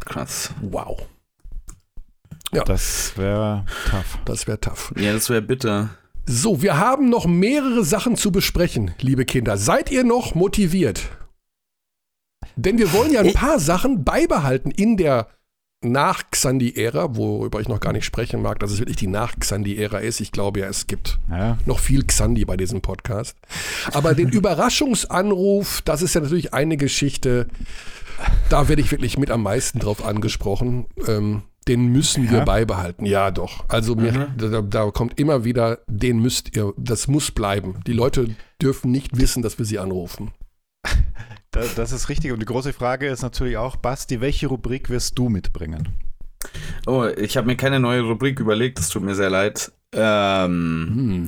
[0.00, 0.50] Krass.
[0.62, 1.06] Wow.
[2.54, 4.18] Ja, Das wäre tough.
[4.24, 4.92] das wäre tough.
[4.96, 5.90] Ja, das wäre bitter.
[6.26, 9.56] So, wir haben noch mehrere Sachen zu besprechen, liebe Kinder.
[9.56, 11.08] Seid ihr noch motiviert?
[12.56, 15.28] Denn wir wollen ja ein paar Sachen beibehalten in der
[15.84, 20.20] Nach-Xandi-Ära, worüber ich noch gar nicht sprechen mag, dass es wirklich die Nach-Xandi-Ära ist.
[20.20, 21.58] Ich glaube ja, es gibt Ja.
[21.66, 23.36] noch viel Xandi bei diesem Podcast.
[23.92, 27.48] Aber den Überraschungsanruf, das ist ja natürlich eine Geschichte,
[28.48, 30.86] da werde ich wirklich mit am meisten drauf angesprochen.
[31.08, 32.44] Ähm, den müssen wir Ja?
[32.44, 33.06] beibehalten.
[33.06, 33.64] Ja, doch.
[33.68, 37.80] Also mir, da, da kommt immer wieder, den müsst ihr, das muss bleiben.
[37.86, 40.32] Die Leute dürfen nicht wissen, dass wir sie anrufen.
[41.50, 42.32] Da, das ist richtig.
[42.32, 45.88] Und die große Frage ist natürlich auch, Basti, welche Rubrik wirst du mitbringen?
[46.86, 49.70] Oh, ich habe mir keine neue Rubrik überlegt, das tut mir sehr leid.
[49.94, 51.26] Ähm,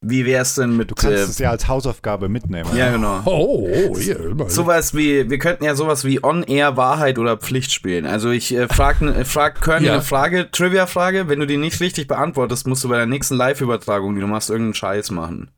[0.00, 0.90] wie wär's denn mit.
[0.90, 2.70] Du kannst äh, es ja als Hausaufgabe mitnehmen.
[2.76, 3.20] ja, genau.
[3.24, 4.48] Oh, oh, hier, immer.
[4.48, 8.06] Sowas wie, wir könnten ja sowas wie On-Air Wahrheit oder Pflicht spielen.
[8.06, 9.94] Also ich äh, frag, äh, frag Körny Ja.
[9.94, 11.28] eine Frage, Trivia-Frage.
[11.28, 14.50] Wenn du die nicht richtig beantwortest, musst du bei der nächsten Live-Übertragung, die du machst,
[14.50, 15.50] irgendeinen Scheiß machen.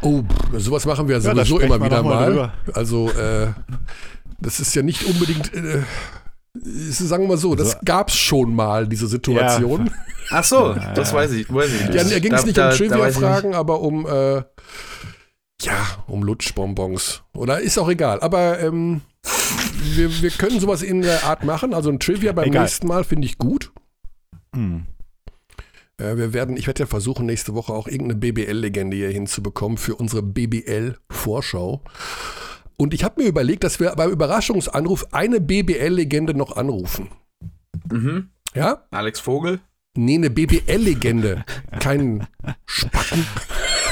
[0.00, 0.22] Oh,
[0.56, 2.52] sowas machen wir Ja, sowieso sprechen immer wieder mal mal.
[2.72, 3.48] Also, äh,
[4.40, 5.82] das ist ja nicht unbedingt, äh,
[6.90, 7.78] sagen wir mal so, das So.
[7.84, 9.90] gab's schon mal, diese Situation.
[10.30, 11.94] Ach so, das weiß ich, weiß ich nicht.
[11.94, 14.42] Ja, da ging es nicht da- um Trivia-Fragen, aber um, äh,
[15.62, 17.22] ja, um Lutschbonbons.
[17.34, 18.20] Oder ist auch egal.
[18.20, 19.00] Aber ähm,
[19.94, 21.74] wir, wir können sowas in der Art machen.
[21.74, 22.62] Also ein Trivia beim Egal.
[22.64, 23.72] nächsten Mal finde ich gut.
[24.54, 24.86] Hm.
[26.00, 29.96] Äh, wir werden, ich werde ja versuchen, nächste Woche auch irgendeine BBL-Legende hier hinzubekommen für
[29.96, 31.82] unsere BBL-Vorschau.
[32.80, 37.08] Und ich habe mir überlegt, dass wir beim Überraschungsanruf eine BBL-Legende noch anrufen.
[37.90, 38.30] Mhm.
[38.54, 38.84] Ja?
[38.92, 39.60] Alex Vogel?
[39.96, 41.44] Nee, eine BBL-Legende.
[41.80, 42.28] Kein
[42.66, 43.26] Spacken.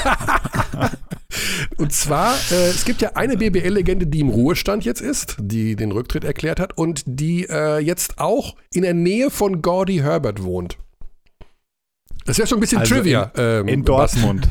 [1.77, 5.91] und zwar, äh, es gibt ja eine BBL-Legende, die im Ruhestand jetzt ist, die den
[5.91, 10.77] Rücktritt erklärt hat und die äh, jetzt auch in der Nähe von Gordy Herbert wohnt.
[12.25, 13.31] Das wäre schon ein bisschen Also Trivia.
[13.35, 14.47] ähm, In Dortmund.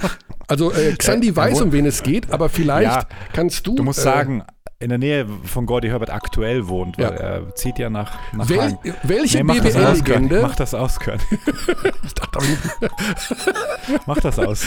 [0.48, 3.74] Also äh, Xandi Äh, weiß, um wen es geht, aber vielleicht Ja, kannst du.
[3.74, 4.44] Du musst äh, sagen,
[4.78, 7.10] in der Nähe von Gordy Herbert aktuell wohnt, weil Ja.
[7.10, 8.78] er zieht ja nach, nach Wel Hagen.
[9.04, 10.28] welche Nee, mach das aus, Körn.
[10.28, 10.42] BBL-Legende?
[10.42, 11.18] Mach das aus, Körn.
[12.04, 12.38] Ich dachte,
[14.06, 14.66] Mach das aus.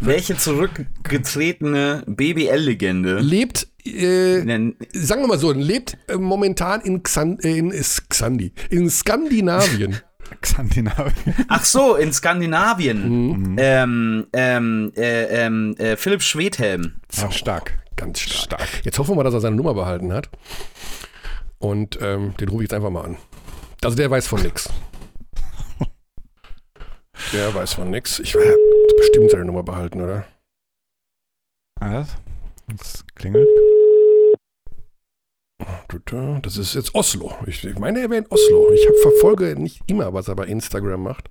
[0.00, 3.20] Welche zurückgetretene BBL-Legende?
[3.20, 4.40] lebt, äh,
[4.92, 9.96] sagen wir mal so, lebt äh, momentan in, Xan äh, in Xandi, in Skandinavien.
[10.44, 11.34] Skandinavien.
[11.48, 13.08] Ach so, in Skandinavien.
[13.30, 13.56] Mhm.
[13.58, 17.00] Ähm, ähm, äh, ähm, äh, Philipp Schwedhelm.
[17.12, 17.78] Ja, stark.
[17.96, 18.84] Ganz stark.
[18.84, 20.30] Jetzt hoffen wir mal, dass er seine Nummer behalten hat.
[21.58, 23.16] Und ähm, den rufe ich jetzt einfach mal an.
[23.82, 24.70] Also der weiß von nix.
[27.32, 28.18] Der weiß von nix.
[28.18, 28.56] Ich werde
[28.96, 30.24] bestimmt seine Nummer behalten, oder?
[31.80, 32.16] Was?
[32.66, 33.48] Das klingelt.
[36.42, 37.32] Das ist jetzt Oslo.
[37.46, 38.70] Ich, ich meine, er wäre in Oslo.
[38.72, 41.28] Ich hab, verfolge nicht immer, was er bei Instagram macht.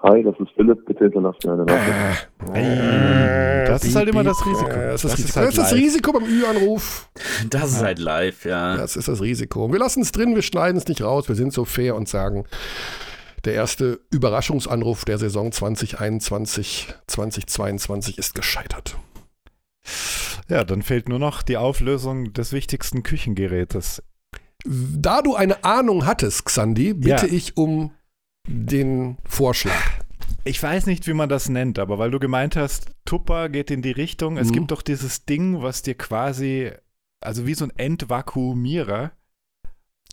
[0.00, 0.84] Hi, das ist Philipp.
[0.84, 2.28] Bitte hinterlassen mir eine Nachricht.
[2.54, 4.70] Äh, Das ist halt immer das Risiko.
[4.70, 5.40] Äh, das ist das, Das ist Risiko.
[5.40, 5.74] halt das, ist das.
[5.74, 7.08] Risiko beim Ü-Anruf.
[7.48, 8.76] Das ist halt live, ja.
[8.76, 9.64] Das ist das Risiko.
[9.64, 11.26] Und wir lassen es drin, wir schneiden es nicht raus.
[11.28, 12.44] Wir sind so fair und sagen,
[13.46, 18.96] der erste Überraschungsanruf der Saison 2021, 2022 ist gescheitert.
[20.48, 24.02] Ja, dann fehlt nur noch die Auflösung des wichtigsten Küchengerätes.
[24.66, 27.32] Da du eine Ahnung hattest, Xandi, bitte Ja.
[27.32, 27.92] ich um
[28.48, 29.74] den Vorschlag.
[30.44, 33.80] Ich weiß nicht, wie man das nennt, aber weil du gemeint hast, Tupper geht in
[33.82, 34.36] die Richtung.
[34.36, 34.52] Es Mhm.
[34.52, 36.70] gibt doch dieses Ding, was dir quasi,
[37.20, 39.12] also wie so ein Entvakuumierer,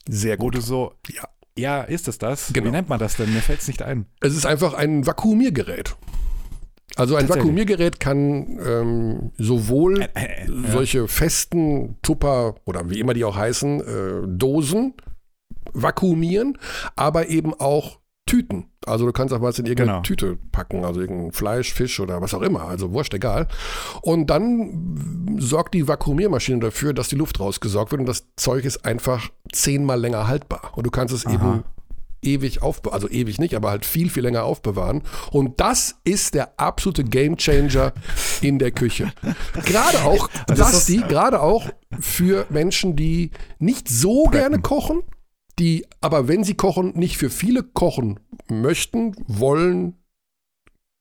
[0.07, 0.55] Sehr wo gut.
[0.55, 1.27] du so, Ja.
[1.57, 2.51] ja, ist es das?
[2.53, 2.67] Genau.
[2.67, 3.33] Wie nennt man das denn?
[3.33, 4.05] Mir fällt es nicht ein.
[4.21, 5.95] Es ist einfach ein Vakuumiergerät.
[6.95, 7.29] Also ein.
[7.29, 10.71] Vakuumiergerät kann ähm, sowohl Äh, ja.
[10.71, 14.93] solche festen Tupper oder wie immer die auch heißen, äh, Dosen
[15.73, 16.57] vakuumieren,
[16.95, 18.65] aber eben auch Tüten.
[18.85, 20.01] Also du kannst auch was in irgendeine Genau.
[20.03, 23.47] Tüte packen, also irgendein Fleisch, Fisch oder was auch immer, also wurscht, egal.
[24.01, 28.85] Und dann sorgt die Vakuumiermaschine dafür, dass die Luft rausgesaugt wird und das Zeug ist
[28.85, 30.71] einfach zehnmal länger haltbar.
[30.75, 31.63] Und du kannst es eben
[32.21, 35.03] ewig aufbewahren, also ewig nicht, aber halt viel, viel länger aufbewahren.
[35.31, 37.93] Und das ist der absolute Gamechanger
[38.41, 39.11] in der Küche.
[39.65, 41.69] Gerade auch, Basti, gerade auch
[41.99, 45.01] für Menschen, die nicht so gerne kochen,
[45.59, 48.19] die aber, wenn sie kochen, nicht für viele kochen
[48.49, 50.00] möchten, wollen,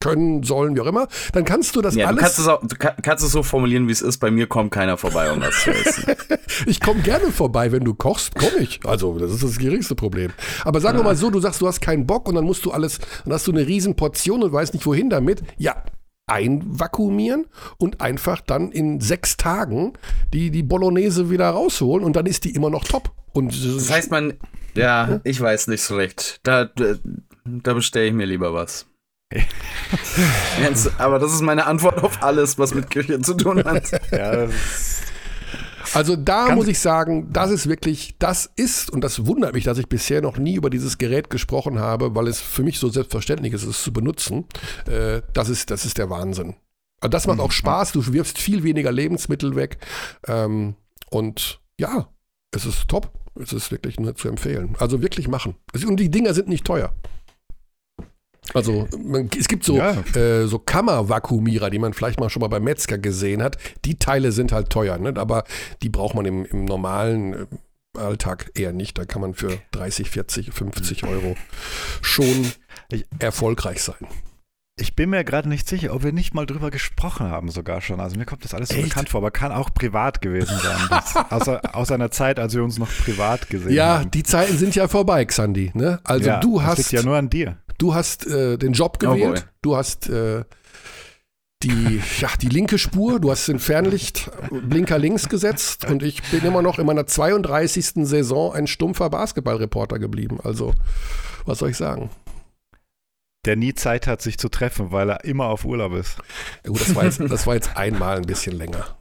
[0.00, 2.20] können, sollen, wie auch immer, dann kannst du das Ja, du alles.
[2.22, 4.16] kannst es, auch, du ka- kannst es so formulieren, wie es ist.
[4.18, 6.04] Bei mir kommt keiner vorbei, um das zu essen.
[6.66, 8.80] Ich komme gerne vorbei, wenn du kochst, komme ich.
[8.84, 10.30] Also, das ist das geringste Problem.
[10.64, 12.70] Aber sagen wir mal so, du sagst, du hast keinen Bock und dann musst du
[12.72, 15.42] alles, dann hast du eine riesen Portion und weißt nicht, wohin damit.
[15.58, 15.76] Ja,
[16.26, 17.46] einvakuumieren
[17.78, 19.92] und einfach dann in sechs Tagen
[20.32, 23.10] die, die Bolognese wieder rausholen und dann ist die immer noch top.
[23.32, 24.34] Und Das heißt, man,
[24.74, 26.40] ja, ich weiß nicht so recht.
[26.42, 26.94] Da, da,
[27.44, 28.86] da bestelle ich mir lieber was.
[30.60, 33.90] Ernst, Aber das ist meine Antwort auf alles, was mit Küche zu tun hat.
[34.12, 34.48] Ja,
[35.94, 39.64] Also da Ganz- muss ich sagen, das ist wirklich, das ist, und das wundert mich,
[39.64, 42.88] dass ich bisher noch nie über dieses Gerät gesprochen habe, weil es für mich so
[42.90, 44.44] selbstverständlich ist, es zu benutzen.
[44.86, 46.54] Äh, das, ist, das ist der Wahnsinn.
[47.00, 47.44] Also das macht Mhm.
[47.44, 49.78] auch Spaß, du wirfst viel weniger Lebensmittel weg.
[50.28, 50.74] Ähm,
[51.10, 52.08] und ja,
[52.52, 53.10] es ist top.
[53.40, 54.74] Es ist wirklich nur zu empfehlen.
[54.80, 55.54] Also wirklich machen.
[55.86, 56.92] Und die Dinger sind nicht teuer.
[58.54, 59.92] Also man, es gibt so, Ja.
[60.14, 63.58] äh, so Kammervakuumierer, die man vielleicht mal schon mal beim Metzger gesehen hat.
[63.84, 65.14] Die Teile sind halt teuer, ne?
[65.16, 65.44] aber
[65.82, 67.46] die braucht man im, im normalen äh,
[67.98, 68.98] Alltag eher nicht.
[68.98, 71.36] Da kann man für 30, 40, 50 Euro
[72.02, 72.52] schon
[72.90, 74.06] Ich- erfolgreich sein.
[74.78, 78.00] ich bin mir gerade nicht sicher, ob wir nicht mal drüber gesprochen haben, sogar schon.
[78.00, 78.84] Also mir kommt das alles so Echt?
[78.88, 80.78] bekannt vor, aber kann auch privat gewesen sein.
[80.88, 84.10] Das, außer, aus einer Zeit, als wir uns noch privat gesehen Ja, haben.
[84.10, 85.70] die Zeiten sind ja vorbei, Xandi.
[85.74, 86.00] Ne?
[86.04, 87.58] Also ja, du das hast, liegt ja nur an dir.
[87.80, 90.44] Du hast äh, den Job Oh gewählt, du hast äh,
[91.62, 96.62] die, ja, die linke Spur, du hast den Fernlichtblinker links gesetzt und ich bin immer
[96.62, 98.06] noch in meiner 32.
[98.06, 100.38] Saison ein stumpfer Basketballreporter geblieben.
[100.42, 100.72] Also,
[101.44, 102.08] was soll ich sagen?
[103.46, 106.18] Der nie Zeit hat, sich zu treffen, weil er immer auf Urlaub ist.
[106.64, 108.98] Ja, gut, das war jetzt, das war jetzt einmal ein bisschen länger.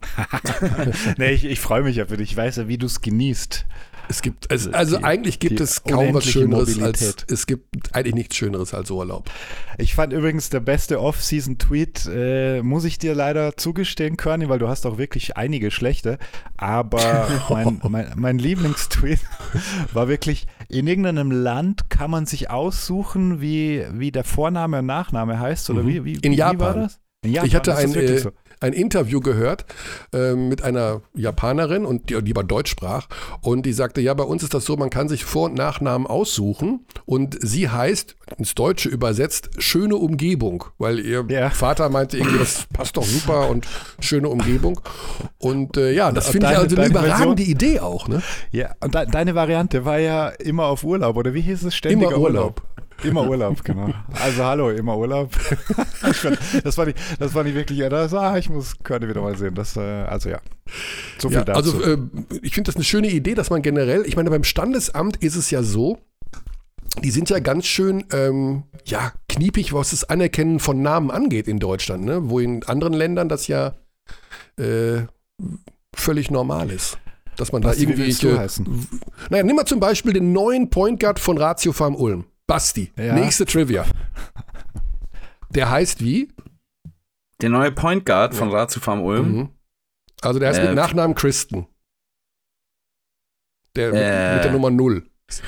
[1.18, 2.32] nee, ich, ich freue mich ja für dich.
[2.32, 3.66] Ich weiß ja, wie du es genießt.
[4.12, 8.16] Es gibt, es, also Die- eigentlich gibt es kaum was Schöneres als, es gibt eigentlich
[8.16, 9.30] nichts Schöneres als Urlaub.
[9.78, 14.68] Ich fand übrigens der beste Off-Season-Tweet, äh, muss ich dir leider zugestehen, Körny, weil du
[14.68, 16.18] hast auch wirklich einige schlechte.
[16.58, 19.20] Aber mein, mein, mein Lieblingstweet
[19.94, 25.40] war wirklich, in irgendeinem Land kann man sich aussuchen, wie, wie der Vorname und Nachname
[25.40, 25.70] heißt.
[25.70, 25.88] Oder Mhm.
[25.88, 26.60] wie, wie, In wie Japan.
[26.60, 27.00] war das?
[27.22, 28.32] In Japan Ich hatte ist das ein, wirklich äh, so.
[28.60, 29.66] Ein Interview gehört
[30.14, 33.08] äh, mit einer Japanerin und die, die aber Deutsch sprach
[33.42, 36.08] und die sagte, ja, bei uns ist das so, man kann sich Vor- und Nachnamen
[36.08, 41.50] aussuchen und sie heißt, ins Deutsche übersetzt, schöne Umgebung, weil ihr Ja.
[41.50, 43.68] Vater meinte irgendwie, das passt doch super und
[44.00, 44.80] schöne Umgebung
[45.38, 48.22] und äh, ja, das finde ich also eine überragende Idee auch, ne?
[48.52, 51.76] Ja, und de deine Variante war ja immer auf Urlaub, oder wie hieß es?
[51.76, 52.62] Ständiger Immer Urlaub.
[53.04, 53.94] Immer Urlaub, genau.
[54.12, 55.34] Also hallo, immer Urlaub.
[55.36, 59.38] fand, das, war nicht, das war nicht wirklich, das, ah, ich muss Körne wieder mal
[59.38, 59.56] sehen.
[59.56, 60.40] Das, äh, also ja,
[61.18, 61.78] so viel Ja, dazu.
[61.78, 61.98] also äh,
[62.42, 65.52] ich finde das eine schöne Idee, dass man generell, ich meine, beim Standesamt ist es
[65.52, 66.00] ja so,
[67.04, 71.60] die sind ja ganz schön, ähm, ja, kniepig, was das Anerkennen von Namen angeht in
[71.60, 72.30] Deutschland, ne?
[72.30, 73.76] wo in anderen Ländern das ja
[74.58, 75.04] äh,
[75.96, 76.98] völlig normal ist.
[77.38, 78.12] Dass man Basti, da irgendwie.
[79.30, 82.26] Naja, nimm mal zum Beispiel den neuen Point Guard von Ratio Farm Ulm.
[82.50, 82.92] Basti.
[82.98, 83.14] Ja.
[83.14, 83.86] Nächste Trivia.
[85.52, 86.28] Der heißt wie?
[87.42, 89.32] Der neue Point Guard von Ratio Farm Ulm.
[89.32, 89.50] Mhm.
[90.22, 91.68] Also der heißt Äh, mit Nachnamen Christen.
[93.76, 94.36] Der mit, Äh.
[94.36, 95.06] mit der Nummer 0.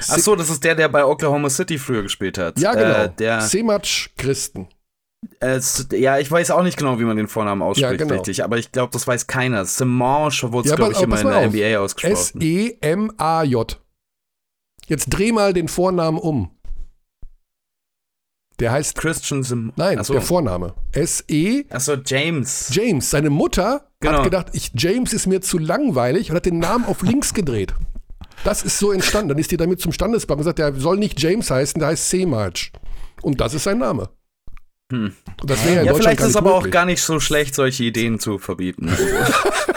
[0.10, 2.60] Ach so, das ist der, der bei Oklahoma City früher gespielt hat.
[2.60, 3.06] Ja, genau.
[3.06, 4.68] Äh, der, Semac Christen.
[5.40, 5.60] äh,
[5.94, 8.14] ja, ich weiß auch nicht genau, wie man den Vornamen ausspricht, Ja, genau.
[8.14, 8.44] richtig.
[8.44, 9.66] Aber ich glaube, das weiß keiner.
[9.66, 11.46] Semange wurde es, Ja, glaube ich, immer in der auf.
[11.54, 12.14] NBA ausgesprochen.
[12.14, 13.82] S-E-M-A-J.
[14.88, 16.52] Jetzt dreh mal den Vornamen um.
[18.62, 20.14] Der heißt, Christian Sim nein, Achso.
[20.14, 20.74] der Vorname.
[20.92, 22.70] S-E, Achso, James.
[22.72, 23.10] James.
[23.10, 24.18] Seine Mutter Genau.
[24.20, 27.74] hat gedacht, ich, James ist mir zu langweilig und hat den Namen auf links gedreht.
[28.44, 29.30] Das ist so entstanden.
[29.30, 32.10] Dann ist die damit zum Standesbank und gesagt, der soll nicht James heißen, der heißt
[32.10, 32.72] Seemarch.
[33.22, 34.10] Und das ist sein Name.
[34.92, 35.14] Hm.
[35.42, 36.74] Und das wäre ja vielleicht ist es aber auch möglich.
[36.74, 38.90] gar nicht so schlecht, solche Ideen zu verbieten.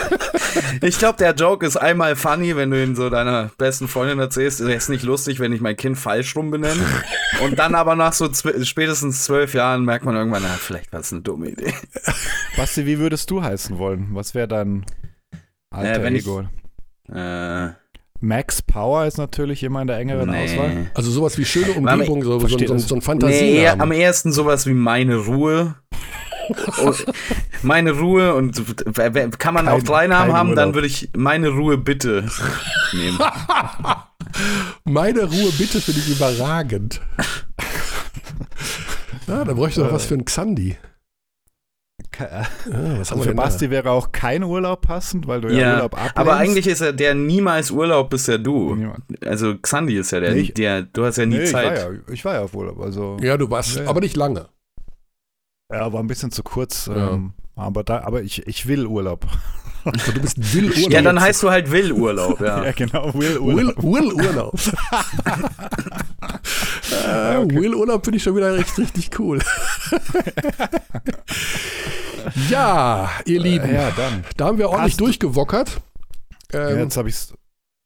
[0.82, 4.60] ich glaube, der Joke ist einmal funny, wenn du ihn so deiner besten Freundin erzählst.
[4.60, 6.84] Er ist nicht lustig, wenn ich mein Kind falsch rum benenne.
[7.42, 11.00] Und dann aber nach so zw spätestens zwölf Jahren merkt man irgendwann, na, vielleicht war
[11.00, 11.72] es eine dumme Idee.
[12.56, 14.08] Basti, wie würdest du heißen wollen?
[14.12, 14.84] Was wäre dein
[15.70, 16.44] alter Äh, wenn ich- Ego?
[17.12, 17.68] Äh,
[18.20, 20.44] Max Power ist natürlich immer in der engeren Nee.
[20.44, 20.90] Auswahl.
[20.94, 22.48] Also sowas wie schöne Umgebung, so, so,
[22.78, 23.50] so, ein Nee, Fantasie.
[23.50, 25.74] eher, am ehesten sowas wie meine Ruhe.
[26.82, 27.04] Und
[27.62, 28.62] meine Ruhe und
[29.38, 30.74] kann man Kein- auch drei Namen haben, dann Urlaub.
[30.74, 32.28] würde ich meine Ruhe bitte
[32.92, 33.18] nehmen.
[34.84, 37.00] Meine Ruhe bitte finde ich überragend.
[39.28, 40.76] Ja, da bräuchte ich noch was für einen Xandi.
[42.18, 42.46] Ja,
[42.98, 43.34] was haben Also für?
[43.34, 46.16] Basti wäre auch kein Urlaub passend, weil du ja, Ja, Urlaub ablehnst.
[46.16, 48.74] aber eigentlich ist er der niemals Urlaub, bist ja du.
[48.74, 49.02] Niemand.
[49.24, 51.62] Also Xandi ist ja der, Nee, ich- der du hast ja nie Nee, ich, war
[51.62, 51.78] Zeit.
[51.78, 53.88] ja, ich war ja auf Urlaub, also Ja, du warst, Ja, ja.
[53.90, 54.48] aber nicht lange.
[55.72, 56.86] Ja, war ein bisschen zu kurz.
[56.86, 57.12] Ja.
[57.12, 59.26] Ähm, aber da, aber ich, ich will Urlaub.
[59.84, 60.90] Also du bist Will Urlaub.
[60.90, 62.64] Ja, dann heißt du halt Will Urlaub, ja.
[62.64, 63.38] Ja, genau, will Will,
[63.74, 63.82] Urlaub.
[63.82, 64.54] Will Urlaub.
[66.90, 69.38] äh, Will Urlaub finde ich schon wieder richtig, richtig cool.
[72.48, 74.24] ja, ihr Lieben, Ja, dann.
[74.36, 75.80] da haben wir ordentlich Hast du- durchgewockert.
[76.52, 77.34] Ja, Ähm, jetzt habe ich's.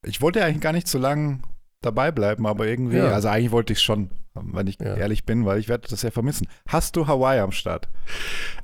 [0.07, 1.41] Ich wollte ja eigentlich gar nicht so lange
[1.81, 3.09] dabei bleiben, aber irgendwie, Ja.
[3.11, 4.97] also eigentlich wollte ich schon, wenn ich Ja.
[4.97, 6.47] ehrlich bin, weil ich werde das ja vermissen.
[6.69, 7.89] Hast du Hawaii am Start?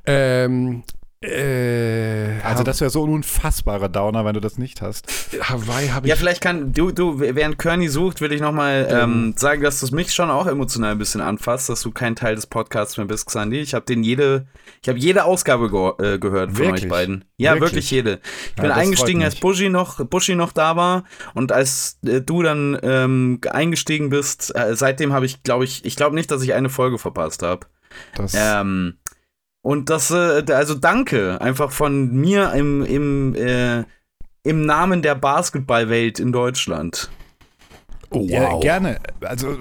[0.05, 0.83] ähm,
[1.21, 5.07] äh, Also das wäre so ein unfassbarer Downer, wenn du das nicht hast.
[5.41, 6.09] Hawaii habe ich.
[6.09, 9.91] Ja, vielleicht kann du, du, während Kearney sucht, will ich nochmal ähm, sagen, dass das
[9.91, 13.27] mich schon auch emotional ein bisschen anfasst, dass du kein Teil des Podcasts mehr bist,
[13.27, 13.59] Xandi.
[13.59, 14.47] Ich habe den jede,
[14.81, 16.83] ich habe jede Ausgabe ge äh, gehört von Wirklich?
[16.83, 17.25] euch beiden.
[17.37, 17.91] Ja, wirklich, Wirklich?
[17.91, 18.19] jede.
[18.51, 19.41] Ich Ja, bin eingestiegen, als mich.
[19.41, 24.75] Buschi noch, Buschi noch da war und als äh, du dann ähm, eingestiegen bist, äh,
[24.75, 27.65] seitdem habe ich, glaube ich, ich glaube nicht, dass ich eine Folge verpasst habe.
[28.15, 28.97] Das, Ähm,
[29.65, 33.83] und das, äh, also danke einfach von mir im, im, äh,
[34.43, 37.09] im Namen der Basketballwelt in Deutschland.
[38.11, 38.61] oh, Ja, wow.
[38.61, 38.99] gerne.
[39.21, 39.57] Also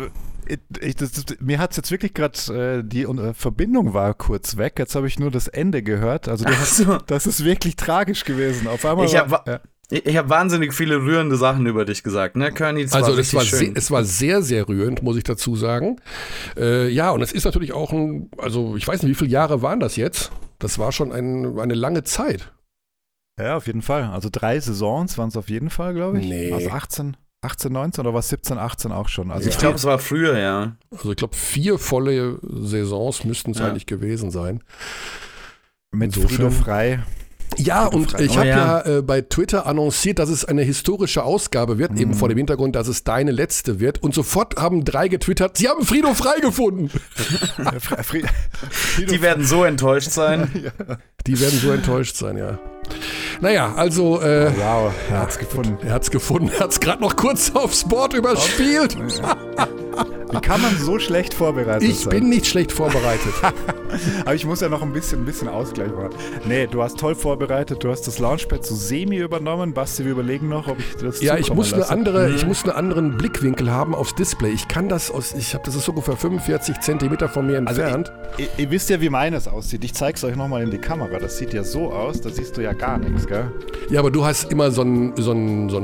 [0.47, 4.13] ich, ich, das, das, mir hat es jetzt wirklich gerade, äh, die äh, Verbindung war
[4.13, 4.75] kurz weg.
[4.79, 6.29] Jetzt habe ich nur das Ende gehört.
[6.29, 6.99] Also hast, so.
[7.07, 8.69] das ist wirklich tragisch gewesen.
[8.69, 9.61] Auf einmal Ich hab wa- war, ja.
[9.91, 12.85] Ich, ich habe wahnsinnig viele rührende Sachen über dich gesagt, ne, Kearney?
[12.85, 13.77] Das Also war das war, richtig se schön.
[13.77, 16.01] es war sehr, sehr rührend, muss ich dazu sagen.
[16.57, 19.63] Äh, ja, und es ist natürlich auch ein, also ich weiß nicht, wie viele Jahre
[19.63, 20.31] waren das jetzt?
[20.59, 22.53] Das war schon ein, eine lange Zeit.
[23.39, 24.05] ja, auf jeden Fall.
[24.05, 26.27] Also drei Saisons waren es auf jeden Fall, glaube ich.
[26.27, 26.53] Nee.
[26.53, 29.31] Also 18, 18, 19 oder war es 17, 18 auch schon.
[29.31, 30.77] Also ich glaube, es war früher, ja.
[30.93, 33.67] Also ich glaube, vier volle Saisons müssten es Ja.
[33.69, 34.63] eigentlich gewesen sein.
[35.93, 37.03] mit insofern- Frido Frei.
[37.59, 38.99] Ja, und ich Oh habe ja, ja.
[38.99, 42.15] äh, bei Twitter annonciert, dass es eine historische Ausgabe wird, eben Mhm.
[42.15, 44.03] vor dem Hintergrund, dass es deine letzte wird.
[44.03, 46.89] Und sofort haben drei getwittert, sie haben Frido frei gefunden.
[47.59, 48.25] Fre- Fri-
[48.71, 50.49] Frido Die werden so enttäuscht sein.
[51.27, 52.59] Die werden so enttäuscht sein, ja.
[53.41, 55.79] Naja, also äh, Wow, er hat's gefunden.
[55.87, 58.97] er hat's gefunden, er hat's gerade noch kurz aufs Board überspielt.
[60.35, 62.11] Wie kann man so schlecht vorbereitet Ich sein?
[62.11, 63.33] bin nicht schlecht vorbereitet.
[64.25, 66.11] Aber ich muss ja noch ein bisschen, ein bisschen Ausgleich machen.
[66.47, 67.83] Nee, du hast toll vorbereitet.
[67.85, 69.73] Du hast das Launchpad so semi übernommen.
[69.73, 71.93] Basti, wir überlegen noch, ob ich das Ja, ich muss, eine lasse.
[71.93, 74.51] andere, ich muss einen anderen Blickwinkel haben aufs Display.
[74.51, 77.81] Ich kann das aus, ich habe das ist so ungefähr 45 Zentimeter von mir Also
[77.83, 78.13] entfernt.
[78.39, 79.85] Ihr, ihr wisst ja, wie meines aussieht.
[79.85, 81.19] Ich zeig's euch nochmal in die Kamera.
[81.19, 83.51] Das sieht ja so aus, da siehst du ja gar nichts, gell?
[83.91, 85.79] ja, aber du hast immer so einen so einen- so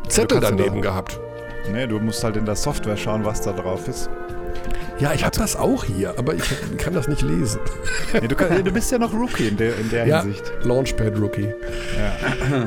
[0.00, 1.18] so Zettel daneben da- gehabt.
[1.72, 4.08] Nee, du musst halt in der Software schauen, was da drauf ist.
[5.00, 6.42] Ja, ich habe das auch hier, aber ich
[6.78, 7.60] kann das nicht lesen.
[8.12, 10.52] Nee, du, kann, du bist ja noch Rookie in der, in der Ja, Hinsicht.
[10.62, 11.48] Launchpad Rookie.
[11.98, 12.66] Ja.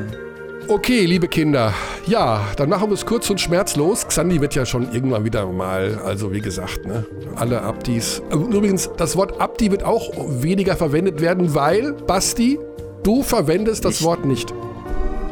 [0.70, 1.72] Okay, liebe Kinder.
[2.06, 4.06] Ja, dann machen wir es kurz und schmerzlos.
[4.06, 7.06] Xandi wird ja schon irgendwann wieder mal, also wie gesagt, ne,
[7.36, 8.20] alle Abdis.
[8.30, 10.10] Übrigens, das Wort Abdi wird auch
[10.42, 12.58] weniger verwendet werden, weil, Basti,
[13.02, 14.52] du verwendest das Ich- Wort nicht.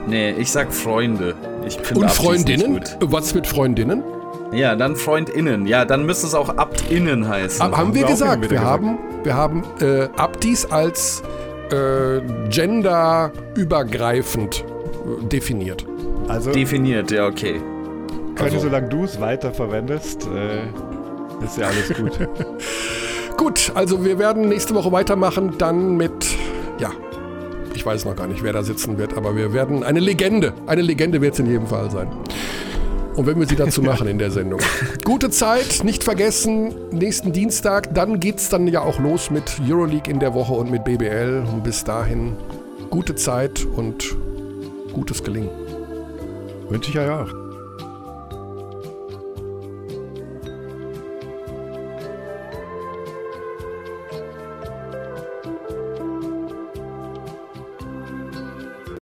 [0.07, 1.35] Nee, ich sag Freunde.
[1.67, 2.81] Ich finde Und Freundinnen?
[3.01, 4.03] Was mit Freundinnen?
[4.53, 5.67] Ja, dann FreundInnen.
[5.67, 7.61] Ja, dann müsste es auch AbtInnen heißen.
[7.63, 8.65] Aber haben wir wir gesagt, wir gesagt.
[8.67, 11.23] haben, wir haben äh, Abdis als
[11.73, 15.85] äh, genderübergreifend äh, definiert.
[16.29, 17.61] Also, Definiert, ja, okay.
[18.37, 20.61] Conny, also- solange du es weiter verwendest, äh,
[21.45, 22.19] ist ja alles gut.
[23.37, 26.11] Gut, also wir werden nächste Woche weitermachen, dann mit,
[26.79, 26.89] ja,
[27.77, 30.83] ich weiß noch gar nicht, wer da sitzen wird, aber wir werden eine Legende, eine
[30.83, 32.09] Legende wird es in jedem Fall sein.
[33.15, 34.61] Und wenn wir sie dazu machen in der Sendung.
[35.05, 40.13] Gute Zeit, nicht vergessen, nächsten Dienstag, dann geht es dann ja auch los mit Euroleague
[40.13, 41.45] in der Woche und mit BBL.
[41.53, 42.37] Und bis dahin
[42.91, 44.17] gute Zeit und
[44.93, 45.51] gutes Gelingen.
[46.69, 47.46] Wünsche ich euch auch.